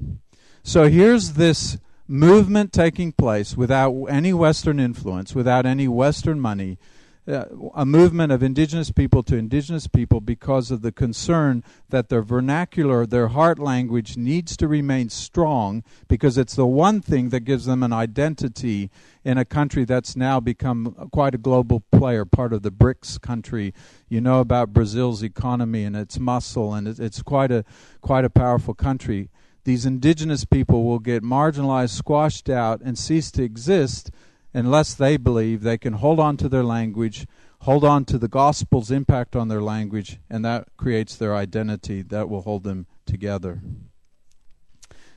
So 0.63 0.89
here's 0.89 1.33
this 1.33 1.79
movement 2.07 2.73
taking 2.73 3.13
place 3.13 3.57
without 3.57 4.05
any 4.05 4.33
Western 4.33 4.79
influence, 4.79 5.35
without 5.35 5.67
any 5.67 5.89
Western 5.89 6.41
money, 6.41 6.79
uh, 7.27 7.45
a 7.75 7.87
movement 7.87 8.31
of 8.31 8.43
indigenous 8.43 8.91
people 8.91 9.23
to 9.23 9.37
indigenous 9.37 9.87
people 9.87 10.21
because 10.21 10.71
of 10.71 10.83
the 10.83 10.93
concern 10.93 11.65
that 11.89 12.09
their 12.09 12.23
vernacular, 12.23 13.07
their 13.07 13.29
heart 13.29 13.59
language 13.59 14.17
needs 14.17 14.57
to 14.59 14.69
remain 14.69 15.09
strong 15.09 15.83
because 16.07 16.37
it's 16.37 16.55
the 16.55 16.67
one 16.67 17.01
thing 17.01 17.31
that 17.31 17.41
gives 17.41 17.65
them 17.65 17.83
an 17.83 17.93
identity 17.93 18.91
in 19.25 19.39
a 19.39 19.45
country 19.45 19.85
that's 19.85 20.15
now 20.15 20.39
become 20.39 21.09
quite 21.13 21.35
a 21.35 21.39
global 21.39 21.81
player, 21.91 22.27
part 22.27 22.53
of 22.53 22.63
the 22.63 22.71
BRICS 22.71 23.21
country. 23.21 23.73
You 24.09 24.21
know 24.21 24.41
about 24.41 24.75
Brazil's 24.75 25.23
economy 25.23 25.85
and 25.85 25.97
its 25.97 26.19
muscle, 26.19 26.75
and 26.75 26.87
it's 26.87 27.23
quite 27.23 27.51
a 27.51 27.65
quite 28.03 28.27
a 28.27 28.31
powerful 28.31 28.75
country. 28.75 29.31
These 29.65 29.87
indigenous 29.87 30.45
people 30.45 30.85
will 30.85 30.99
get 30.99 31.23
marginalized, 31.23 31.97
squashed 31.97 32.51
out, 32.51 32.83
and 32.83 32.99
cease 32.99 33.31
to 33.31 33.43
exist 33.43 34.11
unless 34.55 34.95
they 34.95 35.17
believe 35.17 35.63
they 35.63 35.77
can 35.77 35.95
hold 35.95 36.21
on 36.21 36.37
to 36.39 36.49
their 36.49 36.63
language, 36.63 37.27
hold 37.63 37.85
on 37.85 38.05
to 38.07 38.17
the 38.17 38.29
gospel's 38.29 38.91
impact 38.91 39.35
on 39.35 39.49
their 39.49 39.61
language, 39.61 40.21
and 40.31 40.45
that 40.45 40.69
creates 40.77 41.17
their 41.17 41.35
identity 41.35 42.01
that 42.01 42.29
will 42.29 42.43
hold 42.43 42.63
them 42.63 42.87
together. 43.05 43.61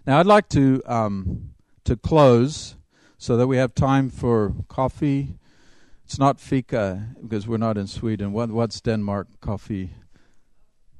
Now, 0.06 0.20
I'd 0.20 0.26
like 0.26 0.50
to 0.50 0.82
um, 0.86 1.52
to 1.84 1.96
close 1.96 2.76
so 3.18 3.38
that 3.38 3.48
we 3.48 3.58
have 3.58 3.74
time 3.76 4.10
for 4.10 4.54
coffee. 4.68 5.36
It's 6.06 6.20
not 6.20 6.40
fika 6.40 7.08
because 7.22 7.48
we're 7.48 7.58
not 7.58 7.78
in 7.78 7.88
Sweden. 7.88 8.32
What, 8.32 8.50
what's 8.50 8.80
Denmark 8.80 9.28
coffee? 9.42 9.92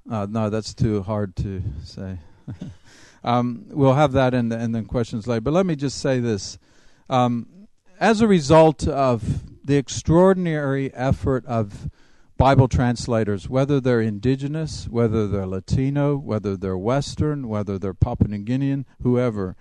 Uh, 0.10 0.28
no, 0.30 0.50
that's 0.50 0.74
too 0.74 1.04
hard 1.04 1.36
to 1.38 1.62
say. 1.84 2.18
um, 3.24 3.66
we'll 3.70 3.94
have 3.94 4.14
that 4.14 4.34
and 4.34 4.52
the, 4.52 4.58
and 4.58 4.74
then 4.74 4.86
questions 4.86 5.28
later. 5.28 5.42
But 5.42 5.54
let 5.54 5.66
me 5.66 5.76
just 5.76 6.00
say 6.00 6.20
this. 6.20 6.58
Um, 7.10 7.48
as 8.00 8.22
a 8.22 8.28
result 8.28 8.88
of 8.88 9.44
the 9.66 9.76
extraordinary 9.76 10.94
effort 10.94 11.46
of 11.46 11.90
Bible 12.38 12.68
translators, 12.68 13.50
whether 13.50 13.82
they're 13.82 14.02
indigenous, 14.02 14.88
whether 14.88 15.28
they're 15.28 15.48
Latino, 15.48 16.16
whether 16.16 16.56
they're 16.56 16.78
Western, 16.78 17.48
whether 17.48 17.80
they're 17.80 17.96
Papua 17.96 18.30
New 18.30 18.44
Guinean, 18.44 18.86
whoever, 19.02 19.56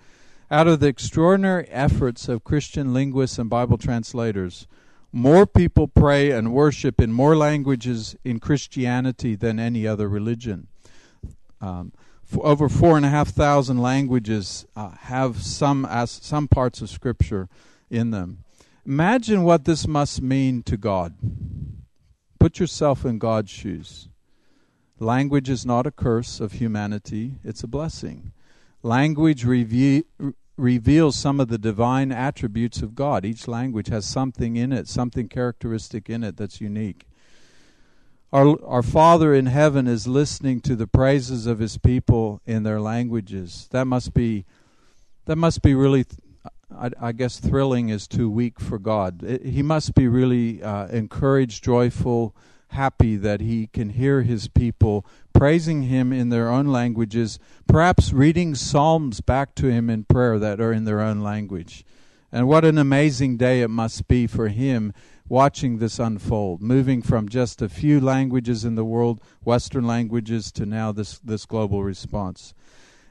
out 0.51 0.69
of 0.69 0.81
the 0.81 0.87
extraordinary 0.87 1.67
efforts 1.69 2.29
of 2.29 2.45
Christian 2.45 2.93
linguists 2.93 3.39
and 3.39 3.49
Bible 3.49 3.79
translators, 3.79 4.67
more 5.11 5.47
people 5.47 5.89
pray 5.89 6.31
and 6.31 6.53
worship 6.53 7.01
in 7.01 7.13
more 7.13 7.37
languages 7.37 8.15
in 8.23 8.39
Christianity 8.39 9.35
than 9.35 9.59
any 9.59 9.87
other 9.87 10.09
religion. 10.09 10.67
Um, 11.61 11.93
over 12.39 12.69
four 12.69 12.97
and 12.97 13.07
a 13.07 13.09
half 13.09 13.29
thousand 13.29 13.79
languages 13.79 14.67
uh, 14.77 14.91
have 14.91 15.43
some 15.43 15.87
as, 15.87 16.11
some 16.11 16.49
parts 16.49 16.83
of 16.83 16.91
Scripture 16.91 17.49
in 17.91 18.11
them. 18.11 18.45
Imagine 18.85 19.43
what 19.43 19.65
this 19.65 19.87
must 19.87 20.23
mean 20.23 20.63
to 20.65 20.77
God. 20.77 21.15
Put 22.39 22.61
yourself 22.61 23.05
in 23.05 23.19
God's 23.19 23.51
shoes. 23.51 24.09
Language 24.99 25.51
is 25.51 25.67
not 25.67 25.87
a 25.87 25.91
curse 25.91 26.41
of 26.41 26.53
humanity, 26.53 27.35
it's 27.45 27.63
a 27.63 27.67
blessing. 27.67 28.33
Language 28.83 29.45
reve- 29.45 30.05
reveals 30.57 31.17
some 31.17 31.41
of 31.41 31.49
the 31.49 31.59
divine 31.59 32.13
attributes 32.13 32.81
of 32.81 32.95
God. 32.95 33.25
Each 33.25 33.47
language 33.47 33.89
has 33.89 34.07
something 34.07 34.57
in 34.57 34.73
it, 34.73 34.89
something 34.89 35.29
characteristic 35.29 36.09
in 36.09 36.25
it 36.25 36.37
that's 36.37 36.61
unique. 36.61 37.07
Our, 38.33 38.63
our 38.65 38.83
Father 38.83 39.35
in 39.35 39.47
heaven 39.47 39.87
is 39.87 40.07
listening 40.07 40.61
to 40.63 40.77
the 40.77 40.87
praises 40.87 41.47
of 41.47 41.59
his 41.59 41.79
people 41.79 42.41
in 42.47 42.63
their 42.63 42.81
languages. 42.81 43.69
That 43.71 43.87
must 43.87 44.15
be 44.15 44.45
that 45.27 45.37
must 45.37 45.61
be 45.61 45.75
really 45.75 46.05
I, 46.75 46.91
I, 47.01 47.13
guess 47.13 47.39
thrilling 47.39 47.91
is 47.91 48.09
too 48.09 48.29
weak 48.29 48.59
for 48.59 48.79
God. 48.79 49.23
It, 49.23 49.45
he 49.45 49.63
must 49.63 49.95
be 49.95 50.09
really 50.09 50.63
uh, 50.63 50.87
encouraged, 50.89 51.63
joyful, 51.63 52.35
happy 52.69 53.17
that 53.17 53.41
he 53.41 53.69
can 53.69 53.91
hear 53.91 54.23
his 54.23 54.49
people 54.49 55.07
praising 55.33 55.83
him 55.83 56.13
in 56.13 56.31
their 56.31 56.51
own 56.51 56.67
languages, 56.67 57.39
perhaps 57.69 58.13
reading 58.13 58.55
psalms 58.55 59.21
back 59.21 59.55
to 59.55 59.69
him 59.69 59.89
in 59.89 60.05
prayer 60.05 60.39
that 60.39 60.61
are 60.61 60.73
in 60.73 60.85
their 60.85 61.01
own 61.01 61.21
language. 61.21 61.85
And 62.33 62.49
what 62.49 62.65
an 62.65 62.79
amazing 62.79 63.37
day 63.37 63.63
it 63.63 63.69
must 63.69 64.09
be 64.09 64.27
for 64.27 64.49
him 64.49 64.93
watching 65.29 65.79
this 65.79 65.99
unfold, 65.99 66.63
moving 66.63 67.03
from 67.03 67.29
just 67.29 67.63
a 67.63 67.69
few 67.69 68.01
languages 68.01 68.65
in 68.65 68.75
the 68.75 68.85
world, 68.85 69.21
Western 69.45 69.87
languages, 69.87 70.53
to 70.53 70.67
now 70.67 70.93
this, 70.93 71.19
this 71.19 71.47
global 71.47 71.83
response. 71.83 72.55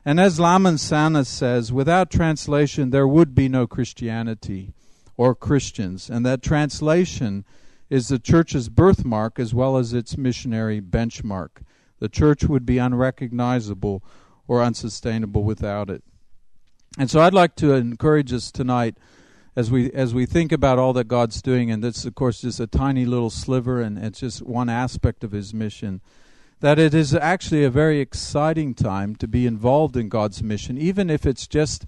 And 0.06 0.20
as 0.20 0.40
Lamin 0.40 0.76
Sanneh 0.76 1.26
says, 1.26 1.74
without 1.74 2.12
translation, 2.12 2.92
there 2.92 3.08
would 3.08 3.34
be 3.34 3.50
no 3.50 3.66
Christianity 3.66 4.74
or 5.18 5.34
Christians. 5.34 6.10
And 6.10 6.24
that 6.26 6.44
translation 6.44 7.44
is 7.90 8.08
the 8.08 8.20
church's 8.20 8.70
birthmark 8.70 9.40
as 9.40 9.54
well 9.54 9.78
as 9.78 9.94
its 9.94 10.18
missionary 10.18 10.80
benchmark. 10.80 11.64
The 12.00 12.10
church 12.10 12.44
would 12.44 12.66
be 12.66 12.78
unrecognizable 12.78 14.04
or 14.48 14.62
unsustainable 14.62 15.44
without 15.44 15.90
it. 15.90 16.04
And 17.00 17.10
so 17.10 17.22
I'd 17.22 17.34
like 17.34 17.56
to 17.58 17.74
encourage 17.74 18.32
us 18.32 18.52
tonight 18.52 18.98
as 19.56 19.72
we 19.72 19.92
as 19.92 20.14
we 20.14 20.26
think 20.26 20.52
about 20.52 20.80
all 20.80 20.94
that 20.94 21.08
God's 21.08 21.42
doing, 21.42 21.72
and 21.72 21.84
this 21.84 22.06
of 22.06 22.14
course 22.16 22.42
just 22.42 22.60
a 22.60 22.68
tiny 22.68 23.06
little 23.06 23.30
sliver, 23.30 23.82
and 23.82 23.98
it's 23.98 24.20
just 24.20 24.42
one 24.42 24.70
aspect 24.70 25.24
of 25.24 25.32
His 25.32 25.54
mission. 25.54 26.02
That 26.62 26.80
it 26.80 26.94
is 26.94 27.14
actually 27.14 27.64
a 27.64 27.70
very 27.70 28.00
exciting 28.00 28.74
time 28.74 29.16
to 29.18 29.28
be 29.28 29.46
involved 29.46 29.98
in 29.98 30.10
God's 30.10 30.42
mission, 30.42 30.78
even 30.78 31.10
if 31.10 31.26
it's 31.26 31.48
just 31.48 31.86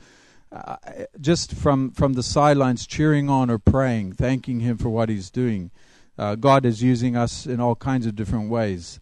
uh, 0.51 0.77
just 1.19 1.53
from 1.53 1.91
from 1.91 2.13
the 2.13 2.23
sidelines, 2.23 2.87
cheering 2.87 3.29
on 3.29 3.49
or 3.49 3.59
praying, 3.59 4.13
thanking 4.13 4.61
Him 4.61 4.77
for 4.77 4.89
what 4.89 5.09
He's 5.09 5.29
doing. 5.29 5.71
Uh, 6.17 6.35
God 6.35 6.65
is 6.65 6.81
using 6.81 7.15
us 7.15 7.45
in 7.45 7.59
all 7.59 7.75
kinds 7.75 8.05
of 8.05 8.15
different 8.15 8.49
ways. 8.49 8.99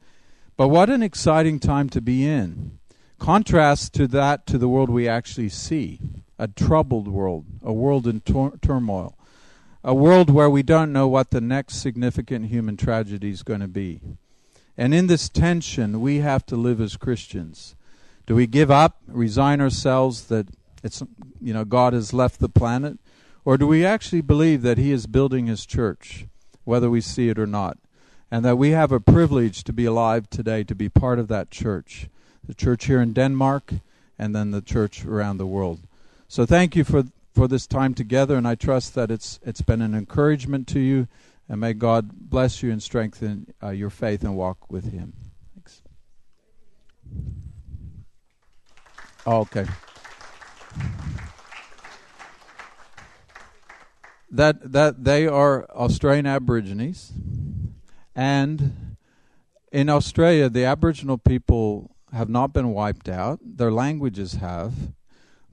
But 0.58 0.70
what 0.70 0.90
an 0.90 1.04
exciting 1.04 1.60
time 1.60 1.90
to 1.90 2.02
be 2.02 2.26
in! 2.28 2.80
Contrast 3.20 3.94
to 3.94 4.08
that 4.08 4.46
to 4.48 4.58
the 4.58 4.68
world 4.68 4.90
we 4.90 5.08
actually 5.08 5.50
see 5.50 6.00
a 6.38 6.48
troubled 6.48 7.08
world, 7.08 7.46
a 7.64 7.72
world 7.72 8.08
in 8.08 8.22
turmoil, 8.22 9.18
a 9.84 9.94
world 9.94 10.30
where 10.30 10.50
we 10.50 10.64
don't 10.64 10.92
know 10.92 11.08
what 11.08 11.32
the 11.32 11.42
next 11.42 11.76
significant 11.76 12.48
human 12.48 12.76
tragedy 12.76 13.30
is 13.30 13.44
going 13.44 13.62
to 13.62 13.68
be. 13.68 14.02
And 14.78 14.94
in 14.94 15.08
this 15.08 15.30
tension, 15.30 16.02
we 16.02 16.18
have 16.20 16.46
to 16.48 16.56
live 16.56 16.82
as 16.82 16.98
Christians. 16.98 17.76
Do 18.26 18.36
we 18.36 18.48
give 18.48 18.72
up, 18.72 18.98
resign 19.08 19.62
ourselves 19.62 20.26
that 20.26 20.48
it's 20.84 21.02
you 21.42 21.54
know 21.54 21.66
God 21.66 21.94
has 21.94 22.14
left 22.14 22.40
the 22.40 22.50
planet, 22.50 22.98
or 23.44 23.58
do 23.58 23.68
we 23.68 23.86
actually 23.86 24.22
believe 24.22 24.62
that 24.64 24.78
He 24.78 24.92
is 24.92 25.08
building 25.08 25.48
His 25.48 25.66
church, 25.66 26.26
whether 26.64 26.90
we 26.90 27.02
see 27.02 27.30
it 27.30 27.40
or 27.40 27.48
not, 27.48 27.78
and 28.30 28.44
that 28.44 28.58
we 28.58 28.72
have 28.72 28.92
a 28.92 29.00
privilege 29.00 29.64
to 29.64 29.74
be 29.74 29.86
alive 29.86 30.30
today, 30.30 30.64
to 30.64 30.76
be 30.76 30.90
part 30.90 31.20
of 31.20 31.28
that 31.30 31.52
church, 31.52 32.10
the 32.46 32.54
church 32.54 32.86
here 32.86 33.02
in 33.02 33.14
Denmark, 33.14 33.74
and 34.20 34.36
then 34.36 34.52
the 34.52 34.62
church 34.62 35.06
around 35.06 35.38
the 35.38 35.48
world. 35.48 35.82
So 36.28 36.46
thank 36.46 36.76
you 36.76 36.84
for 36.84 37.04
for 37.34 37.48
this 37.48 37.68
time 37.68 37.94
together, 37.94 38.38
and 38.38 38.48
I 38.48 38.56
trust 38.56 38.96
that 38.96 39.12
it's 39.12 39.40
it's 39.44 39.62
been 39.62 39.82
an 39.82 39.94
encouragement 39.94 40.68
to 40.70 40.80
you, 40.80 41.08
and 41.48 41.60
may 41.60 41.74
God 41.74 42.12
bless 42.12 42.64
you 42.64 42.72
and 42.72 42.82
strengthen 42.82 43.54
uh, 43.62 43.70
your 43.70 43.90
faith 43.90 44.24
and 44.24 44.36
walk 44.36 44.70
with 44.72 44.92
Him. 44.92 45.14
Thanks. 45.54 45.82
Oh, 49.26 49.40
okay. 49.42 49.66
That 54.32 54.72
that 54.72 55.04
they 55.04 55.28
are 55.28 55.66
Australian 55.72 56.26
Aborigines, 56.26 57.14
and 58.16 58.98
in 59.72 59.90
Australia, 59.90 60.50
the 60.50 60.66
Aboriginal 60.66 61.18
people 61.18 61.96
have 62.12 62.28
not 62.28 62.54
been 62.54 62.74
wiped 62.74 63.08
out. 63.08 63.40
Their 63.42 63.72
languages 63.72 64.34
have 64.34 64.74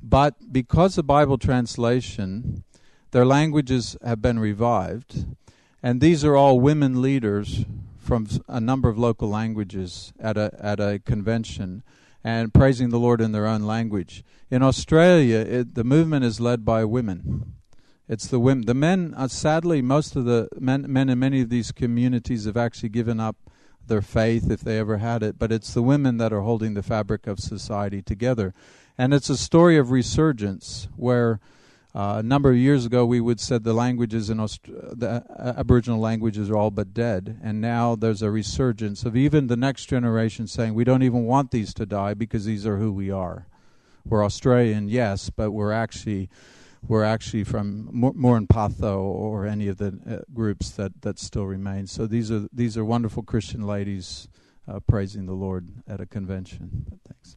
but 0.03 0.53
because 0.53 0.99
of 0.99 1.07
Bible 1.07 1.39
translation, 1.39 2.65
their 3.13 3.25
languages 3.25 3.97
have 4.05 4.21
been 4.21 4.39
revived. 4.39 5.27
And 5.83 6.01
these 6.01 6.25
are 6.25 6.37
all 6.37 6.61
women 6.61 7.03
leaders 7.03 7.65
from 7.99 8.29
a 8.49 8.61
number 8.61 8.89
of 8.89 8.99
local 8.99 9.29
languages 9.29 10.13
at 10.21 10.37
a, 10.37 10.55
at 10.61 10.79
a 10.81 11.01
convention 11.01 11.83
and 12.25 12.55
praising 12.55 12.91
the 12.91 12.99
Lord 12.99 13.21
in 13.21 13.33
their 13.33 13.47
own 13.47 13.63
language. 13.63 14.25
In 14.51 14.63
Australia, 14.63 15.39
it, 15.39 15.75
the 15.75 15.85
movement 15.85 16.25
is 16.25 16.41
led 16.41 16.65
by 16.65 16.85
women. 16.85 17.55
It's 18.09 18.27
the 18.27 18.39
women. 18.39 18.67
The 18.67 18.75
men, 18.75 19.15
uh, 19.17 19.29
sadly, 19.29 19.83
most 19.83 20.15
of 20.15 20.25
the 20.25 20.49
men, 20.59 20.85
men 20.89 21.09
in 21.09 21.19
many 21.19 21.41
of 21.41 21.49
these 21.49 21.73
communities 21.73 22.45
have 22.45 22.57
actually 22.57 22.91
given 22.91 23.19
up 23.19 23.37
their 23.87 24.03
faith 24.03 24.51
if 24.51 24.61
they 24.61 24.79
ever 24.79 24.99
had 24.99 25.23
it, 25.23 25.39
but 25.39 25.51
it's 25.51 25.75
the 25.75 25.83
women 25.83 26.19
that 26.19 26.33
are 26.33 26.43
holding 26.43 26.75
the 26.75 26.83
fabric 26.83 27.27
of 27.27 27.41
society 27.41 28.03
together. 28.03 28.53
And 28.97 29.13
it's 29.13 29.31
a 29.31 29.37
story 29.37 29.77
of 29.77 29.91
resurgence 29.91 30.89
where 30.97 31.41
uh, 31.95 32.17
a 32.19 32.23
number 32.23 32.51
of 32.51 32.57
years 32.57 32.87
ago 32.87 33.05
we 33.05 33.21
would 33.21 33.39
said 33.39 33.65
the 33.65 33.75
languages 33.75 34.31
in 34.31 34.41
Aust- 34.41 34.65
the 34.65 35.25
Aboriginal 35.57 36.01
languages 36.01 36.49
are 36.49 36.57
all 36.57 36.71
but 36.71 36.95
dead, 36.95 37.39
and 37.43 37.61
now 37.61 37.95
there's 37.95 38.23
a 38.23 38.31
resurgence 38.31 39.05
of 39.05 39.17
even 39.17 39.49
the 39.49 39.57
next 39.57 39.87
generation 39.87 40.47
saying 40.47 40.75
we 40.75 40.85
don't 40.85 41.03
even 41.03 41.25
want 41.25 41.51
these 41.51 41.75
to 41.75 41.85
die 41.85 42.15
because 42.15 42.45
these 42.45 42.67
are 42.67 42.79
who 42.79 42.93
we 42.93 43.11
are. 43.11 43.47
We're 44.07 44.25
Australian, 44.25 44.89
yes, 44.89 45.31
but 45.31 45.51
we're 45.51 45.73
actually 45.73 46.29
we're 46.89 47.05
actually 47.05 47.45
from 47.45 47.89
Murrinh-Patha 47.93 48.99
or 48.99 49.47
any 49.47 49.69
of 49.69 49.79
the 49.79 49.99
uh, 50.09 50.17
groups 50.35 50.71
that, 50.71 51.03
that 51.03 51.19
still 51.19 51.47
remain. 51.47 51.87
So 51.87 52.07
these 52.07 52.31
are 52.31 52.49
these 52.53 52.77
are 52.77 52.85
wonderful 52.85 53.23
Christian 53.23 53.67
ladies 53.67 54.29
uh, 54.67 54.81
praising 54.81 55.27
the 55.27 55.35
Lord 55.35 55.69
at 55.87 56.01
a 56.01 56.07
convention. 56.07 57.01
Thanks. 57.07 57.37